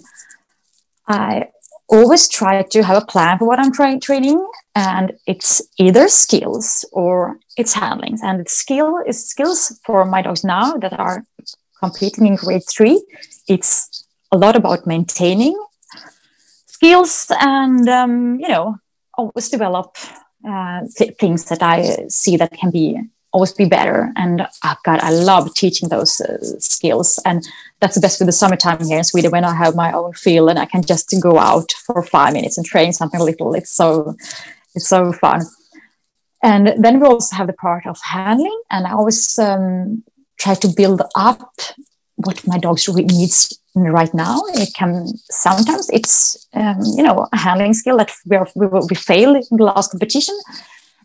I 1.08 1.48
always 1.88 2.28
try 2.28 2.62
to 2.62 2.82
have 2.82 3.02
a 3.02 3.06
plan 3.06 3.38
for 3.38 3.46
what 3.46 3.58
I'm 3.58 3.72
trying 3.72 4.00
training, 4.00 4.38
and 4.74 5.12
it's 5.26 5.62
either 5.78 6.08
skills 6.08 6.84
or 6.92 7.38
it's 7.56 7.74
handlings. 7.74 8.20
And 8.22 8.40
it's 8.40 8.52
skill 8.52 8.98
is 9.06 9.28
skills 9.28 9.80
for 9.84 10.04
my 10.04 10.22
dogs 10.22 10.44
now 10.44 10.76
that 10.82 10.92
are 10.98 11.24
competing 11.80 12.26
in 12.26 12.36
grade 12.36 12.66
three. 12.68 13.02
It's 13.48 14.04
a 14.32 14.36
lot 14.36 14.56
about 14.56 14.86
maintaining 14.86 15.56
skills 16.66 17.30
and 17.40 17.88
um, 17.88 18.40
you 18.40 18.48
know 18.48 18.76
always 19.16 19.48
develop 19.48 19.96
uh, 20.48 20.82
th- 20.96 21.16
things 21.16 21.44
that 21.46 21.62
I 21.62 22.06
see 22.08 22.36
that 22.36 22.52
can 22.52 22.70
be 22.70 23.00
always 23.34 23.52
be 23.52 23.64
better. 23.64 24.12
And 24.16 24.46
oh 24.64 24.76
God, 24.84 25.00
I 25.00 25.10
love 25.10 25.54
teaching 25.54 25.88
those 25.88 26.20
uh, 26.20 26.38
skills. 26.60 27.18
And 27.26 27.46
that's 27.80 27.96
the 27.96 28.00
best 28.00 28.20
with 28.20 28.26
the 28.26 28.32
summertime 28.32 28.82
here 28.84 28.98
in 28.98 29.04
Sweden 29.04 29.32
when 29.32 29.44
I 29.44 29.54
have 29.54 29.74
my 29.74 29.92
own 29.92 30.12
field 30.12 30.50
and 30.50 30.58
I 30.58 30.66
can 30.66 30.82
just 30.82 31.12
go 31.20 31.38
out 31.38 31.72
for 31.72 32.02
five 32.04 32.32
minutes 32.32 32.56
and 32.56 32.64
train 32.64 32.92
something 32.92 33.20
little. 33.20 33.52
It's 33.54 33.72
so, 33.72 34.14
it's 34.74 34.88
so 34.88 35.12
fun. 35.12 35.42
And 36.44 36.74
then 36.78 37.00
we 37.00 37.06
also 37.06 37.34
have 37.36 37.48
the 37.48 37.54
part 37.54 37.86
of 37.86 37.98
handling. 38.02 38.60
And 38.70 38.86
I 38.86 38.92
always 38.92 39.36
um, 39.38 40.04
try 40.38 40.54
to 40.54 40.68
build 40.68 41.02
up 41.16 41.52
what 42.16 42.46
my 42.46 42.58
dogs 42.58 42.88
really 42.88 43.04
needs 43.04 43.58
right 43.74 44.12
now. 44.14 44.42
It 44.54 44.72
can 44.74 45.08
sometimes 45.30 45.90
it's 45.90 46.46
um, 46.54 46.80
you 46.96 47.02
know 47.02 47.28
a 47.32 47.36
handling 47.36 47.74
skill 47.74 47.96
that 47.98 48.12
we, 48.26 48.36
are, 48.36 48.48
we, 48.54 48.66
we 48.66 48.94
failed 48.94 49.36
in 49.36 49.56
the 49.56 49.64
last 49.64 49.90
competition, 49.90 50.38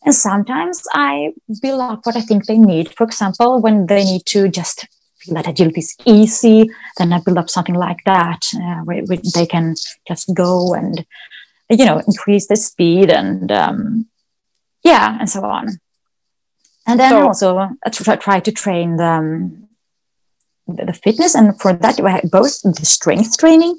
and 0.06 0.16
sometimes 0.16 0.84
I 0.94 1.34
build 1.62 1.82
up 1.82 2.06
what 2.06 2.16
I 2.16 2.22
think 2.22 2.46
they 2.46 2.58
need. 2.58 2.94
For 2.96 3.04
example, 3.06 3.62
when 3.62 3.88
they 3.88 4.04
need 4.04 4.26
to 4.28 4.48
just 4.48 4.88
feel 5.20 5.36
that 5.36 5.48
agility 5.48 5.80
is 5.82 5.96
easy, 6.06 6.70
then 6.98 7.14
I 7.14 7.20
build 7.20 7.38
up 7.38 7.50
something 7.50 7.76
like 7.76 8.04
that 8.06 8.42
uh, 8.56 8.82
where, 8.84 9.04
where, 9.04 9.20
they 9.34 9.46
can 9.46 9.76
just 10.08 10.34
go 10.34 10.74
and, 10.74 11.06
you 11.70 11.86
know, 11.86 12.00
increase 12.00 12.48
the 12.48 12.56
speed 12.56 13.10
and, 13.10 13.52
um, 13.52 14.08
yeah, 14.84 15.18
and 15.20 15.30
so 15.30 15.44
on. 15.44 15.80
And 16.88 17.00
then 17.00 17.12
so, 17.12 17.28
also 17.28 17.58
I 17.86 17.90
try, 17.92 18.16
try 18.16 18.40
to 18.40 18.52
train 18.52 18.96
the, 18.96 19.06
um, 19.06 19.69
the 20.76 20.94
fitness. 20.94 21.36
And 21.36 21.60
for 21.60 21.74
that, 21.74 22.00
we 22.00 22.10
have 22.10 22.30
both 22.32 22.62
the 22.62 22.86
strength 22.86 23.38
training 23.38 23.78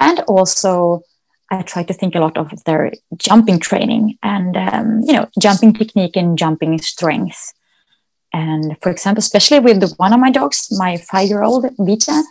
and 0.00 0.20
also 0.20 1.02
I 1.50 1.62
try 1.62 1.82
to 1.82 1.92
think 1.92 2.14
a 2.14 2.20
lot 2.20 2.38
of 2.38 2.64
their 2.64 2.92
jumping 3.16 3.58
training 3.58 4.18
and 4.22 4.56
um, 4.56 5.00
you 5.00 5.12
know 5.12 5.28
jumping 5.38 5.74
technique 5.74 6.16
and 6.16 6.38
jumping 6.38 6.80
strength. 6.80 7.52
And 8.32 8.76
for 8.80 8.90
example, 8.90 9.18
especially 9.18 9.58
with 9.58 9.80
the, 9.80 9.88
one 9.96 10.12
of 10.12 10.20
my 10.20 10.30
dogs, 10.30 10.68
my 10.70 10.96
five-year-old 10.98 11.66
Vita, 11.78 12.22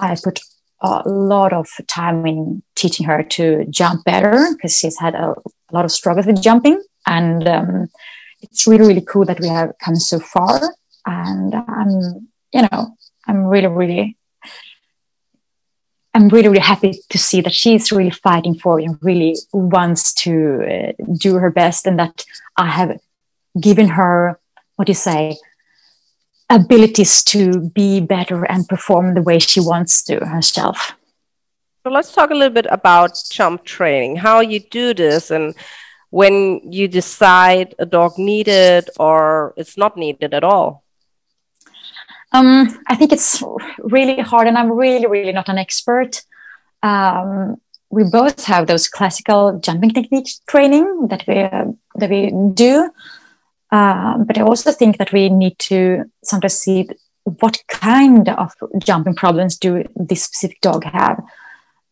I 0.00 0.16
put 0.22 0.40
a 0.80 1.08
lot 1.08 1.52
of 1.52 1.68
time 1.86 2.26
in 2.26 2.62
teaching 2.74 3.06
her 3.06 3.22
to 3.22 3.64
jump 3.70 4.04
better 4.04 4.48
because 4.52 4.76
she's 4.76 4.98
had 4.98 5.14
a, 5.14 5.34
a, 5.36 5.72
lot 5.72 5.84
of 5.84 5.92
struggles 5.92 6.26
with 6.26 6.42
jumping, 6.42 6.82
and 7.06 7.46
um, 7.46 7.88
it's 8.42 8.66
really 8.66 8.86
really 8.88 9.06
cool 9.06 9.24
that 9.24 9.38
we 9.40 9.46
have 9.46 9.72
come 9.84 9.96
so 9.96 10.18
far. 10.18 10.60
And 11.06 11.54
I'm 11.54 12.28
you 12.52 12.62
know 12.62 12.96
I'm 13.26 13.44
really 13.44 13.68
really 13.68 14.16
I'm 16.12 16.28
really, 16.28 16.48
really 16.48 16.60
happy 16.60 17.00
to 17.08 17.18
see 17.18 17.40
that 17.42 17.54
she's 17.54 17.92
really 17.92 18.10
fighting 18.10 18.58
for 18.58 18.80
and 18.80 18.98
really 19.00 19.36
wants 19.52 20.12
to 20.14 20.92
uh, 20.98 21.04
do 21.16 21.36
her 21.36 21.50
best, 21.50 21.86
and 21.86 21.98
that 22.00 22.24
I 22.56 22.66
have 22.66 22.98
given 23.60 23.88
her 23.88 24.40
what 24.76 24.86
do 24.86 24.90
you 24.90 24.94
say 24.94 25.36
abilities 26.50 27.22
to 27.22 27.70
be 27.70 28.00
better 28.00 28.44
and 28.44 28.68
perform 28.68 29.14
the 29.14 29.22
way 29.22 29.38
she 29.38 29.60
wants 29.60 30.02
to 30.02 30.16
herself. 30.26 30.94
So 31.84 31.90
let's 31.90 32.12
talk 32.12 32.30
a 32.30 32.34
little 32.34 32.52
bit 32.52 32.66
about 32.70 33.16
jump 33.30 33.64
training, 33.64 34.16
how 34.16 34.40
you 34.40 34.58
do 34.58 34.92
this, 34.92 35.30
and 35.30 35.54
when 36.10 36.60
you 36.70 36.88
decide 36.88 37.74
a 37.78 37.86
dog 37.86 38.18
needed 38.18 38.90
or 38.98 39.54
it's 39.56 39.78
not 39.78 39.96
needed 39.96 40.34
at 40.34 40.42
all. 40.42 40.84
Um, 42.32 42.78
I 42.86 42.94
think 42.94 43.12
it's 43.12 43.42
really 43.78 44.20
hard, 44.20 44.46
and 44.46 44.56
I'm 44.56 44.72
really, 44.72 45.06
really 45.06 45.32
not 45.32 45.48
an 45.48 45.58
expert. 45.58 46.22
Um, 46.82 47.56
we 47.90 48.04
both 48.04 48.44
have 48.44 48.66
those 48.66 48.88
classical 48.88 49.58
jumping 49.58 49.90
technique 49.90 50.28
training 50.48 51.08
that 51.08 51.24
we 51.26 51.40
uh, 51.40 51.64
that 51.96 52.10
we 52.10 52.32
do, 52.54 52.90
uh, 53.72 54.18
but 54.18 54.38
I 54.38 54.42
also 54.42 54.70
think 54.70 54.98
that 54.98 55.12
we 55.12 55.28
need 55.28 55.58
to 55.70 56.04
sometimes 56.22 56.54
see 56.54 56.88
what 57.24 57.62
kind 57.68 58.28
of 58.28 58.54
jumping 58.78 59.14
problems 59.14 59.58
do 59.58 59.84
this 59.96 60.24
specific 60.24 60.60
dog 60.60 60.84
have. 60.84 61.20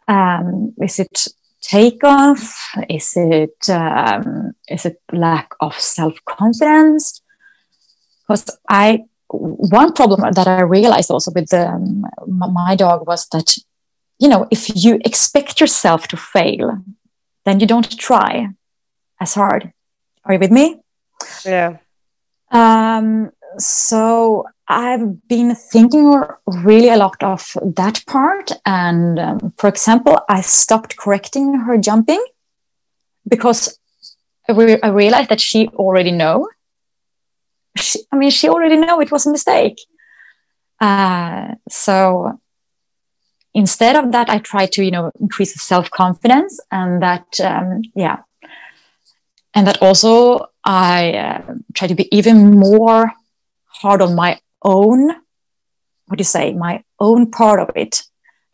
Um, 0.07 0.73
is 0.81 0.99
it 1.01 1.27
takeoff? 1.61 2.73
Is 2.89 3.13
it 3.17 3.69
um, 3.69 4.53
is 4.69 4.87
it 4.87 5.01
lack 5.13 5.51
of 5.61 5.75
self 5.75 6.15
confidence? 6.25 7.21
Because 8.27 8.59
I 8.69 9.05
one 9.31 9.93
problem 9.93 10.33
that 10.33 10.47
I 10.47 10.61
realized 10.61 11.11
also 11.11 11.31
with 11.35 11.53
um, 11.53 12.07
my 12.27 12.75
dog 12.75 13.07
was 13.07 13.27
that 13.29 13.57
you 14.19 14.29
know 14.29 14.47
if 14.51 14.85
you 14.85 14.99
expect 15.05 15.61
yourself 15.61 16.09
to 16.09 16.17
fail, 16.17 16.83
then 17.45 17.61
you 17.61 17.67
don't 17.67 17.99
try 17.99 18.49
as 19.21 19.35
hard. 19.35 19.73
Are 20.25 20.35
you 20.35 20.41
with 20.41 20.51
me? 20.51 20.81
Yeah. 21.45 21.79
Um, 22.51 23.31
so 23.59 24.47
I've 24.69 25.27
been 25.29 25.55
thinking 25.55 26.23
really 26.47 26.91
a 26.91 26.97
lot 26.97 27.23
of 27.23 27.57
that 27.63 28.05
part. 28.07 28.53
And 28.67 29.19
um, 29.19 29.53
for 29.57 29.69
example, 29.69 30.19
I 30.29 30.43
stopped 30.43 30.97
correcting 30.97 31.55
her 31.61 31.79
jumping 31.79 32.23
because 33.27 33.79
I, 34.49 34.53
re- 34.53 34.81
I 34.83 34.89
realized 34.89 35.31
that 35.31 35.41
she 35.41 35.69
already 35.69 36.11
know. 36.11 36.49
She, 37.79 38.01
I 38.13 38.17
mean, 38.17 38.31
she 38.31 38.49
already 38.49 38.77
know 38.77 39.01
it 39.01 39.11
was 39.11 39.27
a 39.27 39.33
mistake. 39.33 39.79
Uh, 40.81 41.55
so 41.69 42.41
instead 43.55 43.97
of 43.97 44.13
that, 44.13 44.29
I 44.29 44.39
try 44.39 44.67
to, 44.67 44.85
you 44.85 44.91
know, 44.91 45.11
increase 45.21 45.61
self 45.61 45.91
confidence 45.91 46.61
and 46.71 47.03
that, 47.03 47.41
um, 47.41 47.83
yeah. 47.95 48.19
And 49.55 49.67
that 49.67 49.83
also 49.83 50.47
I 50.65 51.13
uh, 51.13 51.55
try 51.75 51.89
to 51.89 51.95
be 51.95 52.15
even 52.17 52.59
more 52.59 53.13
hard 53.67 54.03
on 54.03 54.15
my 54.15 54.41
own 54.63 55.09
what 56.09 56.17
do 56.17 56.21
you 56.21 56.25
say 56.25 56.53
my 56.53 56.83
own 56.99 57.31
part 57.31 57.61
of 57.61 57.71
it 57.77 58.03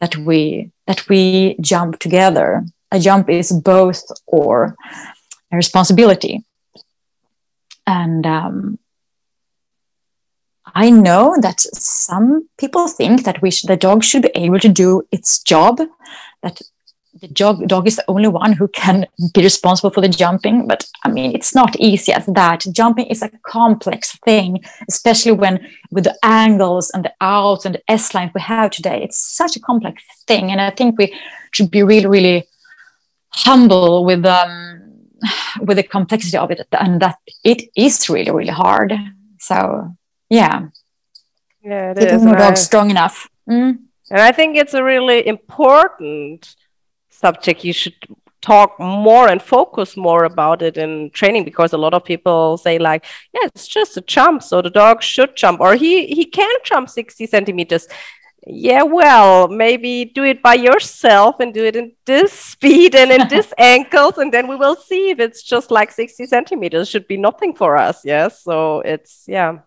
that 0.01 0.17
we 0.17 0.71
that 0.87 1.09
we 1.09 1.57
jump 1.61 1.99
together 1.99 2.65
a 2.91 2.99
jump 2.99 3.31
is 3.31 3.53
both 3.53 4.03
or 4.27 4.77
a 5.53 5.57
responsibility 5.57 6.45
and 7.87 8.27
um, 8.27 8.79
i 10.75 10.91
know 10.91 11.37
that 11.41 11.61
some 11.61 12.49
people 12.59 12.89
think 12.89 13.25
that 13.25 13.41
we 13.43 13.51
the 13.65 13.77
dog 13.77 14.05
should 14.05 14.23
be 14.23 14.31
able 14.35 14.59
to 14.59 14.69
do 14.69 15.03
its 15.11 15.43
job 15.43 15.81
that 16.43 16.61
the 17.21 17.29
dog, 17.29 17.67
dog 17.69 17.87
is 17.87 17.97
the 17.97 18.05
only 18.09 18.29
one 18.29 18.53
who 18.53 18.69
can 18.69 19.07
be 19.33 19.43
responsible 19.43 19.91
for 19.91 20.01
the 20.01 20.09
jumping. 20.09 20.67
But 20.67 20.87
I 21.05 21.11
mean, 21.11 21.35
it's 21.35 21.55
not 21.55 21.77
easy 21.79 22.13
as 22.13 22.27
that. 22.27 22.65
Jumping 22.73 23.07
is 23.07 23.23
a 23.23 23.31
complex 23.47 24.19
thing, 24.25 24.63
especially 24.89 25.33
when 25.33 25.67
with 25.91 26.05
the 26.05 26.19
angles 26.23 26.91
and 26.91 27.05
the 27.05 27.13
outs 27.21 27.65
and 27.65 27.77
the 27.77 27.83
S 27.89 28.15
lines 28.15 28.33
we 28.35 28.41
have 28.41 28.71
today. 28.71 29.03
It's 29.03 29.19
such 29.19 29.57
a 29.57 29.61
complex 29.61 30.03
thing. 30.27 30.51
And 30.51 30.61
I 30.61 30.71
think 30.71 30.99
we 30.99 31.15
should 31.53 31.71
be 31.71 31.83
really, 31.83 32.07
really 32.07 32.49
humble 33.31 34.05
with 34.05 34.27
um, 34.27 34.83
with 35.61 35.77
the 35.77 35.83
complexity 35.83 36.37
of 36.37 36.51
it 36.51 36.67
and 36.73 37.01
that 37.01 37.19
it 37.45 37.63
is 37.77 38.09
really, 38.11 38.31
really 38.31 38.49
hard. 38.49 38.93
So 39.39 39.97
yeah. 40.35 40.57
Yeah, 41.63 41.91
it 41.93 41.99
Getting 41.99 42.17
is. 42.17 42.23
more 42.25 42.35
And 42.35 42.43
I- 42.43 42.49
dogs 42.49 42.61
strong 42.61 42.91
enough. 42.91 43.17
Mm. 43.49 43.79
And 44.11 44.21
I 44.21 44.33
think 44.33 44.57
it's 44.57 44.75
a 44.75 44.85
really 44.85 45.27
important 45.27 46.55
subject. 47.11 47.65
You 47.65 47.73
should 47.73 47.95
talk 48.43 48.79
more 48.79 49.27
and 49.33 49.41
focus 49.41 49.97
more 49.97 50.25
about 50.25 50.61
it 50.61 50.77
in 50.77 51.11
training 51.21 51.45
because 51.45 51.73
a 51.73 51.79
lot 51.79 51.95
of 51.95 52.05
people 52.05 52.59
say 52.59 52.79
like, 52.79 53.03
yeah, 53.33 53.47
it's 53.49 53.67
just 53.67 53.97
a 53.97 54.03
jump, 54.03 54.43
so 54.43 54.61
the 54.61 54.69
dog 54.83 55.03
should 55.03 55.35
jump, 55.43 55.61
or 55.61 55.75
he 55.75 55.93
he 56.19 56.25
can 56.27 56.55
jump 56.65 56.91
60 56.91 57.27
centimeters. 57.27 57.89
Yeah, 58.47 58.83
well, 58.83 59.49
maybe 59.49 60.05
do 60.05 60.23
it 60.23 60.43
by 60.43 60.55
yourself 60.69 61.41
and 61.41 61.55
do 61.55 61.65
it 61.65 61.75
in 61.77 61.93
this 62.05 62.31
speed 62.53 62.95
and 62.95 63.11
in 63.11 63.29
this 63.29 63.55
ankles, 63.59 64.19
and 64.19 64.31
then 64.35 64.49
we 64.49 64.57
will 64.57 64.77
see 64.77 65.09
if 65.13 65.19
it's 65.19 65.43
just 65.43 65.71
like 65.71 65.91
60 65.91 66.27
centimeters. 66.27 66.91
Should 66.91 67.09
be 67.09 67.17
nothing 67.17 67.55
for 67.57 67.79
us. 67.79 68.05
Yes. 68.05 68.43
So 68.43 68.81
it's 68.85 69.25
yeah. 69.27 69.61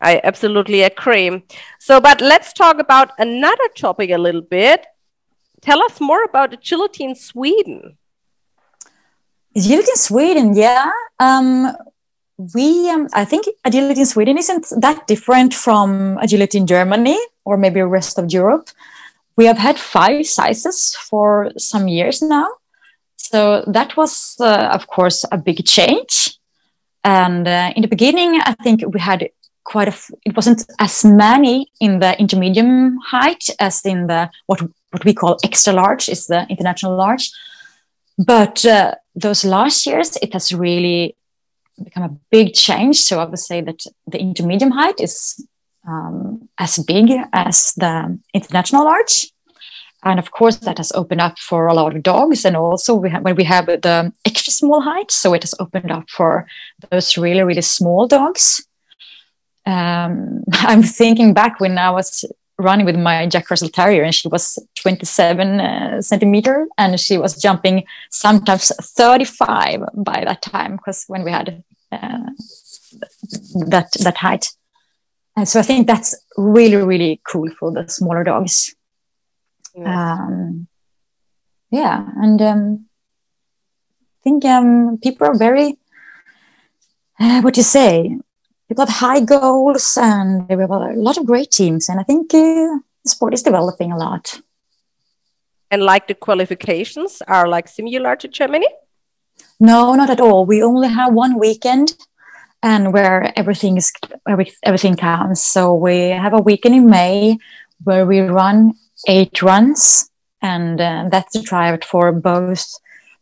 I 0.00 0.20
absolutely 0.24 0.82
agree. 0.82 1.42
So, 1.78 2.00
but 2.00 2.20
let's 2.20 2.52
talk 2.52 2.78
about 2.78 3.12
another 3.18 3.68
topic 3.76 4.10
a 4.10 4.18
little 4.18 4.40
bit. 4.40 4.86
Tell 5.60 5.82
us 5.82 6.00
more 6.00 6.24
about 6.24 6.54
agility 6.54 7.04
in 7.04 7.14
Sweden. 7.14 7.98
Agility 9.54 9.90
in 9.90 9.96
Sweden, 9.96 10.54
yeah. 10.54 10.90
Um, 11.18 11.76
we, 12.54 12.88
um, 12.88 13.08
I 13.12 13.26
think 13.26 13.46
agility 13.64 14.00
in 14.00 14.06
Sweden 14.06 14.38
isn't 14.38 14.68
that 14.78 15.06
different 15.06 15.52
from 15.52 16.16
agility 16.18 16.56
in 16.56 16.66
Germany 16.66 17.18
or 17.44 17.58
maybe 17.58 17.80
the 17.80 17.86
rest 17.86 18.18
of 18.18 18.32
Europe. 18.32 18.70
We 19.36 19.44
have 19.46 19.58
had 19.58 19.78
five 19.78 20.26
sizes 20.26 20.94
for 20.94 21.50
some 21.58 21.88
years 21.88 22.22
now. 22.22 22.48
So 23.16 23.64
that 23.66 23.96
was, 23.96 24.36
uh, 24.40 24.70
of 24.72 24.86
course, 24.86 25.24
a 25.30 25.36
big 25.36 25.64
change. 25.66 26.38
And 27.04 27.46
uh, 27.46 27.72
in 27.76 27.82
the 27.82 27.88
beginning, 27.88 28.40
I 28.40 28.54
think 28.54 28.82
we 28.86 29.00
had 29.00 29.28
quite 29.64 29.88
a, 29.88 29.92
f- 29.92 30.10
it 30.24 30.36
wasn't 30.36 30.64
as 30.78 31.04
many 31.04 31.70
in 31.80 32.00
the 32.00 32.18
intermediate 32.18 32.92
height 33.06 33.44
as 33.58 33.84
in 33.84 34.06
the, 34.06 34.30
what, 34.46 34.60
what 34.90 35.04
we 35.04 35.14
call 35.14 35.38
extra 35.44 35.72
large, 35.72 36.08
is 36.08 36.26
the 36.26 36.46
international 36.48 36.96
large. 36.96 37.30
But 38.18 38.64
uh, 38.64 38.94
those 39.14 39.44
last 39.44 39.86
years, 39.86 40.16
it 40.22 40.32
has 40.32 40.52
really 40.52 41.16
become 41.82 42.02
a 42.02 42.16
big 42.30 42.54
change. 42.54 43.00
So 43.00 43.20
I 43.20 43.24
would 43.24 43.38
say 43.38 43.60
that 43.62 43.84
the 44.06 44.18
intermediate 44.18 44.72
height 44.72 45.00
is 45.00 45.46
um, 45.88 46.48
as 46.58 46.78
big 46.78 47.10
as 47.32 47.72
the 47.76 48.18
international 48.34 48.84
large. 48.84 49.32
And 50.02 50.18
of 50.18 50.30
course, 50.30 50.56
that 50.56 50.78
has 50.78 50.92
opened 50.92 51.20
up 51.20 51.38
for 51.38 51.66
a 51.66 51.74
lot 51.74 51.94
of 51.94 52.02
dogs. 52.02 52.44
And 52.44 52.56
also, 52.56 52.94
we 52.94 53.10
have, 53.10 53.22
when 53.22 53.36
we 53.36 53.44
have 53.44 53.66
the 53.66 54.12
extra 54.24 54.52
small 54.52 54.80
height, 54.80 55.10
so 55.10 55.34
it 55.34 55.42
has 55.42 55.54
opened 55.58 55.90
up 55.90 56.08
for 56.08 56.46
those 56.90 57.18
really, 57.18 57.42
really 57.42 57.62
small 57.62 58.06
dogs. 58.06 58.66
Um, 59.70 60.42
I'm 60.52 60.82
thinking 60.82 61.34
back 61.34 61.60
when 61.60 61.78
I 61.78 61.90
was 61.90 62.24
running 62.58 62.86
with 62.86 62.96
my 62.96 63.26
Jack 63.26 63.50
Russell 63.50 63.68
Terrier, 63.68 64.02
and 64.02 64.14
she 64.14 64.28
was 64.28 64.58
27 64.76 65.60
uh, 65.60 66.02
centimeter, 66.02 66.66
and 66.76 67.00
she 67.00 67.16
was 67.16 67.40
jumping 67.40 67.84
sometimes 68.10 68.72
35 68.80 69.80
by 69.94 70.24
that 70.26 70.42
time, 70.42 70.76
because 70.76 71.04
when 71.06 71.22
we 71.22 71.30
had 71.30 71.62
uh, 71.92 72.30
that 73.68 73.90
that 74.02 74.16
height. 74.18 74.48
And 75.36 75.48
so 75.48 75.60
I 75.60 75.62
think 75.62 75.86
that's 75.86 76.14
really, 76.36 76.76
really 76.76 77.20
cool 77.24 77.48
for 77.58 77.72
the 77.72 77.88
smaller 77.88 78.24
dogs. 78.24 78.74
Um, 79.84 80.66
yeah, 81.70 82.04
and 82.16 82.42
um, 82.42 82.86
I 84.20 84.20
think 84.24 84.44
um, 84.44 84.98
people 85.02 85.26
are 85.28 85.38
very, 85.38 85.78
uh, 87.18 87.40
what 87.40 87.54
do 87.54 87.60
you 87.60 87.64
say? 87.64 88.18
People 88.70 88.86
have 88.86 88.98
high 88.98 89.18
goals, 89.18 89.98
and 90.00 90.48
we 90.48 90.54
have 90.62 90.70
a 90.70 90.92
lot 90.94 91.18
of 91.18 91.26
great 91.26 91.50
teams, 91.50 91.88
and 91.88 91.98
I 91.98 92.04
think 92.04 92.32
uh, 92.32 92.78
the 93.02 93.10
sport 93.10 93.34
is 93.34 93.42
developing 93.42 93.90
a 93.90 93.96
lot. 93.96 94.40
And 95.72 95.82
like 95.82 96.06
the 96.06 96.14
qualifications 96.14 97.20
are 97.26 97.48
like 97.48 97.66
similar 97.66 98.14
to 98.14 98.28
Germany? 98.28 98.68
No, 99.58 99.96
not 99.96 100.08
at 100.08 100.20
all. 100.20 100.46
We 100.46 100.62
only 100.62 100.86
have 100.86 101.12
one 101.12 101.36
weekend, 101.36 101.96
and 102.62 102.92
where 102.92 103.36
everything 103.36 103.76
is 103.76 103.92
every, 104.28 104.52
everything 104.62 104.94
counts. 104.94 105.44
So 105.44 105.74
we 105.74 106.10
have 106.10 106.32
a 106.32 106.40
weekend 106.40 106.76
in 106.76 106.86
May 106.88 107.38
where 107.82 108.06
we 108.06 108.20
run 108.20 108.74
eight 109.08 109.42
runs, 109.42 110.08
and 110.42 110.80
uh, 110.80 111.08
that's 111.10 111.36
the 111.36 111.42
tryout 111.42 111.84
for 111.84 112.12
both 112.12 112.72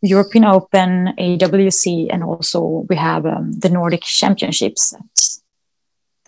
European 0.02 0.44
Open, 0.44 1.14
AWC, 1.18 2.08
and 2.12 2.22
also 2.22 2.84
we 2.90 2.96
have 2.96 3.24
um, 3.24 3.52
the 3.52 3.70
Nordic 3.70 4.02
Championships. 4.02 4.90
That's 4.90 5.37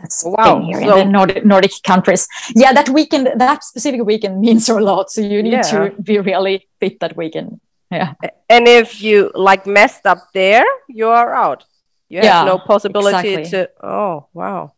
that's 0.00 0.22
the 0.22 0.30
Wow, 0.30 0.62
here 0.62 0.80
so- 0.82 0.96
in 0.96 1.06
the 1.06 1.12
Nordic, 1.12 1.44
Nordic 1.44 1.72
countries. 1.84 2.26
Yeah, 2.56 2.72
that 2.72 2.88
weekend, 2.88 3.28
that 3.36 3.62
specific 3.64 4.04
weekend 4.04 4.40
means 4.40 4.68
a 4.68 4.74
lot. 4.80 5.10
So 5.10 5.20
you 5.20 5.42
need 5.42 5.52
Yeah. 5.52 5.62
to 5.62 5.90
be 6.02 6.18
really 6.18 6.68
fit 6.80 7.00
that 7.00 7.16
weekend. 7.16 7.60
Yeah. 7.90 8.14
And 8.48 8.68
if 8.68 9.02
you 9.02 9.30
like 9.34 9.66
messed 9.66 10.06
up 10.06 10.18
there, 10.32 10.64
you 10.88 11.08
are 11.08 11.34
out. 11.34 11.64
You 12.08 12.18
have 12.18 12.24
Yeah, 12.24 12.44
no 12.44 12.58
possibility 12.58 13.34
exactly. 13.34 13.50
to. 13.50 13.86
Oh, 13.86 14.26
wow. 14.32 14.72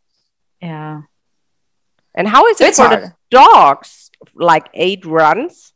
Yeah. 0.60 1.02
And 2.14 2.28
how 2.28 2.46
is 2.48 2.60
it 2.60 2.68
it's 2.68 2.78
for 2.78 2.88
hard. 2.88 3.02
the 3.02 3.12
dogs? 3.30 4.10
Like 4.34 4.68
eight 4.74 5.04
runs? 5.04 5.72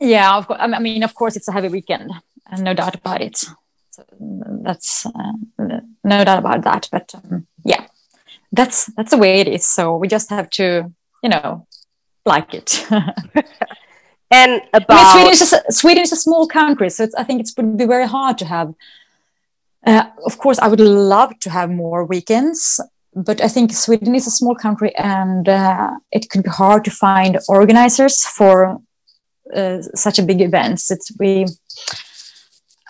Yeah, 0.00 0.36
of 0.36 0.46
course. 0.46 0.60
I 0.62 0.78
mean, 0.78 1.02
of 1.02 1.14
course, 1.14 1.36
it's 1.36 1.48
a 1.48 1.52
heavy 1.52 1.68
weekend, 1.68 2.10
and 2.46 2.62
no 2.62 2.74
doubt 2.74 2.94
about 2.94 3.20
it. 3.22 3.44
So 3.96 4.04
that's 4.62 5.06
uh, 5.06 5.32
no 6.04 6.24
doubt 6.24 6.38
about 6.38 6.62
that. 6.64 6.88
But 6.92 7.14
um, 7.14 7.46
yeah, 7.64 7.86
that's 8.52 8.86
that's 8.96 9.12
the 9.12 9.18
way 9.18 9.40
it 9.40 9.48
is. 9.48 9.64
So 9.64 9.96
we 9.96 10.06
just 10.06 10.28
have 10.28 10.50
to, 10.50 10.92
you 11.22 11.28
know, 11.30 11.66
like 12.26 12.52
it. 12.52 12.86
And 14.30 14.62
about 14.72 14.98
I 14.98 15.02
mean, 15.02 15.12
Sweden 15.12 15.32
is 15.32 15.52
a, 15.52 15.72
Sweden 15.72 16.02
is 16.02 16.12
a 16.12 16.16
small 16.16 16.48
country, 16.48 16.90
so 16.90 17.06
I 17.16 17.22
think 17.22 17.40
it 17.40 17.50
would 17.56 17.76
be 17.76 17.86
very 17.86 18.06
hard 18.06 18.38
to 18.38 18.44
have. 18.44 18.74
Uh, 19.86 20.06
of 20.24 20.38
course, 20.38 20.58
I 20.58 20.66
would 20.66 20.80
love 20.80 21.38
to 21.40 21.50
have 21.50 21.70
more 21.70 22.04
weekends, 22.04 22.80
but 23.14 23.40
I 23.40 23.46
think 23.46 23.72
Sweden 23.72 24.16
is 24.16 24.26
a 24.26 24.32
small 24.32 24.56
country, 24.56 24.92
and 24.96 25.48
uh, 25.48 25.92
it 26.10 26.28
could 26.28 26.42
be 26.42 26.50
hard 26.50 26.84
to 26.86 26.90
find 26.90 27.38
organizers 27.48 28.26
for 28.26 28.80
uh, 29.54 29.80
such 29.94 30.18
a 30.18 30.24
big 30.24 30.40
events. 30.40 30.90
It's 30.90 31.12
we. 31.20 31.46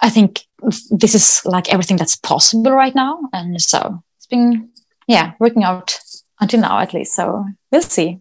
I 0.01 0.09
think 0.09 0.46
this 0.91 1.15
is 1.15 1.43
like 1.45 1.73
everything 1.73 1.97
that's 1.97 2.17
possible 2.17 2.71
right 2.71 2.95
now, 2.95 3.21
and 3.33 3.61
so 3.61 4.03
it's 4.17 4.27
been 4.27 4.71
yeah 5.07 5.33
working 5.39 5.65
out 5.65 5.99
until 6.41 6.61
now 6.61 6.79
at 6.79 6.95
least. 6.95 7.15
So 7.15 7.45
we'll 7.71 7.83
see 7.83 8.21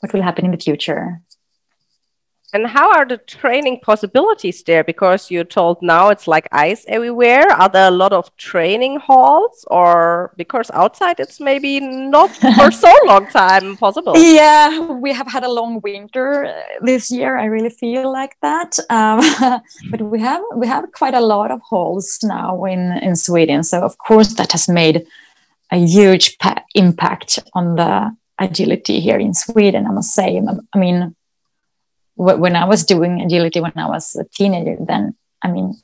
what 0.00 0.12
will 0.12 0.22
happen 0.22 0.44
in 0.44 0.50
the 0.50 0.56
future. 0.58 1.20
And 2.54 2.66
how 2.66 2.92
are 2.92 3.06
the 3.06 3.16
training 3.16 3.80
possibilities 3.80 4.62
there? 4.62 4.84
Because 4.84 5.30
you're 5.30 5.44
told 5.44 5.80
now 5.80 6.10
it's 6.10 6.28
like 6.28 6.48
ice 6.52 6.84
everywhere. 6.86 7.50
Are 7.50 7.68
there 7.68 7.88
a 7.88 7.90
lot 7.90 8.12
of 8.12 8.34
training 8.36 8.98
halls, 9.00 9.64
or 9.70 10.34
because 10.36 10.70
outside 10.74 11.18
it's 11.18 11.40
maybe 11.40 11.80
not 11.80 12.30
for 12.36 12.70
so 12.70 12.92
long 13.06 13.26
time 13.28 13.78
possible? 13.78 14.12
Yeah, 14.18 14.80
we 14.90 15.14
have 15.14 15.28
had 15.28 15.44
a 15.44 15.50
long 15.50 15.80
winter 15.80 16.44
uh, 16.44 16.52
this 16.82 17.10
year. 17.10 17.38
I 17.38 17.46
really 17.46 17.70
feel 17.70 18.12
like 18.12 18.36
that. 18.42 18.78
Um, 18.90 19.20
but 19.90 20.02
we 20.02 20.20
have 20.20 20.42
we 20.54 20.66
have 20.66 20.92
quite 20.92 21.14
a 21.14 21.20
lot 21.20 21.50
of 21.50 21.62
halls 21.62 22.18
now 22.22 22.64
in 22.64 22.92
in 22.98 23.16
Sweden. 23.16 23.62
So 23.62 23.80
of 23.80 23.96
course 23.96 24.34
that 24.34 24.52
has 24.52 24.68
made 24.68 25.06
a 25.70 25.78
huge 25.78 26.36
impact 26.74 27.38
on 27.54 27.76
the 27.76 28.14
agility 28.38 29.00
here 29.00 29.18
in 29.18 29.32
Sweden. 29.32 29.86
I 29.86 29.92
must 29.92 30.12
say. 30.14 30.38
I 30.74 30.78
mean 30.78 31.16
when 32.22 32.56
I 32.56 32.64
was 32.64 32.84
doing 32.84 33.20
agility 33.20 33.60
when 33.60 33.72
I 33.76 33.88
was 33.88 34.16
a 34.16 34.24
teenager, 34.24 34.76
then 34.80 35.14
I 35.42 35.50
mean, 35.50 35.74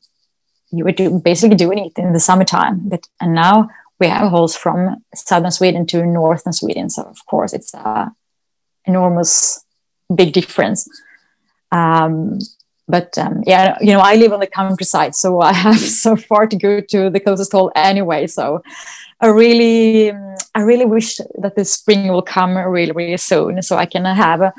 you 0.70 0.84
were 0.84 0.92
do, 0.92 1.20
basically 1.24 1.56
doing 1.56 1.86
it 1.86 1.92
in 1.96 2.12
the 2.12 2.20
summertime. 2.20 2.88
But 2.88 3.06
and 3.20 3.34
now 3.34 3.68
we 3.98 4.06
have 4.06 4.30
halls 4.30 4.56
from 4.56 5.02
southern 5.14 5.50
Sweden 5.50 5.86
to 5.86 6.06
northern 6.06 6.52
Sweden, 6.52 6.90
so 6.90 7.02
of 7.02 7.24
course 7.26 7.52
it's 7.52 7.74
a 7.74 8.12
enormous 8.84 9.64
big 10.14 10.32
difference. 10.32 10.88
Um, 11.72 12.38
but 12.86 13.18
um, 13.18 13.42
yeah, 13.46 13.76
you 13.80 13.92
know, 13.92 14.00
I 14.00 14.16
live 14.16 14.32
on 14.32 14.40
the 14.40 14.46
countryside, 14.46 15.14
so 15.14 15.40
I 15.40 15.52
have 15.52 15.78
so 16.04 16.16
far 16.16 16.46
to 16.46 16.56
go 16.56 16.80
to 16.80 17.10
the 17.10 17.20
closest 17.20 17.52
hall 17.52 17.70
anyway. 17.74 18.26
So 18.26 18.62
I 19.20 19.26
really, 19.26 20.12
I 20.54 20.60
really 20.60 20.86
wish 20.86 21.18
that 21.38 21.54
the 21.56 21.64
spring 21.64 22.08
will 22.08 22.22
come 22.22 22.56
really, 22.56 22.92
really 22.92 23.16
soon, 23.16 23.62
so 23.62 23.76
I 23.76 23.86
can 23.86 24.04
have 24.04 24.52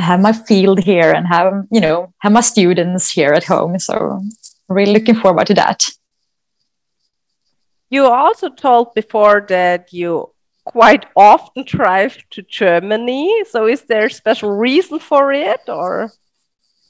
have 0.00 0.20
my 0.20 0.32
field 0.32 0.82
here 0.82 1.12
and 1.12 1.26
have 1.26 1.66
you 1.70 1.80
know 1.80 2.12
have 2.18 2.32
my 2.32 2.40
students 2.40 3.10
here 3.10 3.32
at 3.32 3.44
home. 3.44 3.78
So 3.78 4.20
really 4.68 4.92
looking 4.92 5.14
forward 5.14 5.46
to 5.48 5.54
that. 5.54 5.88
You 7.90 8.06
also 8.06 8.48
told 8.48 8.94
before 8.94 9.44
that 9.48 9.92
you 9.92 10.30
quite 10.64 11.06
often 11.16 11.64
drive 11.64 12.16
to 12.30 12.42
Germany. 12.42 13.44
So 13.50 13.66
is 13.66 13.82
there 13.82 14.06
a 14.06 14.10
special 14.10 14.50
reason 14.50 14.98
for 14.98 15.32
it 15.32 15.60
or? 15.68 16.10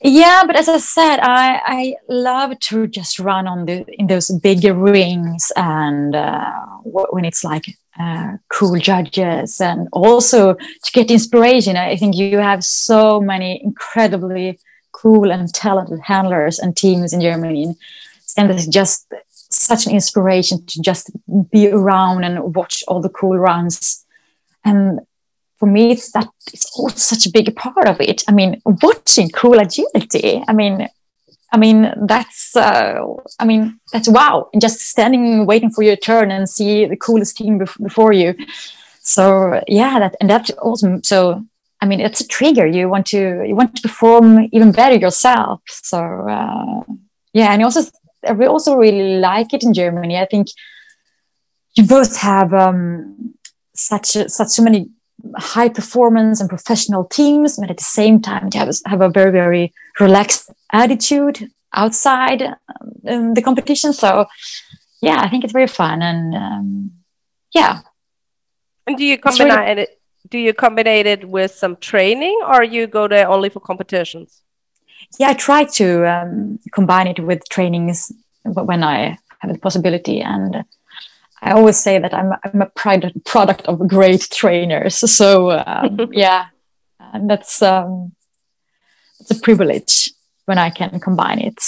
Yeah, 0.05 0.43
but 0.47 0.57
as 0.57 0.69
I 0.69 0.79
said, 0.79 1.21
I, 1.21 1.61
I 1.65 1.95
love 2.09 2.59
to 2.59 2.89
just 2.89 3.21
run 3.21 3.47
on 3.47 3.67
the 3.67 3.85
in 4.01 4.09
those 4.09 4.31
bigger 4.31 4.75
rings 4.75 5.53
and 5.55 6.17
uh, 6.17 6.51
when 6.83 7.25
it's 7.25 7.45
like 7.45 7.65
uh, 8.01 8.33
cool 8.49 8.79
judges 8.79 9.61
and 9.61 9.89
also 9.93 10.55
to 10.55 10.93
get 10.93 11.11
inspiration. 11.11 11.77
I 11.77 11.97
think 11.97 12.17
you 12.17 12.39
have 12.39 12.65
so 12.65 13.21
many 13.21 13.63
incredibly 13.63 14.59
cool 14.91 15.31
and 15.31 15.53
talented 15.55 16.01
handlers 16.01 16.59
and 16.59 16.77
teams 16.77 17.13
in 17.13 17.21
Germany. 17.21 17.75
And 18.37 18.51
it's 18.51 18.67
just 18.67 19.07
such 19.51 19.87
an 19.87 19.93
inspiration 19.93 20.65
to 20.67 20.81
just 20.81 21.11
be 21.51 21.69
around 21.69 22.25
and 22.25 22.55
watch 22.57 22.83
all 22.89 23.01
the 23.01 23.09
cool 23.09 23.39
runs. 23.39 24.05
And 24.65 25.01
for 25.63 25.69
me, 25.69 25.93
it's 25.93 26.11
that 26.11 26.29
it's 26.53 26.69
also 26.77 26.97
such 26.97 27.25
a 27.25 27.31
big 27.31 27.55
part 27.55 27.87
of 27.87 28.01
it. 28.01 28.25
I 28.27 28.33
mean, 28.33 28.61
watching 28.65 29.31
cool 29.31 29.61
agility. 29.61 30.43
I 30.49 30.53
mean, 30.53 30.89
I 31.53 31.57
mean, 31.57 31.95
that's, 32.09 32.57
uh, 32.57 32.99
I 33.39 33.45
mean, 33.45 33.79
that's 33.93 34.09
wow. 34.09 34.49
And 34.53 34.61
just 34.61 34.81
standing, 34.81 35.47
waiting 35.47 35.71
for 35.71 35.85
your 35.85 35.95
turn 35.95 36.33
and 36.33 36.49
see 36.49 36.85
the 36.87 36.97
coolest 36.97 37.37
team 37.37 37.61
bef- 37.61 37.81
before 37.81 38.13
you. 38.13 38.35
So 39.03 39.63
yeah, 39.69 40.01
that, 40.01 40.17
and 40.21 40.29
that's 40.29 40.51
awesome. 40.61 41.05
So, 41.05 41.47
I 41.81 41.87
mean, 41.87 42.01
it's 42.01 42.21
a 42.21 42.27
trigger. 42.27 42.67
You 42.67 42.89
want 42.89 43.07
to, 43.09 43.45
you 43.47 43.55
want 43.55 43.77
to 43.77 43.83
perform 43.83 44.49
even 44.51 44.73
better 44.73 44.97
yourself. 44.97 45.61
So, 45.69 45.99
uh, 46.29 46.83
yeah. 47.35 47.53
And 47.53 47.63
also, 47.63 47.83
we 48.35 48.47
also 48.47 48.75
really 48.75 49.21
like 49.21 49.55
it 49.55 49.63
in 49.63 49.75
Germany. 49.75 50.19
I 50.19 50.27
think 50.27 50.49
you 51.77 51.87
both 51.87 52.17
have, 52.17 52.53
um, 52.53 53.35
such, 53.77 54.17
a, 54.17 54.29
such 54.29 54.49
so 54.49 54.65
many 54.65 54.91
high 55.37 55.69
performance 55.69 56.41
and 56.41 56.49
professional 56.49 57.05
teams, 57.05 57.59
but 57.59 57.71
at 57.71 57.79
the 57.79 57.85
same 57.85 58.21
time, 58.21 58.49
you 58.53 58.61
have, 58.61 58.75
have 58.87 59.01
a 59.01 59.09
very, 59.09 59.31
very 59.31 59.73
relaxed 60.01 60.51
attitude 60.73 61.51
outside 61.73 62.43
um, 63.09 63.35
the 63.35 63.43
competition. 63.43 63.93
So, 63.93 64.27
yeah, 65.01 65.21
I 65.21 65.29
think 65.29 65.45
it's 65.45 65.53
very 65.53 65.69
fun 65.69 66.03
and 66.03 66.35
um, 66.35 66.93
yeah. 67.55 67.81
And 68.87 68.97
do 68.97 69.05
you 69.05 69.19
combine 69.19 69.49
really... 69.49 69.83
it? 69.83 70.01
Do 70.29 70.39
you 70.39 70.55
combine 70.55 70.87
it 70.87 71.29
with 71.29 71.53
some 71.53 71.77
training, 71.77 72.41
or 72.47 72.63
you 72.63 72.87
go 72.87 73.09
there 73.09 73.29
only 73.29 73.49
for 73.49 73.61
competitions? 73.61 74.41
Yeah, 75.19 75.31
I 75.31 75.35
try 75.35 75.65
to 75.65 76.07
um, 76.07 76.59
combine 76.73 77.09
it 77.09 77.21
with 77.21 77.49
trainings 77.49 78.13
when 78.45 78.83
I 78.83 79.19
have 79.41 79.53
the 79.53 79.59
possibility, 79.59 80.21
and 80.21 80.65
I 81.43 81.53
always 81.53 81.77
say 81.77 81.99
that 81.99 82.15
I'm 82.15 82.33
I'm 82.45 82.63
a 82.63 82.67
product 82.67 83.25
product 83.25 83.63
of 83.67 83.87
great 83.89 84.29
trainers. 84.31 85.05
So 85.19 85.51
um, 85.51 86.09
yeah, 86.13 86.47
and 87.13 87.29
that's 87.29 87.61
um, 87.63 88.13
it's 89.21 89.31
a 89.33 89.41
privilege 89.41 90.11
when 90.47 90.59
I 90.59 90.71
can 90.71 91.01
combine 91.01 91.41
it. 91.41 91.61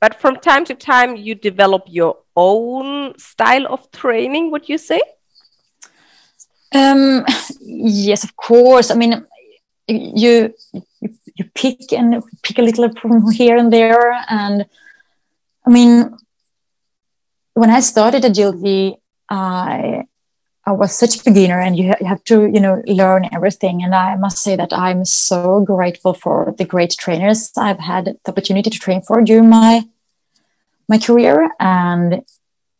But 0.00 0.20
from 0.20 0.36
time 0.36 0.64
to 0.66 0.74
time, 0.74 1.16
you 1.16 1.34
develop 1.34 1.84
your 1.86 2.18
own 2.34 3.18
style 3.18 3.66
of 3.66 3.90
training. 3.92 4.50
Would 4.50 4.68
you 4.68 4.78
say? 4.78 5.00
Um, 6.72 7.24
yes, 7.60 8.24
of 8.24 8.36
course. 8.36 8.90
I 8.90 8.94
mean, 8.94 9.24
you, 9.88 10.52
you 10.72 10.82
you 11.34 11.44
pick 11.54 11.92
and 11.92 12.22
pick 12.42 12.58
a 12.58 12.62
little 12.62 12.90
from 12.94 13.30
here 13.30 13.56
and 13.56 13.72
there, 13.72 14.12
and 14.28 14.66
I 15.66 15.70
mean, 15.70 16.16
when 17.56 17.70
I 17.70 17.80
started 17.80 18.24
agility, 18.24 18.96
I 19.30 20.04
I 20.68 20.72
was 20.72 20.98
such 20.98 21.20
a 21.20 21.24
beginner, 21.24 21.60
and 21.60 21.78
you, 21.78 21.88
ha- 21.88 22.00
you 22.00 22.06
have 22.06 22.22
to 22.24 22.36
you 22.54 22.60
know 22.60 22.82
learn 22.86 23.28
everything. 23.32 23.82
And 23.82 23.94
I 23.94 24.16
must 24.16 24.38
say 24.38 24.56
that 24.56 24.72
I'm 24.72 25.04
so 25.04 25.60
grateful 25.60 26.12
for 26.12 26.54
the 26.58 26.66
great 26.66 26.94
trainers 26.98 27.52
I've 27.56 27.78
had 27.78 28.04
the 28.24 28.30
opportunity 28.32 28.68
to 28.70 28.78
train 28.78 29.00
for 29.00 29.22
during 29.22 29.48
my 29.48 29.84
my 30.86 30.98
career. 30.98 31.50
And 31.58 32.22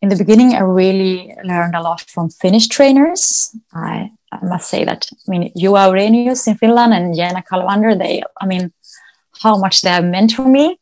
in 0.02 0.08
the 0.10 0.16
beginning, 0.22 0.54
I 0.54 0.60
really 0.60 1.34
learned 1.42 1.74
a 1.74 1.82
lot 1.82 2.02
from 2.02 2.28
Finnish 2.28 2.68
trainers. 2.68 3.56
I, 3.72 4.10
I 4.30 4.44
must 4.44 4.68
say 4.68 4.84
that 4.84 5.08
I 5.26 5.30
mean 5.30 5.52
Juha 5.54 5.88
Orenius 5.90 6.46
in 6.48 6.54
Finland 6.58 6.92
and 6.92 7.16
Jenna 7.16 7.42
Kalvander, 7.42 7.98
they 7.98 8.22
I 8.42 8.46
mean 8.46 8.72
how 9.42 9.56
much 9.56 9.80
they 9.80 9.90
have 9.90 10.04
meant 10.04 10.32
for 10.32 10.46
me. 10.46 10.78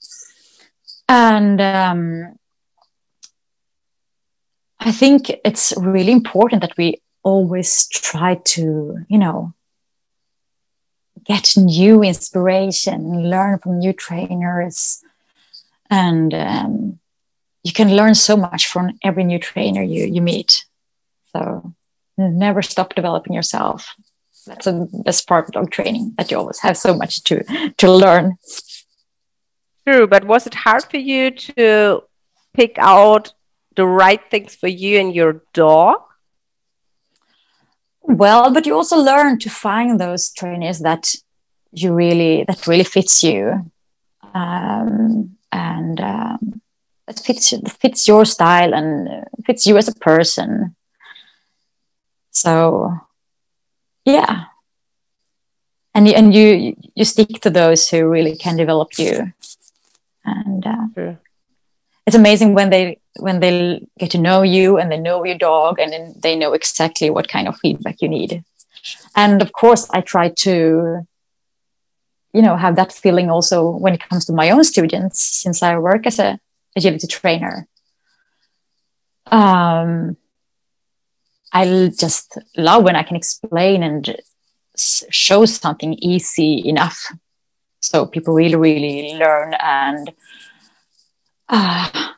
And 1.09 1.61
um, 1.61 2.39
I 4.85 4.93
think 4.93 5.31
it's 5.45 5.73
really 5.79 6.13
important 6.13 6.61
that 6.61 6.77
we 6.77 7.01
always 7.23 7.89
try 7.89 8.35
to, 8.35 8.99
you 9.09 9.19
know, 9.19 9.55
get 11.25 11.57
new 11.57 12.03
inspiration, 12.03 13.31
learn 13.31 13.59
from 13.59 13.79
new 13.79 13.95
trainers, 13.95 15.03
and 15.89 16.35
um, 16.35 16.99
you 17.63 17.73
can 17.73 17.97
learn 17.97 18.15
so 18.15 18.37
much 18.37 18.67
from 18.67 18.99
every 19.03 19.25
new 19.25 19.39
trainer 19.39 19.83
you 19.83 20.05
you 20.05 20.21
meet. 20.21 20.67
So 21.33 21.75
never 22.19 22.61
stop 22.61 22.95
developing 22.95 23.33
yourself. 23.33 23.95
That's 24.47 24.67
the 24.67 24.87
best 25.05 25.27
part 25.27 25.47
of 25.47 25.53
dog 25.53 25.71
training 25.71 26.13
that 26.19 26.31
you 26.31 26.37
always 26.37 26.61
have 26.61 26.77
so 26.77 26.95
much 26.95 27.25
to 27.25 27.43
to 27.79 27.91
learn. 27.91 28.37
True, 29.87 30.07
but 30.07 30.25
was 30.25 30.47
it 30.47 30.55
hard 30.55 30.85
for 30.85 30.99
you 30.99 31.31
to 31.31 32.03
pick 32.53 32.77
out 32.79 33.33
the 33.77 33.87
right 33.87 34.21
things 34.31 34.55
for 34.55 34.69
you 34.69 34.99
and 34.99 35.15
your 35.15 35.43
dog? 35.53 36.01
Well, 38.03 38.53
but 38.53 38.67
you 38.67 38.75
also 38.75 38.99
learn 38.99 39.39
to 39.41 39.51
find 39.51 39.99
those 39.99 40.33
trainers 40.33 40.81
that 40.81 41.15
you 41.73 41.93
really 41.95 42.45
that 42.47 42.67
really 42.67 42.85
fits 42.85 43.23
you, 43.23 43.71
um, 44.35 45.37
and 45.51 46.01
um, 46.01 46.61
that 47.07 47.19
fits 47.19 47.55
fits 47.81 48.07
your 48.07 48.25
style 48.25 48.75
and 48.75 49.25
fits 49.47 49.67
you 49.67 49.77
as 49.77 49.89
a 49.89 49.95
person. 49.95 50.77
So, 52.31 52.93
yeah, 54.05 54.45
and 55.95 56.07
you, 56.07 56.15
and 56.15 56.35
you 56.35 56.77
you 56.95 57.05
stick 57.05 57.41
to 57.41 57.51
those 57.51 57.89
who 57.89 58.07
really 58.07 58.37
can 58.37 58.57
develop 58.57 58.99
you 58.99 59.33
and 60.25 60.67
uh, 60.67 60.87
Sure. 60.95 61.21
it's 62.07 62.17
amazing 62.17 62.55
when 62.55 62.71
they 62.71 62.99
when 63.19 63.41
they 63.41 63.87
get 63.99 64.11
to 64.11 64.19
know 64.19 64.43
you 64.43 64.77
and 64.79 64.91
they 64.91 64.99
know 64.99 65.25
your 65.25 65.39
dog 65.39 65.79
and 65.79 65.93
then 65.93 66.15
they 66.23 66.37
know 66.37 66.53
exactly 66.53 67.11
what 67.11 67.29
kind 67.29 67.49
of 67.49 67.59
feedback 67.59 68.01
you 68.01 68.09
need. 68.09 68.45
And 69.17 69.41
of 69.41 69.53
course 69.53 69.89
i 69.91 70.01
try 70.01 70.29
to 70.29 71.07
you 72.33 72.43
know 72.43 72.57
have 72.57 72.77
that 72.77 72.93
feeling 72.93 73.31
also 73.31 73.71
when 73.71 73.95
it 73.95 74.09
comes 74.09 74.25
to 74.27 74.33
my 74.33 74.51
own 74.51 74.65
students 74.65 75.21
since 75.21 75.63
i 75.63 75.79
work 75.79 76.07
as 76.07 76.19
a 76.19 76.39
agility 76.77 77.07
trainer. 77.07 77.67
Um 79.31 80.17
i 81.53 81.91
just 81.99 82.37
love 82.57 82.83
when 82.83 82.97
i 82.97 83.03
can 83.05 83.17
explain 83.17 83.83
and 83.83 84.17
show 84.77 85.45
something 85.45 85.95
easy 85.95 86.69
enough 86.69 87.13
so 87.81 88.07
people 88.07 88.35
really 88.35 88.57
really 88.57 89.15
learn 89.15 89.55
and 89.55 90.13
uh, 91.49 92.14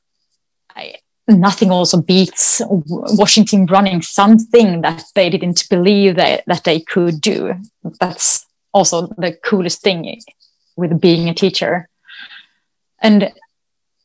I, 0.76 0.96
nothing 1.28 1.70
also 1.70 2.00
beats 2.00 2.62
Washington 2.68 3.66
running 3.66 4.02
something 4.02 4.82
that 4.82 5.04
they 5.14 5.30
didn't 5.30 5.68
believe 5.68 6.16
that, 6.16 6.44
that 6.46 6.64
they 6.64 6.80
could 6.80 7.20
do. 7.20 7.54
That's 8.00 8.46
also 8.72 9.08
the 9.18 9.32
coolest 9.44 9.82
thing 9.82 10.20
with 10.76 11.00
being 11.00 11.28
a 11.28 11.34
teacher. 11.34 11.88
And 13.00 13.32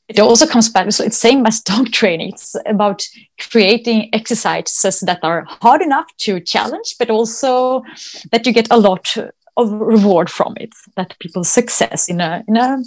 it 0.07 0.19
also 0.19 0.45
comes 0.45 0.69
back, 0.69 0.91
so 0.91 1.03
it's 1.03 1.17
same 1.17 1.45
as 1.45 1.61
dog 1.61 1.91
training. 1.99 2.29
It's 2.29 2.55
about 2.65 3.03
creating 3.39 4.09
exercises 4.13 4.99
that 5.01 5.19
are 5.23 5.45
hard 5.61 5.81
enough 5.81 6.07
to 6.19 6.39
challenge, 6.39 6.95
but 6.99 7.09
also 7.09 7.83
that 8.31 8.45
you 8.45 8.51
get 8.51 8.67
a 8.71 8.77
lot 8.77 9.15
of 9.57 9.71
reward 9.71 10.29
from 10.29 10.55
it, 10.57 10.73
that 10.95 11.17
people's 11.19 11.49
success 11.49 12.09
in 12.09 12.21
a 12.21 12.43
in 12.47 12.57
a 12.57 12.83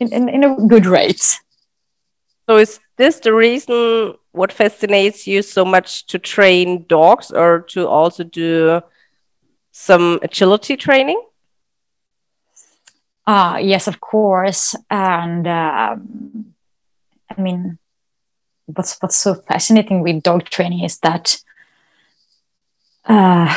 in, 0.00 0.12
in, 0.12 0.28
in 0.28 0.44
a 0.44 0.56
good 0.66 0.86
rate. 0.86 1.38
So 2.48 2.56
is 2.56 2.80
this 3.02 3.18
the 3.18 3.34
reason 3.34 4.14
what 4.30 4.52
fascinates 4.52 5.26
you 5.26 5.42
so 5.42 5.64
much 5.64 6.06
to 6.06 6.18
train 6.18 6.86
dogs 6.88 7.32
or 7.32 7.62
to 7.74 7.88
also 7.88 8.22
do 8.22 8.80
some 9.72 10.20
agility 10.22 10.76
training? 10.76 11.20
Ah, 13.26 13.58
yes, 13.58 13.88
of 13.88 14.00
course. 14.00 14.76
And 14.88 15.48
um, 15.48 16.54
I 17.28 17.40
mean, 17.40 17.78
what's 18.66 18.96
what's 19.00 19.16
so 19.16 19.34
fascinating 19.34 20.02
with 20.02 20.22
dog 20.22 20.44
training 20.44 20.84
is 20.84 20.98
that 21.00 21.42
uh, 23.06 23.50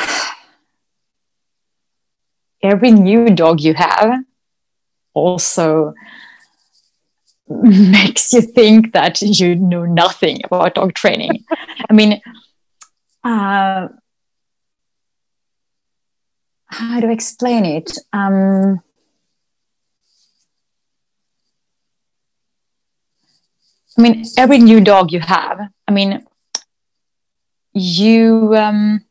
every 2.62 2.90
new 2.90 3.30
dog 3.30 3.60
you 3.60 3.74
have 3.74 4.24
also 5.14 5.94
makes 7.48 8.32
you 8.32 8.40
think 8.40 8.92
that 8.92 9.22
you 9.22 9.54
know 9.54 9.84
nothing 9.84 10.40
about 10.44 10.74
dog 10.74 10.94
training. 10.94 11.44
I 11.88 11.92
mean, 11.92 12.20
uh, 13.22 13.88
how 16.66 17.00
do 17.00 17.08
I 17.08 17.12
explain 17.12 17.64
it? 17.64 17.98
Um, 18.12 18.82
I 23.96 24.02
mean, 24.02 24.24
every 24.36 24.58
new 24.58 24.80
dog 24.80 25.12
you 25.12 25.20
have, 25.20 25.60
I 25.88 25.92
mean, 25.92 26.26
you. 27.72 28.54
Um, 28.56 29.05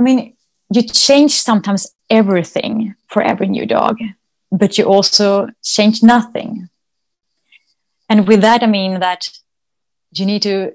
I 0.00 0.02
mean, 0.02 0.34
you 0.72 0.82
change 0.82 1.32
sometimes 1.32 1.94
everything 2.08 2.94
for 3.08 3.22
every 3.22 3.48
new 3.48 3.66
dog, 3.66 3.98
but 4.50 4.78
you 4.78 4.84
also 4.84 5.48
change 5.62 6.02
nothing. 6.02 6.70
And 8.08 8.26
with 8.26 8.40
that, 8.40 8.62
I 8.62 8.66
mean 8.66 9.00
that 9.00 9.28
you 10.12 10.24
need 10.24 10.40
to 10.42 10.72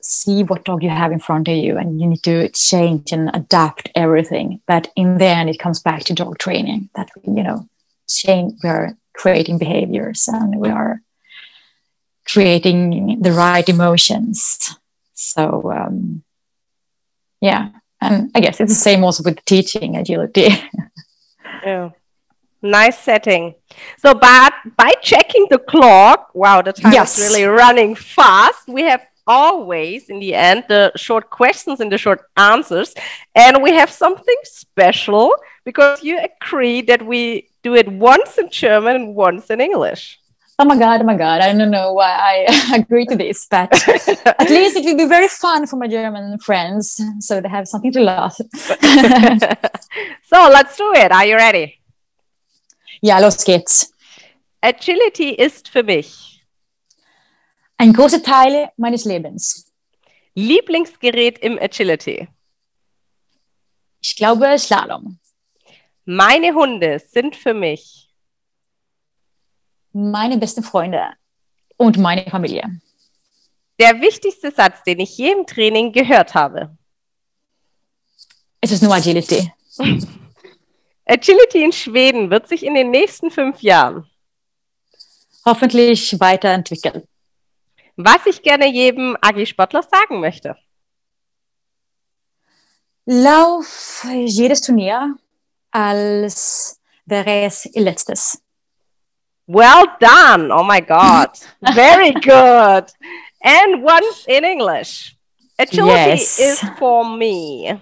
see 0.00 0.44
what 0.44 0.64
dog 0.64 0.82
you 0.82 0.88
have 0.88 1.12
in 1.12 1.18
front 1.18 1.46
of 1.48 1.56
you 1.56 1.76
and 1.76 2.00
you 2.00 2.06
need 2.06 2.22
to 2.22 2.48
change 2.48 3.12
and 3.12 3.30
adapt 3.34 3.90
everything. 3.94 4.62
But 4.66 4.90
in 4.96 5.18
the 5.18 5.26
end, 5.26 5.50
it 5.50 5.58
comes 5.58 5.80
back 5.80 6.04
to 6.04 6.14
dog 6.14 6.38
training 6.38 6.88
that, 6.94 7.10
you 7.24 7.42
know, 7.42 7.68
change, 8.08 8.54
we 8.62 8.70
are 8.70 8.96
creating 9.14 9.58
behaviors 9.58 10.26
and 10.26 10.58
we 10.58 10.70
are 10.70 11.02
creating 12.26 13.20
the 13.20 13.32
right 13.32 13.68
emotions. 13.68 14.74
So, 15.12 15.70
um, 15.70 16.22
yeah 17.42 17.72
and 18.00 18.30
I 18.34 18.40
guess 18.40 18.60
it's 18.60 18.72
the 18.72 18.78
same 18.78 19.04
also 19.04 19.22
with 19.22 19.44
teaching 19.44 19.96
agility. 19.96 20.48
Yeah. 21.64 21.90
Nice 22.62 22.98
setting. 22.98 23.54
So, 23.98 24.14
but 24.14 24.52
by 24.76 24.92
checking 25.02 25.46
the 25.50 25.58
clock, 25.58 26.30
wow, 26.34 26.62
the 26.62 26.72
time 26.72 26.92
Yes. 26.92 27.18
is 27.18 27.24
really 27.24 27.44
running 27.44 27.94
fast. 27.94 28.66
We 28.68 28.82
have 28.82 29.02
always, 29.26 30.08
in 30.08 30.18
the 30.18 30.34
end, 30.34 30.64
the 30.68 30.90
short 30.96 31.30
questions 31.30 31.80
and 31.80 31.92
the 31.92 31.98
short 31.98 32.22
answers. 32.36 32.94
And 33.34 33.62
we 33.62 33.72
have 33.72 33.90
something 33.90 34.36
special 34.44 35.34
because 35.64 36.02
you 36.02 36.18
agree 36.18 36.80
that 36.82 37.04
we 37.04 37.48
do 37.62 37.74
it 37.74 37.86
once 37.88 38.38
in 38.38 38.50
German 38.50 38.96
and 38.96 39.14
once 39.14 39.50
in 39.50 39.60
English. 39.60 40.18
Oh 40.58 40.64
my 40.64 40.76
god, 40.78 41.00
oh 41.00 41.04
my 41.04 41.16
god! 41.16 41.40
I 41.40 41.52
don't 41.52 41.70
know 41.70 41.92
why 41.92 42.10
I 42.10 42.74
agree 42.76 43.06
to 43.06 43.16
this, 43.16 43.46
but 43.50 43.72
at 44.26 44.50
least 44.50 44.76
it 44.76 44.84
will 44.84 44.96
be 44.96 45.06
very 45.06 45.28
fun 45.28 45.66
for 45.66 45.76
my 45.76 45.88
German 45.88 46.38
friends, 46.38 47.00
so 47.20 47.40
they 47.40 47.48
have 47.48 47.68
something 47.68 47.92
to 47.92 48.00
laugh. 48.00 48.36
so, 50.24 50.48
let's 50.50 50.76
do 50.76 50.92
it. 50.94 51.12
Are 51.12 51.26
you 51.26 51.36
ready? 51.36 51.74
ja, 53.00 53.18
los 53.18 53.44
geht's. 53.44 53.92
Agility 54.60 55.30
ist 55.34 55.68
für 55.68 55.84
mich 55.84 56.28
Ein 57.80 57.92
großer 57.92 58.20
Teil 58.24 58.70
meines 58.76 59.04
Lebens. 59.04 59.72
Lieblingsgerät 60.34 61.38
im 61.38 61.60
Agility. 61.60 62.26
Ich 64.00 64.16
glaube 64.16 64.58
Slalom. 64.58 65.20
Meine 66.04 66.54
Hunde 66.54 66.98
sind 66.98 67.36
für 67.36 67.54
mich 67.54 68.07
Meine 70.00 70.38
besten 70.38 70.62
Freunde 70.62 71.12
und 71.76 71.98
meine 71.98 72.30
Familie. 72.30 72.80
der 73.80 74.00
wichtigste 74.00 74.52
Satz, 74.52 74.84
den 74.84 75.00
ich 75.00 75.18
je 75.18 75.32
im 75.32 75.44
Training 75.44 75.90
gehört 75.92 76.34
habe. 76.34 76.76
Es 78.60 78.70
ist 78.70 78.80
nur 78.82 78.94
Agility. 78.94 79.52
Agility 81.04 81.64
in 81.64 81.72
Schweden 81.72 82.30
wird 82.30 82.48
sich 82.48 82.64
in 82.64 82.74
den 82.74 82.90
nächsten 82.92 83.32
fünf 83.32 83.60
Jahren, 83.60 84.08
Hoffentlich 85.44 86.20
weiterentwickeln. 86.20 87.02
was 87.96 88.24
ich 88.26 88.42
gerne 88.42 88.68
jedem 88.70 89.16
Agi-Sportler 89.20 89.82
sagen 89.82 90.20
möchte. 90.20 90.56
Lauf 93.04 94.06
jedes 94.14 94.60
Turnier, 94.60 95.16
als 95.72 96.80
wäre 97.04 97.42
es 97.46 97.64
ihr 97.66 97.82
letztes. 97.82 98.40
Well 99.48 99.86
done. 99.98 100.52
Oh 100.52 100.62
my 100.62 100.80
God. 100.80 101.30
Very 101.74 102.12
good. 102.12 102.84
And 103.42 103.82
once 103.82 104.26
in 104.28 104.44
English. 104.44 105.16
Agility 105.58 106.20
Yes. 106.20 106.38
is 106.38 106.60
for 106.78 107.04
me. 107.16 107.72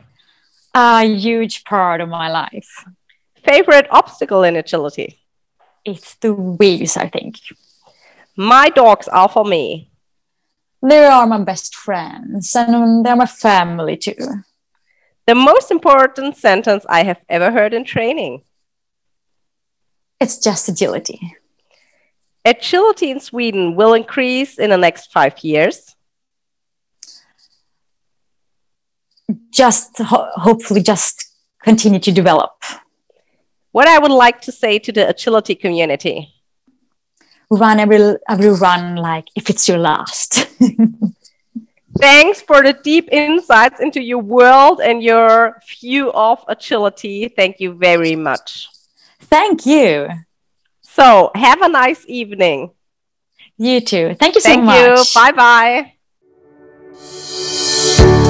A 0.74 1.02
huge 1.04 1.64
part 1.64 2.00
of 2.00 2.08
my 2.08 2.30
life. 2.30 2.84
Favorite 3.44 3.86
obstacle 3.90 4.44
in 4.44 4.56
agility. 4.56 5.18
It's 5.84 6.14
the 6.16 6.32
weaves, 6.32 6.96
I 6.96 7.08
think. 7.08 7.38
My 8.36 8.68
dogs 8.70 9.08
are 9.08 9.28
for 9.28 9.44
me. 9.44 9.90
They 10.82 11.04
are 11.04 11.26
my 11.26 11.42
best 11.42 11.74
friends 11.74 12.54
and 12.54 12.74
um, 12.74 13.02
they're 13.02 13.16
my 13.16 13.26
family 13.26 13.96
too. 13.96 14.14
The 15.26 15.34
most 15.34 15.70
important 15.72 16.36
sentence 16.36 16.86
I 16.88 17.02
have 17.02 17.20
ever 17.28 17.50
heard 17.50 17.74
in 17.74 17.84
training. 17.84 18.42
It's 20.20 20.38
just 20.38 20.68
agility. 20.68 21.34
Agility 22.46 23.10
in 23.10 23.18
Sweden 23.18 23.74
will 23.74 23.92
increase 23.92 24.56
in 24.56 24.70
the 24.70 24.76
next 24.76 25.12
five 25.12 25.36
years. 25.40 25.96
Just 29.50 29.98
ho- 29.98 30.30
hopefully 30.34 30.80
just 30.80 31.32
continue 31.60 31.98
to 31.98 32.12
develop. 32.12 32.52
What 33.72 33.88
I 33.88 33.98
would 33.98 34.12
like 34.12 34.40
to 34.42 34.52
say 34.52 34.78
to 34.78 34.92
the 34.92 35.08
agility 35.08 35.56
community 35.56 36.32
Run 37.50 37.78
every 37.78 38.16
every 38.28 38.50
run 38.50 38.96
like 38.96 39.26
if 39.36 39.50
it's 39.50 39.68
your 39.68 39.78
last. 39.78 40.34
thanks 41.98 42.42
for 42.42 42.62
the 42.62 42.72
deep 42.72 43.08
insights 43.12 43.80
into 43.80 44.02
your 44.02 44.18
world 44.18 44.80
and 44.80 45.00
your 45.02 45.60
view 45.80 46.10
of 46.12 46.44
agility. 46.48 47.28
Thank 47.28 47.60
you 47.60 47.74
very 47.74 48.16
much. 48.16 48.68
Thank 49.20 49.64
you. 49.64 50.08
So, 50.96 51.30
have 51.34 51.60
a 51.60 51.68
nice 51.68 52.06
evening. 52.08 52.70
You 53.58 53.82
too. 53.82 54.14
Thank 54.14 54.34
you 54.34 54.40
so 54.40 54.48
Thank 54.48 54.64
much. 54.64 54.78
you. 54.80 55.04
Bye 55.14 55.92
bye. 58.12 58.22